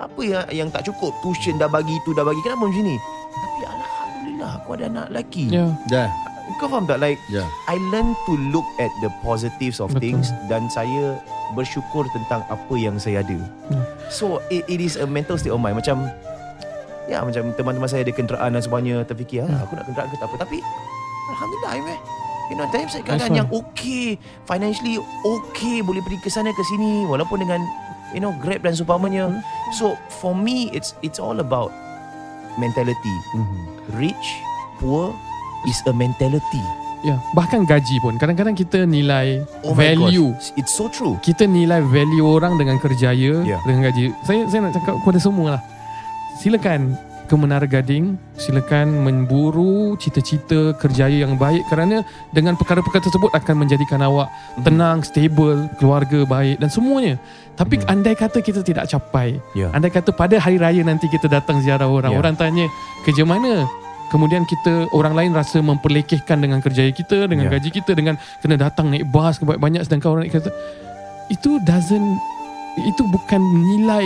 Apa 0.00 0.20
yang 0.24 0.44
yang 0.48 0.68
tak 0.72 0.88
cukup? 0.88 1.12
Tuition 1.20 1.60
dah 1.60 1.68
bagi, 1.68 2.00
tu 2.08 2.16
dah 2.16 2.24
bagi. 2.24 2.40
Kenapa 2.40 2.64
macam 2.64 2.84
ni? 2.84 2.96
Tapi 3.30 3.60
Alhamdulillah 3.68 4.50
aku 4.56 4.68
ada 4.80 4.84
anak 4.88 5.06
lelaki. 5.12 5.44
Ya. 5.52 5.64
Ya. 5.92 6.08
Kau 6.58 6.66
faham 6.66 6.88
tak? 6.88 6.98
Like 6.98 7.20
Ya. 7.30 7.46
I 7.70 7.78
learn 7.94 8.16
to 8.26 8.32
look 8.50 8.66
at 8.82 8.90
the 9.04 9.12
positives 9.22 9.78
of 9.78 9.92
Betul. 9.92 10.02
things 10.02 10.34
dan 10.50 10.66
saya 10.72 11.20
bersyukur 11.54 12.08
tentang 12.10 12.42
apa 12.50 12.74
yang 12.74 12.98
saya 12.98 13.22
ada. 13.22 13.38
Hmm. 13.70 13.84
So 14.10 14.42
it, 14.50 14.66
it 14.66 14.82
is 14.82 14.98
a 14.98 15.06
mental 15.06 15.38
state 15.38 15.54
of 15.54 15.62
mind 15.62 15.78
macam 15.78 16.10
ya 17.06 17.22
macam 17.26 17.50
teman-teman 17.54 17.90
saya 17.90 18.06
ada 18.06 18.14
kenderaan 18.14 18.54
dan 18.54 18.62
sebagainya 18.62 19.02
terfikir 19.02 19.42
ah, 19.42 19.66
aku 19.66 19.74
nak 19.74 19.82
kenderaan 19.90 20.08
ke 20.14 20.16
tak 20.22 20.30
apa 20.30 20.36
tapi 20.46 20.58
alhamdulillah 21.34 21.74
eh 21.90 22.00
You 22.50 22.58
know, 22.58 22.66
time 22.74 22.90
saya 22.90 23.06
keadaan 23.06 23.30
That's 23.30 23.38
yang 23.38 23.50
okay 23.54 24.18
Financially 24.42 24.98
okay 25.22 25.86
Boleh 25.86 26.02
pergi 26.02 26.18
ke 26.18 26.26
sana 26.34 26.50
ke 26.50 26.58
sini 26.66 27.06
Walaupun 27.06 27.46
dengan 27.46 27.62
You 28.10 28.20
know 28.20 28.34
Grab 28.36 28.62
dan 28.62 28.74
seumpamanya 28.74 29.30
So 29.72 29.94
for 30.18 30.32
me 30.32 30.70
It's 30.70 30.98
it's 31.00 31.16
all 31.16 31.38
about 31.38 31.70
Mentality 32.56 33.16
Rich 33.94 34.26
Poor 34.78 35.14
Is 35.62 35.78
a 35.84 35.92
mentality 35.92 36.62
Ya, 37.00 37.16
bahkan 37.32 37.64
gaji 37.64 37.96
pun. 38.04 38.20
Kadang-kadang 38.20 38.52
kita 38.52 38.84
nilai 38.84 39.40
Oh 39.64 39.72
value. 39.72 40.36
gosh, 40.36 40.52
It's 40.60 40.68
so 40.68 40.84
true. 40.84 41.16
Kita 41.24 41.48
nilai 41.48 41.80
value 41.80 42.28
orang 42.28 42.60
dengan 42.60 42.76
kerjaya, 42.76 43.40
Ya. 43.40 43.56
dengan 43.64 43.88
gaji. 43.88 44.12
Saya 44.20 44.44
saya 44.52 44.68
nak 44.68 44.76
cakap 44.76 45.00
kepada 45.00 45.16
semua 45.16 45.56
lah. 45.56 45.62
Silakan 46.36 47.00
ke 47.30 47.38
Menara 47.38 47.62
Gading, 47.62 48.18
silakan 48.34 49.06
memburu 49.06 49.94
cita-cita 50.02 50.74
kerjaya 50.74 51.22
yang 51.22 51.38
baik 51.38 51.62
kerana 51.70 52.02
dengan 52.34 52.58
perkara-perkara 52.58 53.06
tersebut 53.06 53.30
akan 53.30 53.54
menjadikan 53.62 54.02
awak 54.02 54.26
Mhm. 54.58 54.66
tenang, 54.66 54.98
stable, 55.06 55.70
keluarga 55.78 56.26
baik 56.26 56.58
dan 56.58 56.66
semuanya. 56.74 57.22
Tapi 57.54 57.78
andai 57.86 58.18
kata 58.18 58.42
kita 58.42 58.66
tidak 58.66 58.90
capai. 58.90 59.38
Ya. 59.54 59.70
andai 59.70 59.94
kata 59.94 60.10
pada 60.10 60.42
hari 60.42 60.58
raya 60.58 60.82
nanti 60.82 61.06
kita 61.06 61.30
datang 61.30 61.62
ziarah 61.62 61.86
orang, 61.86 62.10
Ya. 62.10 62.18
orang 62.18 62.34
tanya 62.34 62.66
kerja 63.06 63.22
mana? 63.22 63.70
Kemudian 64.10 64.42
kita 64.42 64.90
orang 64.90 65.14
lain 65.14 65.30
rasa 65.30 65.62
memperlekehkan 65.62 66.42
dengan 66.42 66.58
kerjaya 66.58 66.90
kita, 66.90 67.30
dengan 67.30 67.46
Ya. 67.46 67.54
gaji 67.54 67.70
kita, 67.70 67.94
dengan 67.94 68.18
kena 68.42 68.58
datang 68.58 68.90
naik 68.90 69.06
bas 69.06 69.38
banyak 69.38 69.86
sedangkan 69.86 70.18
orang 70.18 70.22
naik 70.26 70.34
kereta. 70.34 70.50
Itu 71.30 71.62
doesn't 71.62 72.18
itu 72.90 73.02
bukan 73.06 73.38
nilai 73.38 74.02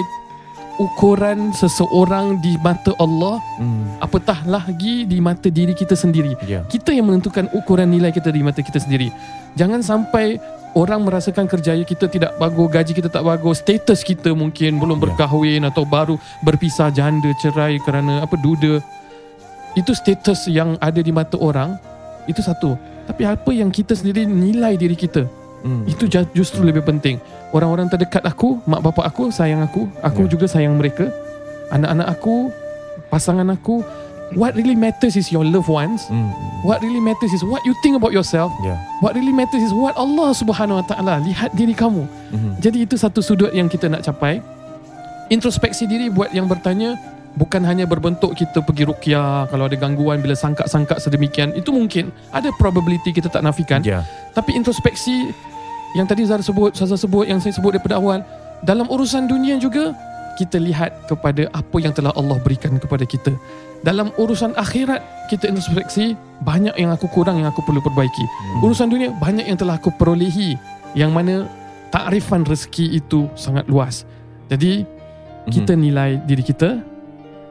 ukuran 0.77 1.55
seseorang 1.55 2.43
di 2.43 2.59
mata 2.59 2.91
Allah 2.99 3.39
Hmm. 3.57 3.95
apatah 3.99 4.43
lagi 4.45 5.07
di 5.07 5.23
mata 5.23 5.47
diri 5.47 5.71
kita 5.71 5.95
sendiri. 5.95 6.35
Ya. 6.45 6.67
Kita 6.67 6.91
yang 6.91 7.07
menentukan 7.07 7.47
ukuran 7.55 7.87
nilai 7.89 8.11
kita 8.11 8.29
di 8.29 8.43
mata 8.43 8.59
kita 8.59 8.83
sendiri. 8.83 9.15
Jangan 9.55 9.81
sampai 9.81 10.43
orang 10.75 11.07
merasakan 11.07 11.47
kerjaya 11.47 11.87
kita 11.87 12.11
tidak 12.11 12.35
bagus, 12.35 12.67
gaji 12.67 12.93
kita 12.93 13.07
tak 13.07 13.23
bagus, 13.23 13.63
status 13.63 14.03
kita 14.03 14.35
mungkin 14.35 14.83
belum 14.83 14.99
Ya. 14.99 15.03
berkahwin 15.07 15.63
atau 15.63 15.87
baru 15.87 16.19
berpisah 16.43 16.91
janda, 16.91 17.31
cerai 17.39 17.79
kerana 17.79 18.27
apa 18.27 18.35
duda. 18.35 18.83
Itu 19.75 19.95
status 19.95 20.51
yang 20.51 20.75
ada 20.79 20.99
di 20.99 21.15
mata 21.15 21.39
orang. 21.39 21.79
Itu 22.27 22.43
satu. 22.43 22.75
Tapi 23.05 23.23
apa 23.23 23.51
yang 23.53 23.69
kita 23.69 23.93
sendiri 23.93 24.25
nilai 24.25 24.75
diri 24.75 24.97
kita, 24.97 25.29
Hmm. 25.65 25.89
itu 25.89 26.05
justru 26.37 26.61
lebih 26.61 26.85
penting. 26.85 27.17
Orang-orang 27.49 27.89
terdekat 27.89 28.21
aku, 28.21 28.61
mak 28.69 28.85
bapak 28.85 29.09
aku 29.09 29.33
sayang 29.33 29.65
aku, 29.65 29.89
aku 30.05 30.29
Ya. 30.29 30.31
juga 30.31 30.45
sayang 30.45 30.77
mereka. 30.77 31.09
Anak-anak 31.73 32.21
aku, 32.21 32.53
pasangan 33.09 33.49
aku, 33.49 33.81
what 34.37 34.53
really 34.53 34.77
matters 34.77 35.17
is 35.17 35.33
your 35.33 35.41
loved 35.41 35.73
ones. 35.73 36.05
Hmm. 36.13 36.29
What 36.69 36.85
really 36.85 37.01
matters 37.01 37.33
is 37.33 37.41
what 37.41 37.65
you 37.65 37.73
think 37.81 37.97
about 37.97 38.13
yourself. 38.13 38.53
Ya. 38.61 38.77
What 39.01 39.17
really 39.17 39.33
matters 39.33 39.65
is 39.65 39.73
what 39.73 39.97
Allah 39.97 40.37
Subhanahu 40.37 40.85
Wa 40.85 40.87
Taala 40.87 41.25
lihat 41.25 41.57
diri 41.57 41.73
kamu. 41.73 42.05
Mhm. 42.05 42.51
Jadi 42.61 42.85
itu 42.85 43.01
satu 43.01 43.25
sudut 43.25 43.49
yang 43.53 43.69
kita 43.69 43.89
nak 43.89 44.05
capai. 44.05 44.45
Introspeksi 45.29 45.89
diri 45.89 46.13
buat 46.13 46.29
yang 46.37 46.45
bertanya 46.45 47.01
bukan 47.35 47.65
hanya 47.67 47.83
berbentuk 47.85 48.37
kita 48.37 48.63
pergi 48.63 48.87
ruqyah 48.87 49.51
kalau 49.51 49.67
ada 49.67 49.75
gangguan 49.75 50.23
bila 50.23 50.39
sangka-sangka 50.39 51.03
sedemikian 51.03 51.51
itu 51.53 51.75
mungkin 51.75 52.15
ada 52.31 52.53
probability 52.55 53.11
kita 53.11 53.27
tak 53.27 53.43
nafikan 53.43 53.83
Ya. 53.83 54.07
tapi 54.31 54.55
introspeksi 54.55 55.35
yang 55.95 56.07
tadi 56.11 56.27
Zara 56.27 56.43
sebut, 56.43 56.75
Saza 56.75 56.99
sebut, 56.99 57.31
yang 57.31 57.39
saya 57.39 57.55
sebut 57.55 57.79
daripada 57.79 58.03
awal, 58.03 58.21
dalam 58.67 58.91
urusan 58.91 59.31
dunia 59.31 59.57
juga 59.57 59.95
kita 60.35 60.59
lihat 60.59 61.07
kepada 61.07 61.47
apa 61.55 61.77
yang 61.79 61.95
telah 61.95 62.11
Allah 62.19 62.37
berikan 62.43 62.75
kepada 62.77 63.07
kita. 63.07 63.31
Dalam 63.87 64.11
urusan 64.19 64.57
akhirat 64.59 65.31
kita 65.31 65.49
introspeksi 65.53 66.19
banyak 66.43 66.75
yang 66.75 66.91
aku 66.91 67.07
kurang 67.13 67.39
yang 67.39 67.49
aku 67.49 67.63
perlu 67.63 67.79
perbaiki. 67.79 68.25
Urusan 68.65 68.91
dunia 68.91 69.15
banyak 69.23 69.47
yang 69.47 69.59
telah 69.61 69.79
aku 69.79 69.95
perolehi 69.95 70.59
yang 70.99 71.15
mana 71.15 71.47
takrifan 71.95 72.43
rezeki 72.43 72.99
itu 72.99 73.31
sangat 73.39 73.69
luas. 73.71 74.03
Jadi 74.51 74.83
kita 75.53 75.77
nilai 75.77 76.19
diri 76.25 76.43
kita 76.43 76.83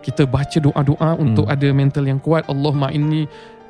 kita 0.03 0.27
baca 0.27 0.59
doa-doa 0.59 1.15
untuk 1.15 1.47
ada 1.47 1.71
mental 1.71 2.03
yang 2.03 2.19
kuat 2.19 2.43
Allahumma 2.51 2.91
inni 2.91 3.23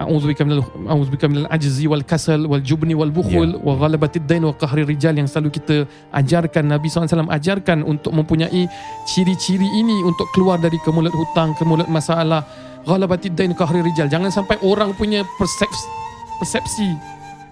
minal 0.08 0.62
a'udzubika 0.90 1.26
minal 1.28 1.48
ajzi 1.50 1.86
wal 1.88 2.04
kasal 2.04 2.44
wal 2.48 2.62
jubni 2.62 2.94
wal 2.96 3.12
bukhul 3.12 3.60
wa 3.60 3.74
ghalabatid 3.78 4.24
dain 4.28 4.44
wa 4.44 4.54
qahri 4.54 4.84
rijal 4.84 5.16
yang 5.16 5.28
selalu 5.28 5.50
kita 5.60 5.86
ajarkan. 6.12 6.64
Nabi 6.68 6.88
SAW 6.90 7.30
ajarkan 7.30 7.84
untuk 7.84 8.12
mempunyai 8.12 8.68
ciri-ciri 9.08 9.66
ini 9.66 10.04
untuk 10.04 10.28
keluar 10.36 10.60
dari 10.60 10.80
kemulut 10.82 11.14
hutang 11.14 11.56
kemulut 11.56 11.88
masalah. 11.88 12.44
Ghalabatid 12.84 13.36
dain 13.36 13.56
qahri 13.56 13.80
rijal. 13.80 14.12
Jangan 14.12 14.32
sampai 14.32 14.60
orang 14.64 14.92
punya 14.96 15.24
persepsi 15.40 15.88
persepsi 16.42 16.90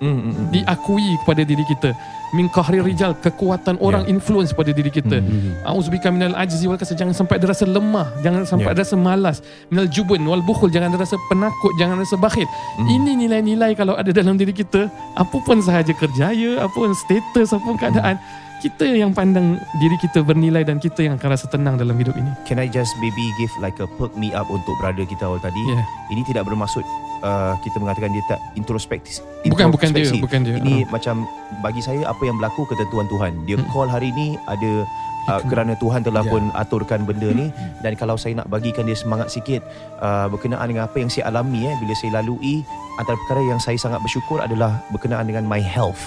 Hmm, 0.02 0.18
hmm, 0.18 0.34
hmm. 0.34 0.48
diakui 0.50 1.14
kepada 1.22 1.46
diri 1.46 1.62
kita 1.62 1.94
min 2.32 2.48
qahri 2.48 2.80
rijal 2.80 3.12
kekuatan 3.16 3.76
orang 3.78 4.04
Ya. 4.04 4.12
influence 4.12 4.52
pada 4.52 4.72
diri 4.72 4.88
kita 4.88 5.20
A'udzubika 5.62 6.08
minal 6.08 6.32
ajzi 6.34 6.64
wal 6.64 6.76
kasal 6.76 6.96
jangan 6.96 7.12
sampai 7.12 7.38
ada 7.38 7.52
rasa 7.52 7.64
lemah 7.64 8.08
jangan 8.20 8.44
sampai 8.44 8.68
Ya. 8.68 8.74
ada 8.74 8.82
rasa 8.82 8.96
malas 8.96 9.38
minal 9.68 9.86
jubun 9.86 10.24
wal 10.24 10.42
bukhul 10.42 10.68
jangan 10.68 10.90
ada 10.90 11.02
rasa 11.02 11.20
penakut 11.28 11.72
jangan 11.76 12.00
rasa 12.00 12.16
bakhil 12.16 12.48
ini 12.82 13.20
nilai-nilai 13.20 13.72
kalau 13.74 13.94
ada 13.94 14.10
dalam 14.10 14.36
diri 14.36 14.52
kita 14.52 14.88
apa 15.14 15.36
pun 15.38 15.60
sahaja 15.60 15.92
kerjaya 15.92 16.62
apa 16.62 16.72
pun 16.72 16.92
status 16.92 17.52
apa 17.52 17.62
pun 17.62 17.76
keadaan 17.76 18.16
kita 18.62 18.86
yang 18.86 19.10
pandang 19.10 19.58
diri 19.76 19.98
kita 19.98 20.22
bernilai 20.22 20.62
dan 20.62 20.78
kita 20.78 21.02
yang 21.02 21.18
akan 21.18 21.34
rasa 21.34 21.50
tenang 21.50 21.76
dalam 21.76 21.98
hidup 21.98 22.14
ini 22.14 22.30
Can 22.46 22.58
I 22.58 22.66
just 22.66 22.94
maybe 22.98 23.26
give 23.36 23.50
like 23.58 23.78
a 23.78 23.90
perk 23.98 24.14
me 24.14 24.30
up 24.32 24.46
untuk 24.48 24.78
brother 24.78 25.02
kita 25.02 25.26
awal 25.26 25.42
tadi? 25.42 25.58
Ya. 25.66 25.82
Ini 26.08 26.22
tidak 26.24 26.46
bermaksud 26.46 26.86
uh, 27.22 27.54
kita 27.62 27.78
mengatakan 27.78 28.10
dia 28.10 28.24
tak 28.28 28.40
introspektif. 28.54 29.22
bukan 29.44 29.70
bukan 29.70 29.90
dia 29.90 30.10
bukan 30.16 30.40
dia 30.42 30.58
Ini 30.58 30.86
Ah. 30.86 30.90
macam 30.92 31.26
bagi 31.60 31.80
saya 31.80 32.06
apa 32.06 32.22
yang 32.22 32.36
berlaku 32.36 32.66
ketentuan 32.66 33.08
Tuhan. 33.08 33.34
Dia 33.46 33.58
Hmm. 33.58 33.68
call 33.68 33.88
hari 33.88 34.10
ni 34.12 34.38
ada 34.46 34.86
uh, 35.28 35.42
kerana 35.46 35.74
Tuhan 35.76 36.02
telah 36.02 36.22
Ya. 36.22 36.30
pun 36.30 36.44
aturkan 36.54 37.06
benda 37.06 37.30
ni 37.30 37.50
dan 37.80 37.94
kalau 37.94 38.16
saya 38.16 38.34
nak 38.36 38.48
bagikan 38.48 38.86
dia 38.86 38.94
semangat 38.94 39.30
sikit 39.30 39.62
uh, 39.98 40.26
berkenaan 40.28 40.66
dengan 40.66 40.86
apa 40.86 40.98
yang 40.98 41.10
saya 41.10 41.28
alami 41.28 41.66
eh 41.66 41.76
bila 41.78 41.94
saya 41.94 42.22
lalui 42.22 42.62
antara 42.98 43.18
perkara 43.18 43.42
yang 43.44 43.58
saya 43.58 43.78
sangat 43.78 43.98
bersyukur 44.00 44.38
adalah 44.38 44.82
berkenaan 44.90 45.26
dengan 45.26 45.46
my 45.46 45.62
health 45.62 46.02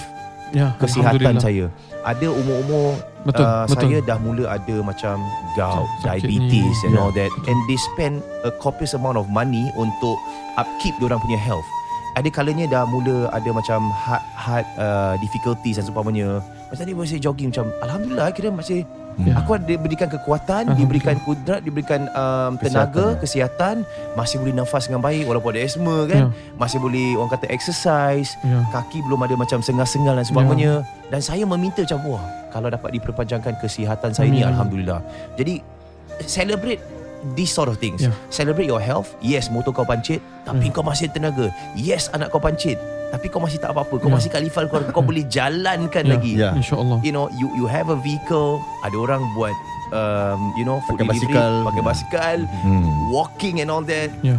ya 0.51 0.75
kesihatan 0.77 1.39
saya. 1.39 1.65
Ada 2.05 2.27
umur-umur 2.29 3.01
betul 3.25 3.41
uh, 3.41 3.65
betul 3.65 3.89
saya 3.89 3.97
dah 4.03 4.17
mula 4.21 4.45
ada 4.45 4.75
macam 4.85 5.17
gout, 5.57 5.89
Sakit 6.05 6.29
diabetes 6.29 6.77
ni. 6.85 6.85
and 6.85 6.93
Ya. 6.93 7.01
all 7.01 7.09
that 7.09 7.31
and 7.49 7.57
they 7.65 7.79
spend 7.91 8.21
a 8.45 8.53
copious 8.61 8.93
amount 8.93 9.17
of 9.17 9.25
money 9.25 9.65
untuk 9.73 10.13
upkeep 10.55 10.93
diorang 10.99 11.17
punya 11.17 11.37
health. 11.37 11.65
Ada 12.15 12.29
kalanya 12.29 12.63
dah 12.69 12.83
mula 12.85 13.27
ada 13.29 13.49
macam 13.51 13.89
heart 13.91 14.23
heart 14.37 14.67
uh, 14.77 15.17
difficulties 15.19 15.75
dan 15.75 15.83
seumpamanya. 15.83 16.39
Macam 16.69 16.79
tadi 16.79 16.93
saya 17.03 17.19
jogging 17.19 17.49
macam 17.51 17.65
alhamdulillah 17.81 18.29
kira 18.31 18.49
masih 18.49 18.85
Ya. 19.15 19.39
Aku 19.39 19.55
ada 19.55 19.63
diberikan 19.63 20.11
kekuatan, 20.11 20.75
diberikan 20.75 21.15
kudrat, 21.23 21.63
diberikan 21.63 22.11
um, 22.11 22.59
tenaga, 22.59 23.15
kesihatan, 23.23 23.87
masih 24.19 24.43
boleh 24.43 24.51
nafas 24.51 24.91
dengan 24.91 24.99
baik 24.99 25.23
walaupun 25.23 25.55
ada 25.55 25.63
asma 25.63 26.03
kan. 26.03 26.35
Masih 26.59 26.83
boleh 26.83 27.15
orang 27.15 27.31
kata 27.31 27.47
exercise, 27.47 28.35
ya. 28.43 28.59
kaki 28.75 28.99
belum 29.07 29.23
ada 29.23 29.39
macam 29.39 29.63
sengal-sengal 29.63 30.19
dan 30.19 30.27
sebagainya. 30.27 30.83
Dan 31.07 31.23
saya 31.23 31.47
meminta 31.47 31.87
macam 31.87 31.99
wah 32.03 32.25
kalau 32.51 32.67
dapat 32.67 32.91
diperpanjangkan 32.99 33.55
kesihatan 33.63 34.11
saya 34.11 34.27
ni 34.27 34.43
Amin. 34.43 34.51
alhamdulillah. 34.51 34.99
Jadi 35.39 35.63
celebrate 36.27 36.79
these 37.33 37.49
sort 37.49 37.65
of 37.65 37.81
things 37.81 38.05
Ya. 38.05 38.13
celebrate 38.29 38.69
your 38.69 38.77
health 38.79 39.17
yes 39.19 39.49
motor 39.49 39.73
kau 39.73 39.81
pancit 39.81 40.21
tapi 40.45 40.69
kau 40.69 40.85
masih 40.85 41.09
tenaga 41.09 41.49
yes 41.73 42.13
anak 42.13 42.29
kau 42.29 42.37
pancit 42.37 42.77
tapi 43.09 43.31
kau 43.31 43.41
masih 43.41 43.57
tak 43.57 43.73
apa-apa 43.73 43.97
kau 43.97 44.09
Ya. 44.11 44.13
masih 44.13 44.29
kalifal 44.29 44.69
kau 44.69 44.77
kau 44.93 45.01
boleh 45.01 45.25
jalankan 45.25 46.05
Ya. 46.05 46.11
lagi 46.13 46.33
Ya. 46.37 46.51
insyaallah 46.53 47.01
you 47.01 47.09
know 47.09 47.25
you 47.33 47.49
you 47.57 47.65
have 47.65 47.89
a 47.89 47.97
vehicle 47.97 48.61
ada 48.85 48.93
orang 48.93 49.21
buat 49.33 49.55
um, 49.89 50.53
you 50.53 50.61
know 50.61 50.77
food 50.85 51.01
Pakai 51.01 51.17
delivery 51.17 51.33
basikal. 51.33 51.53
pakai 51.65 51.81
Ya. 51.81 51.87
basikal 51.87 52.37
Hmm. 52.61 52.85
walking 53.09 53.55
and 53.57 53.73
all 53.73 53.81
that 53.81 54.13
ya 54.21 54.37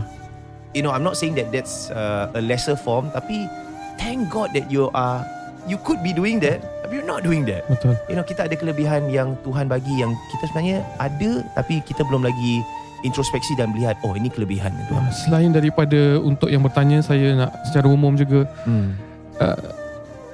you 0.76 0.84
know, 0.84 0.92
I'm 0.92 1.00
not 1.00 1.16
saying 1.16 1.40
that 1.40 1.48
that's 1.56 1.88
uh, 1.88 2.28
a 2.36 2.42
lesser 2.44 2.76
form, 2.76 3.08
tapi 3.08 3.48
thank 3.96 4.28
God 4.28 4.52
that 4.52 4.68
you 4.68 4.92
are, 4.92 5.24
you 5.66 5.78
could 5.78 5.98
be 6.00 6.10
doing 6.10 6.38
that, 6.38 6.62
tapi 6.80 6.96
you're 6.96 7.06
not 7.06 7.20
doing 7.20 7.42
that. 7.44 7.66
betul 7.66 7.94
You 8.06 8.14
know, 8.14 8.22
kita 8.22 8.46
ada 8.46 8.54
kelebihan 8.54 9.06
yang 9.08 9.34
Tuhan 9.40 9.66
bagi 9.66 9.94
yang 9.96 10.14
kita 10.30 10.46
sebenarnya 10.46 10.80
ada, 10.96 11.30
tapi 11.52 11.78
kita 11.80 12.02
belum 12.02 12.22
lagi 12.22 12.62
introspeksi 13.02 13.54
dan 13.54 13.70
melihat, 13.70 13.94
oh 14.00 14.12
ini 14.12 14.26
kelebihan 14.26 14.72
Ya, 14.72 14.84
Tuhan. 14.88 15.02
Selain 15.12 15.50
daripada 15.50 16.18
untuk 16.18 16.48
yang 16.48 16.60
bertanya 16.60 16.98
saya 17.00 17.34
nak 17.36 17.52
secara 17.64 17.86
umum 17.86 18.14
juga 18.14 18.46
Hmm. 18.62 18.94
uh, 19.36 19.70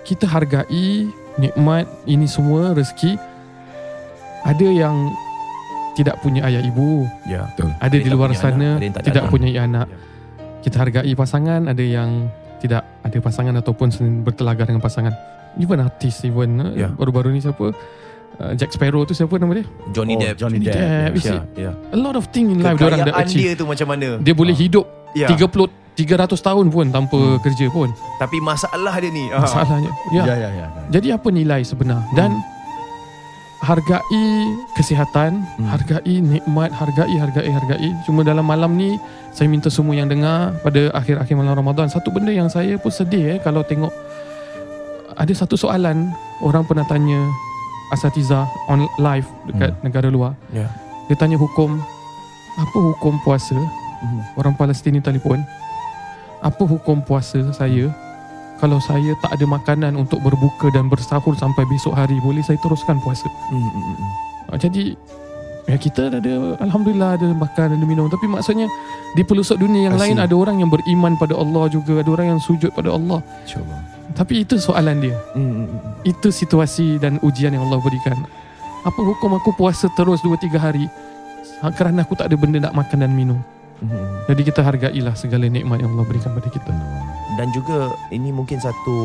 kita 0.02 0.24
hargai 0.24 1.08
nikmat 1.34 1.84
ini 2.04 2.24
semua 2.24 2.72
rezeki 2.72 3.16
ada 4.42 4.66
yang 4.66 5.10
tidak 5.92 6.16
punya 6.18 6.44
ayah 6.44 6.60
ibu 6.60 7.04
Ya. 7.24 7.48
Betul. 7.52 7.70
ada 7.78 7.92
di 7.92 8.02
tak 8.02 8.10
luar 8.10 8.30
punya 8.30 8.40
sana 8.40 8.56
anak, 8.68 8.76
ada 8.78 8.86
ada 8.90 9.00
tidak 9.02 9.22
anak. 9.22 9.32
punya 9.32 9.48
anak 9.58 9.86
Ya. 9.86 9.96
kita 10.60 10.76
hargai 10.78 11.12
pasangan 11.14 11.60
ada 11.66 11.84
yang 11.84 12.10
tidak 12.62 12.86
ada 13.02 13.18
pasangan 13.18 13.54
ataupun 13.56 13.90
sen- 13.90 14.22
bertelaga 14.22 14.62
dengan 14.62 14.78
pasangan 14.78 15.10
even 15.56 15.76
artis 15.76 16.22
even 16.22 16.56
uh, 16.56 16.70
Ya. 16.72 16.88
baru-baru 16.88 17.28
ni 17.28 17.40
siapa 17.40 17.74
Uh, 18.32 18.56
Jack 18.56 18.72
Sparrow 18.72 19.04
tu 19.04 19.12
siapa 19.12 19.36
nama 19.36 19.52
dia? 19.52 19.68
Johnny 19.92 20.16
Oh, 20.16 20.18
Depp. 20.18 20.40
Johnny 20.40 20.56
Depp. 20.56 20.72
Depp. 20.72 21.12
You 21.12 21.20
see, 21.20 21.36
Ya, 21.52 21.68
ya. 21.68 21.72
A 21.92 21.98
lot 22.00 22.16
of 22.16 22.32
thing 22.32 22.48
in 22.48 22.64
life 22.64 22.80
dia 22.80 22.88
orang 22.88 23.04
dah 23.04 23.12
Kekayaan 23.12 23.28
achieve. 23.28 23.44
dia 23.44 23.52
tu 23.52 23.64
macam 23.68 23.86
mana? 23.86 24.08
Dia 24.18 24.32
boleh 24.32 24.56
hidup 24.56 24.88
Ya. 25.12 25.28
30 25.28 25.68
300 25.92 26.40
tahun 26.40 26.66
pun 26.66 26.88
tanpa 26.88 27.12
Hmm. 27.12 27.36
kerja 27.38 27.68
pun. 27.68 27.92
Tapi 28.16 28.40
masalah 28.40 28.96
dia 28.96 29.12
ni. 29.12 29.28
ah. 29.28 29.44
Masalahnya. 29.44 29.92
Ya. 30.10 30.24
Ya, 30.24 30.34
ya, 30.38 30.50
ya. 30.50 30.66
Jadi 30.88 31.08
apa 31.12 31.28
nilai 31.28 31.60
sebenar 31.60 32.00
dan 32.10 32.32
hargai 33.62 34.26
kesihatan, 34.74 35.46
Hmm. 35.56 35.70
hargai 35.70 36.18
nikmat, 36.18 36.74
hargai 36.74 37.14
hargai 37.14 37.46
hargai. 37.46 37.90
Cuma 38.02 38.26
dalam 38.26 38.42
malam 38.42 38.74
ni 38.74 38.98
saya 39.30 39.46
minta 39.46 39.70
semua 39.70 39.94
yang 39.94 40.10
dengar 40.10 40.50
pada 40.66 40.90
akhir-akhir 40.98 41.34
malam 41.38 41.54
Ramadan 41.54 41.86
satu 41.86 42.10
benda 42.10 42.34
yang 42.34 42.50
saya 42.50 42.74
pun 42.76 42.90
sedih 42.90 43.38
eh 43.38 43.38
kalau 43.38 43.62
tengok 43.62 43.94
ada 45.14 45.30
satu 45.30 45.54
soalan 45.54 46.10
orang 46.42 46.66
pernah 46.66 46.82
tanya 46.90 47.22
asatiza 47.94 48.48
on 48.66 48.88
live 48.98 49.28
dekat 49.46 49.70
negara 49.86 50.10
luar. 50.10 50.34
Ya. 50.50 50.66
Dia 51.06 51.14
tanya 51.14 51.38
hukum 51.38 51.78
apa 52.58 52.76
hukum 52.76 53.22
puasa? 53.22 53.54
Hmm. 53.54 54.20
Orang 54.34 54.58
Palestin 54.58 54.98
ni 54.98 55.00
telefon. 55.00 55.38
Apa 56.42 56.66
hukum 56.66 56.98
puasa 57.06 57.38
saya 57.54 57.94
kalau 58.62 58.78
saya 58.78 59.18
tak 59.18 59.34
ada 59.34 59.42
makanan 59.42 59.98
untuk 59.98 60.22
berbuka 60.22 60.70
dan 60.70 60.86
bersahur 60.86 61.34
sampai 61.34 61.66
besok 61.66 61.98
hari 61.98 62.14
boleh 62.22 62.46
saya 62.46 62.54
teruskan 62.62 63.02
puasa. 63.02 63.26
Hmm, 63.50 63.58
hmm, 63.58 63.72
hmm, 63.74 63.96
hmm. 63.98 64.10
Ha, 64.46 64.50
jadi 64.54 64.84
ya 65.66 65.76
kita 65.82 66.14
ada 66.14 66.34
alhamdulillah 66.62 67.18
ada 67.18 67.26
makan 67.34 67.74
ada 67.74 67.86
minum 67.86 68.06
tapi 68.06 68.26
maksudnya 68.30 68.70
di 69.18 69.22
pelosok 69.26 69.58
dunia 69.62 69.90
yang 69.90 69.98
I 69.98 70.06
lain 70.06 70.18
ada 70.22 70.34
orang 70.34 70.62
yang 70.62 70.70
beriman 70.70 71.18
pada 71.18 71.34
Allah 71.34 71.66
juga 71.74 72.06
ada 72.06 72.10
orang 72.14 72.38
yang 72.38 72.40
sujud 72.40 72.70
pada 72.70 72.94
Allah. 72.94 73.18
InsyaAllah. 73.42 73.80
Tapi 74.14 74.46
itu 74.46 74.54
soalan 74.62 75.02
dia. 75.02 75.16
Hmm. 75.34 75.66
Itu 76.06 76.30
situasi 76.30 77.02
dan 77.02 77.18
ujian 77.26 77.50
yang 77.50 77.66
Allah 77.66 77.82
berikan. 77.82 78.14
Apa 78.86 79.00
hukum 79.02 79.34
aku 79.34 79.50
puasa 79.58 79.90
terus 79.98 80.22
2 80.22 80.38
3 80.38 80.54
hari 80.54 80.86
ha, 81.66 81.70
kerana 81.74 82.06
aku 82.06 82.14
tak 82.14 82.30
ada 82.30 82.36
benda 82.38 82.62
nak 82.62 82.78
makan 82.78 83.02
dan 83.02 83.10
minum. 83.10 83.42
Hmm, 83.82 83.90
hmm. 83.90 84.30
Jadi 84.30 84.42
kita 84.46 84.60
hargailah 84.62 85.14
segala 85.18 85.50
nikmat 85.50 85.82
yang 85.82 85.90
Allah 85.92 86.06
berikan 86.06 86.30
pada 86.32 86.46
kita. 86.48 86.70
dan 87.32 87.48
juga 87.50 87.88
ini 88.12 88.28
mungkin 88.28 88.60
satu 88.60 88.96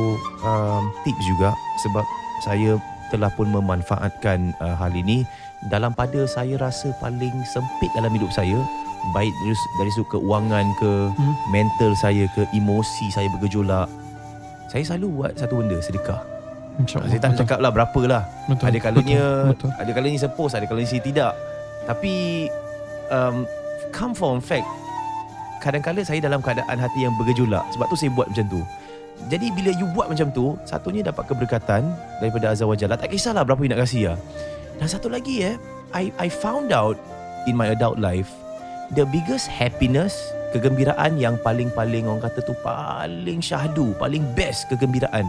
um, 0.43 0.83
tips 1.01 1.23
juga 1.25 1.49
sebab 1.79 2.03
saya 2.43 2.75
telah 3.07 3.31
pun 3.33 3.47
memanfaatkan 3.47 4.51
uh, 4.59 4.75
hal 4.75 4.91
ini 4.91 5.23
dalam 5.71 5.95
pada 5.95 6.27
saya 6.27 6.59
rasa 6.59 6.91
paling 6.99 7.31
sempit 7.47 7.87
dalam 7.95 8.11
hidup 8.11 8.27
saya 8.29 8.59
baik 9.15 9.31
dari, 9.31 9.55
dari 9.79 9.91
sudut 9.95 10.19
keuangan 10.19 10.67
ke 10.75 10.91
Hmm. 11.15 11.33
mental 11.49 11.95
saya 11.95 12.27
ke 12.35 12.43
emosi 12.51 13.07
saya 13.09 13.31
bergejolak 13.31 13.87
saya 14.67 14.83
selalu 14.83 15.07
buat 15.23 15.31
satu 15.39 15.63
benda 15.63 15.79
sedekah 15.79 16.19
InsyaAllah. 16.77 17.07
saya 17.07 17.19
tak 17.23 17.31
Betul. 17.31 17.41
cakap 17.47 17.57
lah 17.63 17.71
berapa 17.71 17.99
lah 18.03 18.23
Betul. 18.45 18.65
ada 18.67 18.77
kalanya 18.83 19.23
betul, 19.47 19.49
betul. 19.55 19.69
ada 19.79 19.91
kalanya 19.95 20.17
saya 20.19 20.31
post 20.35 20.53
ada 20.59 20.65
kalanya 20.67 20.89
saya 20.91 20.99
tidak 21.01 21.31
tapi 21.87 22.13
um, 23.07 23.47
come 23.97 24.13
from 24.13 24.37
fact. 24.37 24.69
Kadang-kadang 25.57 26.05
saya 26.05 26.21
dalam 26.21 26.37
keadaan 26.45 26.77
hati 26.77 27.09
yang 27.09 27.17
bergejolak 27.17 27.65
sebab 27.73 27.89
tu 27.89 27.97
saya 27.97 28.13
buat 28.13 28.29
macam 28.29 28.45
tu. 28.45 28.61
Jadi 29.33 29.49
bila 29.49 29.73
you 29.73 29.89
buat 29.97 30.13
macam 30.13 30.29
tu 30.29 30.53
satunya 30.61 31.01
dapat 31.01 31.25
keberkatan 31.25 31.89
daripada 32.21 32.53
Azza 32.53 32.69
wa 32.69 32.77
Jalla. 32.77 32.93
Tak 32.93 33.09
kisahlah 33.09 33.41
berapa 33.41 33.57
you 33.65 33.73
nak 33.73 33.81
kasih 33.81 34.13
lah. 34.13 34.17
Dan 34.77 34.85
satu 34.85 35.09
lagi 35.09 35.41
eh 35.41 35.57
I 35.97 36.13
I 36.21 36.29
found 36.29 36.69
out 36.69 37.01
in 37.49 37.57
my 37.57 37.73
adult 37.73 37.97
life 37.97 38.29
the 38.93 39.01
biggest 39.09 39.49
happiness 39.49 40.13
kegembiraan 40.53 41.17
yang 41.17 41.33
paling-paling 41.41 42.05
orang 42.05 42.21
kata 42.21 42.45
tu 42.45 42.53
paling 42.61 43.41
syahdu 43.41 43.97
paling 43.97 44.21
best 44.37 44.69
kegembiraan 44.69 45.25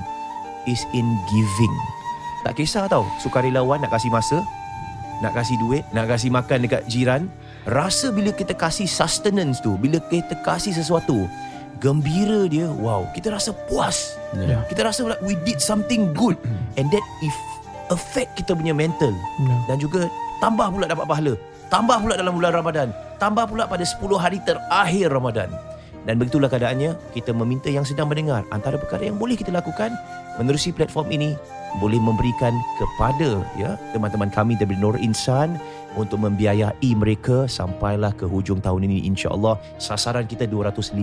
is 0.68 0.84
in 0.92 1.08
giving. 1.32 1.74
Tak 2.44 2.60
kisah 2.60 2.84
tau 2.92 3.08
sukarelawan 3.24 3.80
nak 3.80 3.96
kasih 3.96 4.12
masa 4.12 4.44
nak 5.24 5.32
kasih 5.34 5.56
duit 5.58 5.82
nak 5.96 6.12
kasih 6.12 6.28
makan 6.28 6.68
dekat 6.68 6.84
jiran 6.86 7.26
rasa 7.66 8.14
bila 8.14 8.30
kita 8.30 8.54
kasih 8.54 8.86
sustenance 8.86 9.58
tu 9.58 9.74
bila 9.80 9.98
kita 10.06 10.38
kasih 10.46 10.70
sesuatu 10.70 11.26
gembira 11.82 12.46
dia 12.46 12.68
wow 12.68 13.06
kita 13.14 13.34
rasa 13.34 13.54
puas. 13.66 14.18
Ya. 14.36 14.60
kita 14.68 14.84
rasa 14.84 15.08
like 15.08 15.22
we 15.24 15.34
did 15.42 15.58
something 15.58 16.12
good. 16.12 16.36
And 16.76 16.86
that 16.92 17.04
if 17.24 17.36
affect 17.88 18.36
kita 18.38 18.54
punya 18.54 18.76
mental. 18.76 19.10
Ya. 19.42 19.56
dan 19.72 19.76
juga 19.80 20.06
tambah 20.38 20.68
pula 20.70 20.86
dapat 20.86 21.06
pahala. 21.08 21.34
Tambah 21.68 21.96
pula 22.00 22.14
dalam 22.16 22.36
bulan 22.40 22.52
Ramadan. 22.56 22.88
Tambah 23.20 23.44
pula 23.50 23.68
pada 23.68 23.84
10 23.84 24.00
hari 24.16 24.40
terakhir 24.40 25.12
Ramadan. 25.12 25.52
Dan 26.08 26.16
begitulah 26.16 26.48
keadaannya, 26.48 26.96
kita 27.12 27.36
meminta 27.36 27.68
yang 27.68 27.84
sedang 27.84 28.08
mendengar 28.08 28.40
antara 28.48 28.80
perkara 28.80 29.04
yang 29.04 29.20
boleh 29.20 29.36
kita 29.36 29.52
lakukan 29.52 29.92
menerusi 30.40 30.72
platform 30.72 31.12
ini 31.12 31.36
boleh 31.76 32.00
memberikan 32.00 32.56
kepada 32.80 33.44
ya 33.60 33.76
teman-teman 33.92 34.32
kami 34.32 34.56
dari 34.56 34.72
Nur 34.80 34.96
Insan 34.96 35.60
untuk 35.96 36.20
membiayai 36.20 36.90
mereka 36.92 37.48
sampailah 37.48 38.12
ke 38.12 38.28
hujung 38.28 38.60
tahun 38.60 38.84
ini 38.90 39.08
insya-Allah. 39.08 39.56
Sasaran 39.80 40.28
kita 40.28 40.44
250 40.44 40.98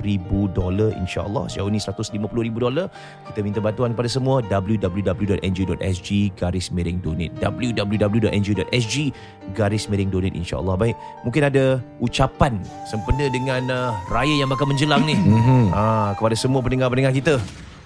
ribu 0.00 0.48
dolar 0.54 0.94
insya-Allah. 0.96 1.50
Sejauh 1.50 1.68
ini 1.68 1.82
150 1.82 2.16
ribu 2.46 2.58
dolar. 2.62 2.88
Kita 3.28 3.44
minta 3.44 3.60
bantuan 3.60 3.92
kepada 3.92 4.08
semua 4.08 4.40
www.ng.sg 4.40 6.08
garis 6.38 6.66
miring 6.72 6.98
donate 7.02 7.32
www.ng.sg 7.36 8.96
garis 9.52 9.84
miring 9.90 10.08
donate 10.08 10.36
insya-Allah. 10.38 10.74
Baik 10.78 10.96
mungkin 11.26 11.42
ada 11.44 11.64
ucapan 12.00 12.62
sempena 12.88 13.26
dengan 13.28 13.62
uh, 13.68 13.90
raya 14.08 14.32
yang 14.40 14.48
bakal 14.48 14.64
menjelang 14.64 15.04
ni. 15.04 15.18
Mhm. 15.18 15.74
ah 15.74 16.14
kepada 16.16 16.38
semua 16.38 16.62
pendengar-pendengar 16.64 17.12
kita. 17.12 17.34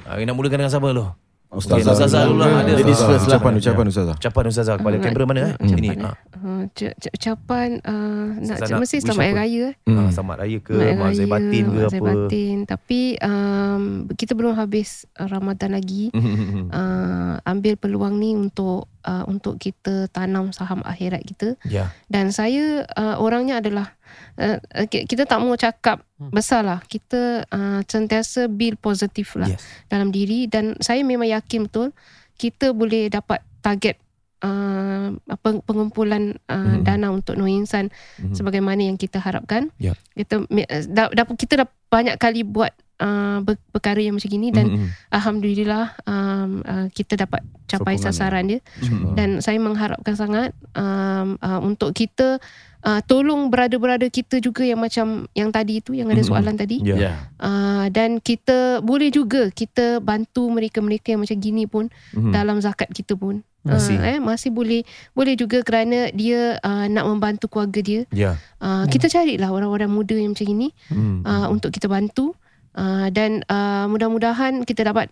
Ah, 0.04 0.20
nak 0.20 0.36
mulakan 0.36 0.60
dengan 0.60 0.72
siapa 0.72 0.92
dulu 0.92 1.23
Ustazah. 1.54 1.80
Ustazah, 1.80 1.94
Ustazah 2.04 2.22
dulu 2.26 2.38
lah 2.38 2.50
ada. 2.60 2.72
Ladies 2.74 3.00
first 3.00 3.24
lah. 3.24 3.36
Ucapan, 3.36 3.52
ucapan 3.56 3.84
Ustazah. 3.86 4.14
ucapan 4.14 4.44
Ustazah. 4.46 4.74
Kepada 4.76 4.96
Ah, 4.96 5.02
kamera 5.02 5.24
mana 5.24 5.40
eh? 5.40 5.52
Ini 5.60 5.88
ah 6.02 6.16
Uh, 6.44 6.68
c- 6.70 6.92
c- 6.92 7.08
ucapan 7.10 7.80
uh, 7.80 8.36
nak 8.36 8.60
nak 8.60 8.84
mesti 8.84 9.00
selamat 9.00 9.24
Hari? 9.24 9.32
Raya 9.34 9.62
eh. 9.64 9.74
Ah, 9.80 9.92
Hmm. 9.96 10.08
selamat 10.12 10.36
raya 10.38 10.58
ke 10.60 10.74
saya 10.76 11.24
batin 11.26 11.64
ke 11.64 11.80
apa? 11.88 12.04
Batin. 12.04 12.56
Tapi 12.64 13.00
um, 13.18 13.82
kita 14.12 14.32
belum 14.34 14.52
habis 14.52 14.88
uh, 15.14 15.24
Ramadan 15.24 15.72
lagi. 15.72 16.12
Hmm. 16.14 16.68
uh, 16.68 17.34
Ambil 17.44 17.74
peluang 17.74 18.18
ni 18.18 18.32
untuk 18.32 18.92
uh, 19.00 19.24
Untuk 19.24 19.56
kita 19.56 20.04
tanam 20.08 20.50
saham 20.50 20.82
akhirat 20.82 21.24
kita. 21.24 21.56
Ya. 21.64 21.88
Dan 22.06 22.28
saya 22.28 22.84
uh, 22.90 23.16
orangnya 23.16 23.58
adalah 23.58 23.96
uh, 24.36 24.56
uh, 24.56 24.86
ki- 24.86 25.04
Kita 25.04 25.24
tak 25.24 25.38
mau 25.38 25.54
cakap 25.54 26.02
besar 26.18 26.62
lah 26.62 26.80
Kita 26.80 27.44
uh, 27.44 27.80
sentiasa 27.82 28.46
build 28.46 28.78
positif 28.78 29.34
lah 29.34 29.48
yes 29.48 29.62
dalam 29.86 30.10
diri 30.10 30.44
dan 30.44 30.74
saya 30.78 31.00
memang 31.00 31.28
yakin 31.28 31.64
betul 31.64 31.94
kita 32.34 32.70
boleh 32.70 33.06
dapat 33.06 33.38
target 33.60 33.94
uh, 34.42 35.14
peng- 35.38 35.62
pengumpulan 35.62 36.36
uh, 36.46 36.76
Mhm. 36.76 36.82
dana 36.82 37.08
untuk 37.08 37.34
Nur 37.34 37.46
Insan 37.46 37.94
Mhm. 38.18 38.34
sebagaimana 38.34 38.80
yang 38.82 38.96
kita 38.96 39.18
harapkan. 39.18 39.70
Yap. 39.78 39.94
Kita 40.12 40.42
dah, 40.90 41.08
dah, 41.08 41.24
kita 41.30 41.54
dah 41.56 41.68
banyak 41.88 42.18
kali 42.18 42.42
buat 42.42 42.74
uh, 42.98 43.38
perkara 43.70 43.98
yang 43.98 44.14
macam 44.14 44.30
ini 44.30 44.48
dan 44.50 44.66
Mhm. 44.68 44.86
alhamdulillah 45.10 45.84
um, 46.04 46.50
uh, 46.62 46.86
kita 46.90 47.16
dapat 47.16 47.40
capai 47.64 47.96
Sokongan. 47.96 48.04
sasaran 48.06 48.44
dia 48.46 48.60
Mhm. 48.80 49.14
dan 49.14 49.28
saya 49.40 49.58
mengharapkan 49.58 50.14
sangat 50.14 50.50
um, 50.74 51.34
uh, 51.38 51.60
untuk 51.60 51.90
kita 51.90 52.38
uh, 52.80 53.00
tolong 53.02 53.48
berada-berada 53.48 54.06
kita 54.06 54.38
juga 54.38 54.62
yang 54.62 54.78
macam 54.78 55.24
yang 55.32 55.48
tadi 55.48 55.80
itu 55.80 55.92
yang 55.92 56.06
ada 56.06 56.20
Mhm. 56.20 56.28
soalan 56.28 56.54
tadi 56.54 56.78
ya 56.82 56.96
Ya. 56.96 57.12
Uh, 57.36 57.88
dan 57.88 58.18
kita 58.18 58.78
boleh 58.80 59.08
juga 59.08 59.48
kita 59.48 59.98
bantu 59.98 60.46
mereka-mereka 60.48 61.10
yang 61.10 61.20
macam 61.20 61.38
gini 61.38 61.64
pun 61.64 61.88
Mhm. 62.12 62.30
dalam 62.30 62.60
zakat 62.60 62.90
kita 62.90 63.14
pun. 63.14 63.40
Masih. 63.64 63.96
Uh, 63.96 64.04
eh, 64.06 64.18
masih 64.20 64.52
boleh 64.52 64.84
boleh 65.16 65.32
juga 65.34 65.64
kerana 65.64 66.12
dia 66.12 66.60
uh, 66.60 66.84
nak 66.84 67.08
membantu 67.08 67.48
keluarga 67.48 67.80
dia. 67.80 68.04
ya 68.12 68.36
Uh, 68.60 68.84
Kita 68.84 69.08
carilah 69.08 69.48
orang-orang 69.48 69.88
muda 69.88 70.12
yang 70.12 70.32
macam 70.32 70.44
ini 70.46 70.68
Mhm. 70.88 71.24
uh, 71.24 71.46
untuk 71.48 71.68
kita 71.68 71.84
bantu. 71.84 72.36
Uh, 72.74 73.06
dan 73.14 73.46
uh, 73.46 73.86
mudah-mudahan 73.86 74.66
kita 74.66 74.82
dapat 74.82 75.06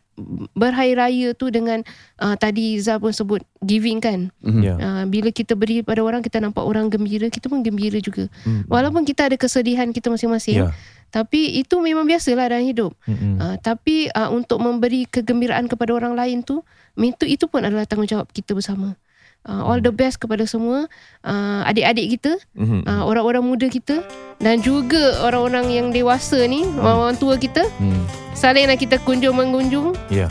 berhari 0.59 0.99
raya 0.99 1.31
tu 1.31 1.47
dengan 1.55 1.87
uh, 2.19 2.35
tadi 2.35 2.75
Zal 2.83 2.99
pun 2.99 3.15
sebut 3.15 3.39
giving 3.63 4.03
kan. 4.03 4.35
Mhm. 4.43 4.63
ya 4.67 4.75
Uh, 4.83 5.05
bila 5.07 5.31
kita 5.31 5.55
beri 5.55 5.87
pada 5.87 6.03
orang 6.03 6.27
kita 6.27 6.43
nampak 6.43 6.67
orang 6.67 6.91
gembira, 6.91 7.31
kita 7.31 7.47
pun 7.47 7.63
gembira 7.63 8.03
juga. 8.03 8.27
Mhm. 8.43 8.67
Walaupun 8.67 9.07
kita 9.07 9.31
ada 9.31 9.39
kesedihan 9.39 9.95
kita 9.95 10.11
masing-masing, 10.11 10.67
ya 10.67 10.75
tapi 11.13 11.61
itu 11.61 11.77
memang 11.85 12.09
biasalah 12.09 12.49
dalam 12.49 12.65
hidup. 12.65 12.97
Mhm. 13.05 13.37
Uh, 13.37 13.57
tapi 13.61 14.09
uh, 14.17 14.33
untuk 14.33 14.57
memberi 14.65 15.05
kegembiraan 15.05 15.69
kepada 15.69 15.93
orang 15.93 16.17
lain 16.17 16.41
tu, 16.41 16.65
itu 16.97 17.29
itu 17.29 17.45
pun 17.53 17.61
adalah 17.61 17.85
tanggungjawab 17.85 18.33
kita 18.33 18.57
bersama. 18.57 18.97
Uh, 19.43 19.59
all 19.67 19.83
the 19.83 19.91
best 19.91 20.23
kepada 20.23 20.47
semua 20.47 20.87
uh, 21.27 21.61
adik-adik 21.67 22.15
kita, 22.15 22.39
Mhm. 22.55 22.87
uh, 22.87 23.03
orang-orang 23.03 23.43
muda 23.43 23.67
kita 23.67 23.99
dan 24.39 24.63
juga 24.63 25.19
orang-orang 25.19 25.67
yang 25.67 25.87
dewasa 25.91 26.47
ni, 26.47 26.63
orang-orang 26.79 27.19
tua 27.19 27.35
kita. 27.35 27.67
Hmm. 27.75 28.07
Salinglah 28.33 28.79
kita 28.79 29.03
kunjung 29.03 29.35
mengunjung 29.35 29.99
ya 30.09 30.31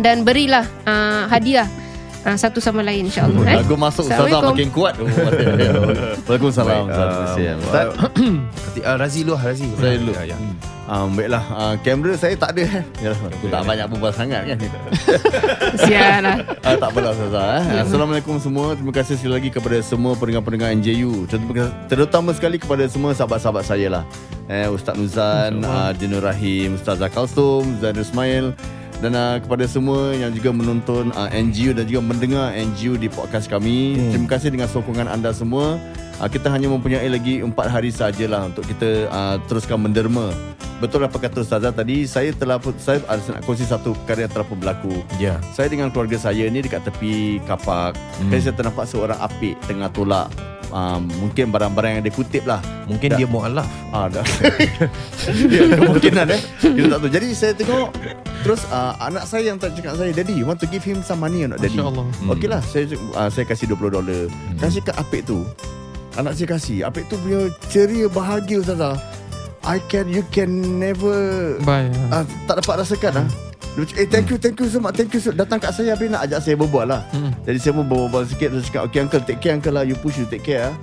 dan 0.00 0.26
berilah 0.26 0.66
uh, 0.84 1.28
hadiah 1.28 1.70
uh, 2.24 2.36
satu 2.36 2.58
sama 2.58 2.80
lain 2.80 3.06
insya-Allah 3.06 3.42
eh. 3.44 3.56
Lagu 3.62 3.74
masuk 3.74 4.06
Ustazah 4.06 4.40
makin 4.42 4.68
kuat. 4.70 4.94
Oh, 4.98 5.06
Waalaikumsalam 6.26 6.88
Ustaz. 6.88 7.08
uh, 7.08 7.18
Kesian. 7.26 7.56
Ustaz. 7.60 7.86
uh, 7.92 8.10
Nanti, 8.66 8.80
uh, 8.82 8.96
Razi 8.96 9.20
dulu 9.22 9.34
Razi 9.36 9.66
Saya 9.76 9.96
dulu. 9.98 10.12
ya, 10.14 10.24
ya. 10.32 10.38
Um, 10.82 11.14
baiklah, 11.14 11.44
uh, 11.54 11.74
kamera 11.80 12.14
saya 12.18 12.34
tak 12.34 12.58
ada. 12.58 12.62
eh. 12.68 12.84
Yalah, 13.06 13.18
aku 13.30 13.46
tak 13.48 13.62
banyak 13.64 13.86
berbual 13.88 14.12
sangat 14.12 14.40
kan. 14.44 14.56
Sialah. 15.86 16.36
Ah, 16.62 16.74
tak 16.76 16.88
apalah 16.90 17.10
Ustazah 17.14 17.44
eh. 17.58 17.80
Assalamualaikum 17.80 18.36
semua 18.38 18.74
Terima 18.74 18.92
kasih 18.92 19.14
sekali 19.16 19.32
lagi 19.32 19.48
kepada 19.48 19.78
semua 19.80 20.12
pendengar-pendengar 20.18 20.68
NJU 20.74 21.24
Terutama, 21.88 22.34
sekali 22.34 22.56
kepada 22.58 22.84
semua 22.86 23.14
sahabat-sahabat 23.14 23.64
saya 23.64 23.88
lah 23.88 24.04
eh, 24.50 24.68
Ustaz 24.68 24.98
Nuzan, 24.98 25.62
uh, 25.64 25.94
Dinur 25.96 26.20
Rahim, 26.20 26.76
Ustaz 26.76 26.98
Zakalsum, 27.00 27.78
Zainul 27.80 28.04
Ismail 28.04 28.46
dan 29.02 29.18
uh, 29.18 29.36
kepada 29.42 29.66
semua 29.66 30.14
yang 30.14 30.30
juga 30.30 30.54
menonton 30.54 31.10
uh, 31.18 31.26
NGU 31.34 31.74
dan 31.74 31.84
juga 31.90 32.00
mendengar 32.06 32.54
NGU 32.54 32.94
di 32.94 33.10
podcast 33.10 33.50
kami 33.50 33.98
hmm. 33.98 34.10
Terima 34.14 34.28
kasih 34.30 34.54
dengan 34.54 34.70
sokongan 34.70 35.10
anda 35.10 35.34
semua 35.34 35.82
uh, 36.22 36.28
Kita 36.30 36.48
hanya 36.48 36.70
mempunyai 36.70 37.10
lagi 37.10 37.42
4 37.42 37.50
hari 37.66 37.90
sajalah 37.90 38.54
Untuk 38.54 38.64
kita 38.64 39.10
uh, 39.10 39.36
teruskan 39.50 39.82
menderma 39.82 40.30
Betul 40.78 41.06
apa 41.06 41.14
kata 41.14 41.42
Ustazah 41.42 41.70
tadi 41.74 42.06
Saya 42.06 42.30
telah 42.34 42.58
Saya 42.78 43.02
ada 43.06 43.22
nak 43.34 43.42
kongsi 43.46 43.66
satu 43.66 43.94
perkara 44.02 44.26
yang 44.26 44.32
telah 44.34 44.46
pun 44.46 44.58
berlaku 44.58 44.94
ya 45.18 45.38
saya 45.54 45.70
dengan 45.70 45.94
keluarga 45.94 46.18
saya 46.18 46.50
ni 46.50 46.58
dekat 46.58 46.82
tepi 46.82 47.38
kapak. 47.46 47.94
Hmm. 48.18 48.34
Saya 48.34 48.50
ternampak 48.50 48.90
seorang 48.90 49.18
apik 49.22 49.54
tengah 49.64 49.86
tolak 49.94 50.26
um, 50.72 51.06
mungkin 51.20 51.52
barang-barang 51.52 52.00
yang 52.00 52.02
dia 52.02 52.14
kutip 52.14 52.42
lah. 52.48 52.58
mungkin 52.88 53.14
Dah. 53.14 53.18
dia 53.20 53.26
mualaf 53.28 53.68
Ah, 53.92 54.08
dah. 54.08 54.24
ya, 55.54 55.62
kemungkinan 55.78 56.26
eh. 56.32 56.40
Kita 56.58 56.86
tak 56.96 56.98
tahu. 56.98 57.10
Jadi 57.12 57.26
saya 57.36 57.52
tengok 57.54 57.88
terus 58.42 58.64
uh, 58.72 58.96
anak 58.98 59.24
saya 59.28 59.52
yang 59.52 59.60
tak 59.60 59.76
cakap 59.78 59.94
saya, 59.94 60.10
"Daddy, 60.10 60.34
you 60.34 60.48
want 60.48 60.58
to 60.58 60.66
give 60.66 60.82
him 60.82 61.04
some 61.04 61.20
money 61.22 61.44
or 61.46 61.52
not, 61.54 61.60
Daddy?" 61.60 61.78
Masya-Allah. 61.78 62.06
Okey 62.32 62.48
lah, 62.50 62.62
saya 62.64 62.88
uh, 63.14 63.28
saya 63.30 63.44
kasih 63.46 63.70
20 63.70 63.96
dolar. 64.00 64.22
Kasih 64.58 64.80
kat 64.82 64.96
apik 64.98 65.28
tu. 65.28 65.44
Anak 66.20 66.36
saya 66.36 66.48
kasih. 66.56 66.84
Apik 66.84 67.08
tu 67.08 67.16
punya 67.20 67.48
ceria 67.72 68.06
bahagia 68.08 68.60
Ustazah. 68.60 68.96
I 69.62 69.78
can 69.86 70.10
you 70.10 70.26
can 70.34 70.82
never 70.82 71.54
Bye. 71.62 71.86
ah, 72.10 72.26
tak 72.50 72.66
dapat 72.66 72.82
rasakan 72.82 73.22
ah. 73.22 73.26
Cakap, 73.72 73.94
eh 73.94 74.06
thank 74.10 74.26
you 74.28 74.36
thank 74.36 74.58
you 74.58 74.68
so 74.68 74.82
much 74.82 74.98
thank 74.98 75.08
you 75.14 75.22
so 75.22 75.32
datang 75.32 75.56
kat 75.56 75.72
saya 75.72 75.96
habis 75.96 76.12
nak 76.12 76.28
ajak 76.28 76.44
saya 76.44 76.60
berbual 76.60 76.84
lah. 76.84 77.00
Hmm. 77.14 77.32
Jadi 77.46 77.58
saya 77.62 77.72
pun 77.72 77.86
berbual 77.88 78.26
sikit 78.28 78.52
Terus 78.52 78.68
cakap 78.68 78.90
Okay 78.90 79.00
uncle 79.00 79.22
take 79.24 79.40
care 79.40 79.54
uncle 79.56 79.72
lah 79.72 79.82
You 79.86 79.96
push 79.96 80.20
you 80.20 80.28
take 80.28 80.44
care 80.44 80.68
lah 80.70 80.74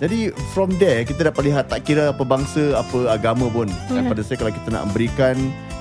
Jadi 0.00 0.32
from 0.56 0.72
there 0.80 1.04
Kita 1.04 1.28
dapat 1.28 1.50
lihat 1.50 1.68
Tak 1.68 1.84
kira 1.84 2.10
apa 2.10 2.22
bangsa 2.24 2.78
Apa 2.78 3.12
agama 3.12 3.46
pun 3.52 3.68
Dan 3.90 4.08
pada 4.08 4.24
saya 4.24 4.40
Kalau 4.40 4.50
kita 4.50 4.68
nak 4.72 4.90
berikan 4.96 5.36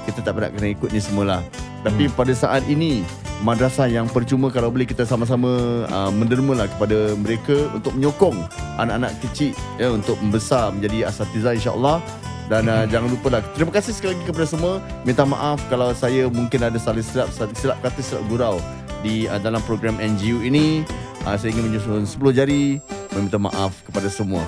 Kita 0.05 0.21
tak 0.21 0.35
pernah 0.37 0.51
kena 0.51 0.73
ikut 0.75 0.89
ni 0.91 0.99
semualah 0.99 1.41
Tapi 1.85 2.09
pada 2.09 2.33
saat 2.33 2.65
ini 2.65 3.05
Madrasah 3.45 3.85
yang 3.85 4.09
percuma 4.09 4.49
Kalau 4.49 4.73
boleh 4.73 4.89
kita 4.89 5.05
sama-sama 5.05 5.85
uh, 5.89 6.09
Menderma 6.09 6.57
lah 6.57 6.67
kepada 6.69 7.13
mereka 7.13 7.69
Untuk 7.73 7.93
menyokong 7.93 8.37
Anak-anak 8.81 9.13
kecil 9.21 9.53
ya 9.77 9.93
Untuk 9.93 10.17
membesar 10.17 10.73
Menjadi 10.73 11.05
asatiza 11.05 11.53
insyaAllah. 11.53 12.01
Dan 12.47 12.65
uh, 12.71 12.87
jangan 12.89 13.11
lupa 13.11 13.27
lah 13.37 13.41
Terima 13.53 13.69
kasih 13.75 13.91
sekali 13.93 14.15
lagi 14.15 14.23
kepada 14.25 14.47
semua. 14.47 14.73
Minta 15.03 15.27
maaf 15.27 15.59
kalau 15.67 15.91
saya 15.93 16.31
mungkin 16.31 16.63
ada 16.65 16.79
salah 16.81 17.03
silap 17.03 17.29
Silap 17.33 17.77
kata 17.83 17.99
silap 18.01 18.23
gurau 18.31 18.57
Di 19.05 19.29
uh, 19.29 19.37
dalam 19.37 19.61
program 19.67 19.99
NGU 20.01 20.41
ini. 20.41 20.81
Uh, 21.27 21.35
Saya 21.37 21.53
ingin 21.53 21.69
menyusun 21.69 22.07
10 22.07 22.17
jari 22.33 22.81
Meminta 23.13 23.37
maaf 23.37 23.85
kepada 23.85 24.09
semua 24.09 24.45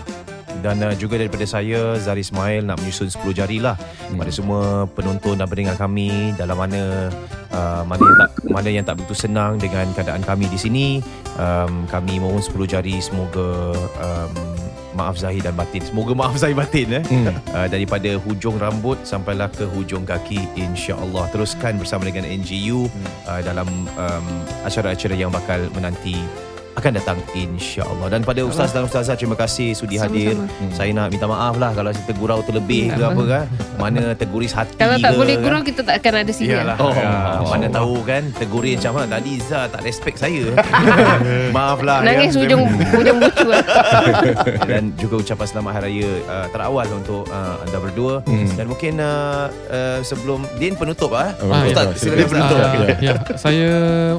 dan 0.59 0.79
uh, 0.83 0.93
juga 0.95 1.17
daripada 1.17 1.43
saya 1.47 1.95
Zari 1.97 2.21
Ismail 2.21 2.67
nak 2.67 2.79
menyusun 2.83 3.09
10 3.09 3.23
jari 3.33 3.57
lah 3.63 3.75
hmm. 3.75 4.19
pada 4.19 4.31
semua 4.31 4.85
penonton 4.91 5.39
dan 5.39 5.47
pendengar 5.47 5.75
kami 5.79 6.35
dalam 6.35 6.59
mana 6.59 7.09
uh, 7.51 7.83
mana 7.87 8.03
yang 8.03 8.17
tak 8.19 8.31
mana 8.49 8.69
yang 8.69 8.85
tak 8.85 8.95
begitu 8.99 9.15
senang 9.15 9.57
dengan 9.57 9.87
keadaan 9.95 10.23
kami 10.23 10.45
di 10.51 10.59
sini 10.59 10.87
um, 11.39 11.87
kami 11.87 12.19
mohon 12.19 12.43
10 12.43 12.55
jari 12.67 12.99
semoga 12.99 13.73
um, 13.99 14.33
maaf 14.99 15.15
zahir 15.15 15.39
dan 15.39 15.55
batin 15.55 15.79
semoga 15.79 16.11
maaf 16.11 16.35
zahir 16.35 16.57
batin 16.59 16.99
eh 16.99 17.03
hmm. 17.07 17.31
uh, 17.55 17.67
daripada 17.71 18.19
hujung 18.19 18.59
rambut 18.59 18.99
sampailah 19.07 19.47
ke 19.53 19.63
hujung 19.71 20.03
kaki 20.03 20.43
insya-Allah 20.59 21.31
teruskan 21.31 21.79
bersama 21.79 22.11
dengan 22.11 22.27
NGU 22.27 22.91
hmm. 22.91 23.07
uh, 23.29 23.41
dalam 23.45 23.67
um, 23.95 24.25
acara-acara 24.67 25.15
yang 25.15 25.31
bakal 25.31 25.63
menanti 25.71 26.19
akan 26.75 26.91
datang 26.93 27.17
insya-Allah. 27.33 28.07
Dan 28.09 28.21
pada 28.21 28.41
ustaz 28.41 28.69
dan 28.69 28.85
ustazah 28.85 29.13
terima 29.13 29.33
kasih 29.33 29.73
sudi 29.73 29.95
hadir. 29.95 30.35
Sama-sama. 30.35 30.75
Saya 30.75 30.91
nak 30.93 31.07
minta 31.09 31.25
maaf 31.25 31.55
lah 31.55 31.71
kalau 31.71 31.89
saya 31.89 32.05
tergurau 32.05 32.39
terlebih 32.41 32.89
ke 32.89 33.01
apa 33.01 33.23
kan. 33.25 33.45
Mana 33.75 34.11
terguris 34.13 34.51
hati 34.51 34.75
Kalau 34.75 34.95
tak 34.97 35.11
ke, 35.11 35.17
boleh 35.17 35.35
kan. 35.35 35.43
gurau 35.43 35.61
kita 35.61 35.81
tak 35.81 35.95
akan 35.99 36.13
ada 36.19 36.31
sini. 36.31 36.51
Iyalah. 36.51 36.75
lah. 36.75 36.77
Oh, 36.79 36.93
ya, 36.93 37.11
mana 37.47 37.65
tahu 37.69 37.95
kan 38.03 38.23
tegurin 38.35 38.75
macam 38.75 38.91
mana 38.93 39.07
tadi 39.15 39.29
Izzah 39.35 39.63
tak 39.67 39.81
respect 39.81 40.17
saya. 40.19 40.43
Maaf 41.55 41.79
lah. 41.81 42.03
Nangis 42.03 42.33
ya. 42.33 42.43
ujung 42.45 42.61
ujung 42.93 43.17
bucu 43.17 43.47
lah. 43.47 43.63
dan 44.69 44.93
juga 44.95 45.15
ucapan 45.19 45.47
selamat 45.47 45.71
hari 45.73 45.87
raya 45.89 46.09
uh, 46.27 46.47
terawal 46.51 46.87
untuk 46.93 47.23
uh, 47.27 47.55
anda 47.59 47.77
berdua 47.77 48.21
Hmm. 48.29 48.45
dan 48.53 48.65
mungkin 48.67 48.93
uh, 48.99 49.47
uh, 49.69 49.99
sebelum 50.01 50.43
Din 50.55 50.75
penutup 50.75 51.11
ah. 51.11 51.33
Ah, 51.39 51.65
Ustaz 51.65 51.87
ya, 51.87 51.95
silakan 51.97 52.27
penutup. 52.29 52.57
Ah, 52.57 52.73
ya. 52.75 52.87
ya, 53.01 53.13
saya 53.35 53.67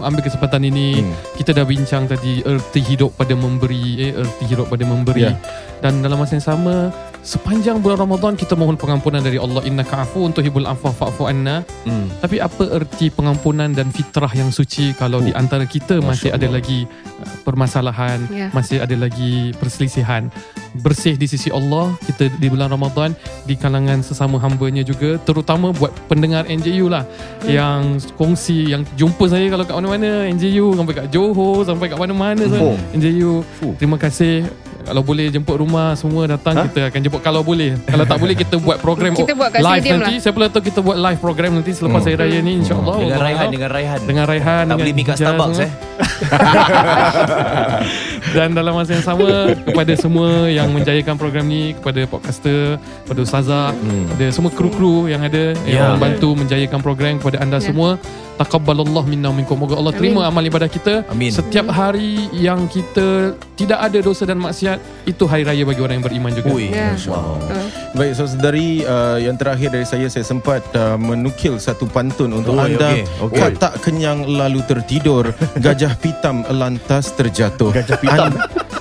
ambil 0.01 0.23
kesempatan 0.23 0.63
ini 0.65 0.89
Hmm. 1.01 1.15
kita 1.37 1.51
dah 1.53 1.63
bincang 1.63 2.05
tadi 2.05 2.40
erti 2.45 2.81
hidup 2.85 3.17
pada 3.17 3.33
memberi, 3.35 4.11
eh, 4.11 4.13
erti 4.17 4.45
hidup 4.49 4.71
pada 4.71 4.85
memberi. 4.87 5.29
Ya. 5.29 5.37
Dan 5.81 6.05
dalam 6.05 6.21
masa 6.21 6.37
yang 6.37 6.45
sama 6.45 6.93
sepanjang 7.21 7.85
bulan 7.85 8.01
Ramadan 8.01 8.33
kita 8.33 8.57
mohon 8.57 8.75
pengampunan 8.75 9.21
dari 9.21 9.37
Allah 9.37 9.61
innaka 9.63 10.03
afu 10.03 10.25
untuk 10.25 10.41
hibul 10.41 10.65
afwa 10.65 10.89
fa'fu 10.89 11.29
anna. 11.29 11.61
Hmm. 11.85 12.09
Tapi 12.19 12.41
apa 12.41 12.65
erti 12.73 13.13
pengampunan 13.13 13.71
dan 13.71 13.93
fitrah 13.93 14.31
yang 14.33 14.49
suci 14.49 14.97
kalau 14.97 15.21
di 15.21 15.31
antara 15.33 15.65
kita 15.65 16.01
masih 16.01 16.33
ada 16.33 16.49
lagi 16.49 16.89
uh, 17.21 17.29
permasalahan, 17.45 18.25
Ya. 18.33 18.49
masih 18.51 18.81
ada 18.81 18.97
lagi 18.97 19.53
perselisihan. 19.61 20.33
Bersih 20.71 21.19
di 21.19 21.27
sisi 21.27 21.51
Allah 21.51 21.99
kita 22.07 22.31
di 22.39 22.47
bulan 22.47 22.71
Ramadan 22.71 23.11
di 23.43 23.59
kalangan 23.59 24.07
sesama 24.07 24.39
hambanya 24.39 24.87
juga 24.87 25.19
terutama 25.19 25.75
buat 25.75 25.91
pendengar 26.07 26.47
NJU 26.47 26.87
lah 26.87 27.03
yang 27.43 27.99
kongsi 28.15 28.71
yang 28.71 28.87
jumpa 28.95 29.27
saya 29.27 29.51
kalau 29.51 29.67
kat 29.67 29.75
mana-mana 29.75 30.31
NJU 30.31 30.79
sampai 30.79 30.95
kat 30.95 31.07
Johor 31.11 31.67
sampai 31.67 31.91
kat 31.91 31.99
mana-mana 31.99 32.47
Oh. 32.63 32.79
NJU 32.95 33.43
Fuh. 33.59 33.75
terima 33.83 33.99
kasih 33.99 34.47
kalau 34.91 35.01
boleh 35.01 35.25
jemput 35.29 35.57
rumah 35.57 35.95
semua 35.95 36.27
datang 36.27 36.53
Ha? 36.53 36.67
kita 36.67 36.79
akan 36.91 36.99
jemput 37.01 37.21
kalau 37.21 37.41
boleh 37.41 37.77
kalau 37.85 38.05
tak 38.05 38.17
boleh 38.17 38.35
kita 38.35 38.55
buat 38.59 38.77
program 38.77 39.15
Kita 39.15 39.33
buat 39.33 39.49
kat 39.49 39.61
live 39.61 39.85
nanti 39.89 40.11
lah. 40.11 40.19
saya 40.19 40.33
pula 40.33 40.47
tahu 40.47 40.61
kita 40.61 40.79
buat 40.81 40.97
live 40.99 41.17
program 41.17 41.51
nanti 41.55 41.71
selepas 41.71 42.01
Hmm. 42.01 42.09
hari 42.09 42.17
raya 42.19 42.39
ni 42.41 42.53
insyaallah 42.59 42.97
Dengan 42.97 43.13
Allah 43.13 43.25
Raihan 43.25 43.49
dengan 43.49 43.69
Raihan. 43.71 43.99
dengan 44.03 44.25
Raihan 44.27 44.63
tak 44.67 44.77
beli 44.77 44.91
mi 44.91 45.03
kat 45.03 45.15
Starbucks 45.17 45.59
eh. 45.61 45.71
dan 48.31 48.53
dalam 48.53 48.73
masa 48.73 48.95
yang 48.95 49.03
sama 49.03 49.29
kepada 49.55 49.93
semua 49.95 50.47
yang 50.47 50.69
menjayakan 50.71 51.15
program 51.15 51.45
ni 51.45 51.73
kepada 51.75 52.05
podcaster 52.05 52.77
kepada 53.05 53.21
ustazah 53.21 53.69
kepada 53.75 54.27
semua 54.31 54.51
kru-kru 54.51 55.07
yang 55.07 55.21
ada 55.21 55.53
Ya. 55.63 55.83
yang 55.83 55.87
membantu 55.97 56.37
menjayakan 56.37 56.81
program 56.81 57.13
kepada 57.17 57.37
anda 57.39 57.59
Ya. 57.59 57.69
semua 57.69 57.97
taqabbalallahu 58.37 59.05
minna 59.05 59.29
minkum 59.29 59.53
moga 59.53 59.77
Allah 59.77 59.93
Amin. 59.93 60.01
terima 60.01 60.25
amal 60.25 60.41
ibadah 60.41 60.65
kita 60.65 61.05
Amin. 61.07 61.29
setiap 61.29 61.69
hari 61.69 62.25
yang 62.33 62.65
kita 62.67 63.37
tidak 63.53 63.77
ada 63.79 64.01
dosa 64.01 64.25
dan 64.25 64.41
maksiat 64.41 64.81
itu 65.05 65.29
hari 65.29 65.45
raya 65.45 65.61
bagi 65.61 65.85
orang 65.85 66.01
yang 66.01 66.07
beriman 66.09 66.33
juga 66.33 66.49
Ui, 66.49 66.73
Ya. 66.73 66.97
wow. 67.05 67.37
Uh, 67.37 67.69
Baik 67.93 68.17
saudari 68.17 68.81
uh, 68.83 69.21
yang 69.21 69.37
terakhir 69.37 69.69
dari 69.69 69.85
saya 69.85 70.09
saya 70.09 70.25
sempat 70.25 70.65
uh, 70.73 70.97
menukil 70.97 71.61
satu 71.61 71.85
pantun 71.85 72.33
untuk 72.33 72.57
Oi, 72.57 72.73
anda. 72.73 72.97
okey. 73.21 73.37
Kau 73.37 73.51
tak 73.53 73.77
kenyang 73.83 74.25
lalu 74.25 74.65
tertidur, 74.65 75.37
gajah 75.61 75.93
pitam 76.01 76.41
lantas 76.49 77.13
terjatuh. 77.13 77.75
Gajah 77.75 77.99
pitam. 77.99 78.10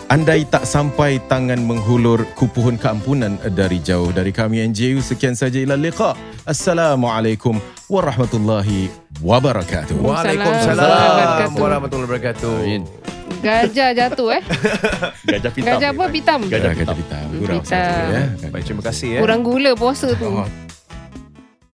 Andai 0.09 0.41
tak 0.49 0.65
sampai 0.65 1.21
tangan 1.29 1.61
menghulur 1.61 2.25
ku 2.33 2.49
pohon 2.49 2.81
keampunan 2.81 3.37
dari 3.53 3.77
jauh 3.77 4.09
dari 4.09 4.33
kami 4.33 4.65
NJU 4.73 5.05
sekian 5.05 5.37
saja 5.37 5.61
ila 5.61 5.77
liqa. 5.77 6.17
Assalamualaikum 6.49 7.61
warahmatullahi 7.85 8.89
wabarakatuh. 9.21 9.93
Waalaikumsalam 10.01 11.53
warahmatullahi 11.53 12.07
wabarakatuh. 12.09 12.53
gajah 13.39 13.93
jatuh 13.93 14.35
eh. 14.35 14.43
Gajah 15.29 15.51
pitam. 15.53 15.69
Gajah 15.77 15.89
apa? 15.93 16.05
Pitam. 16.09 16.39
Gajah 16.49 16.73
pitam. 16.73 17.25
Gurau 17.37 17.61
Pitam. 17.61 17.69
saja, 17.69 18.25
ya. 18.33 18.47
Baik 18.49 18.63
terima 18.65 18.83
kasih 18.83 19.07
ya. 19.15 19.19
Kurang 19.21 19.41
gula 19.45 19.71
puasa 19.77 20.11
tu. 20.17 20.25
Oh, 20.25 20.49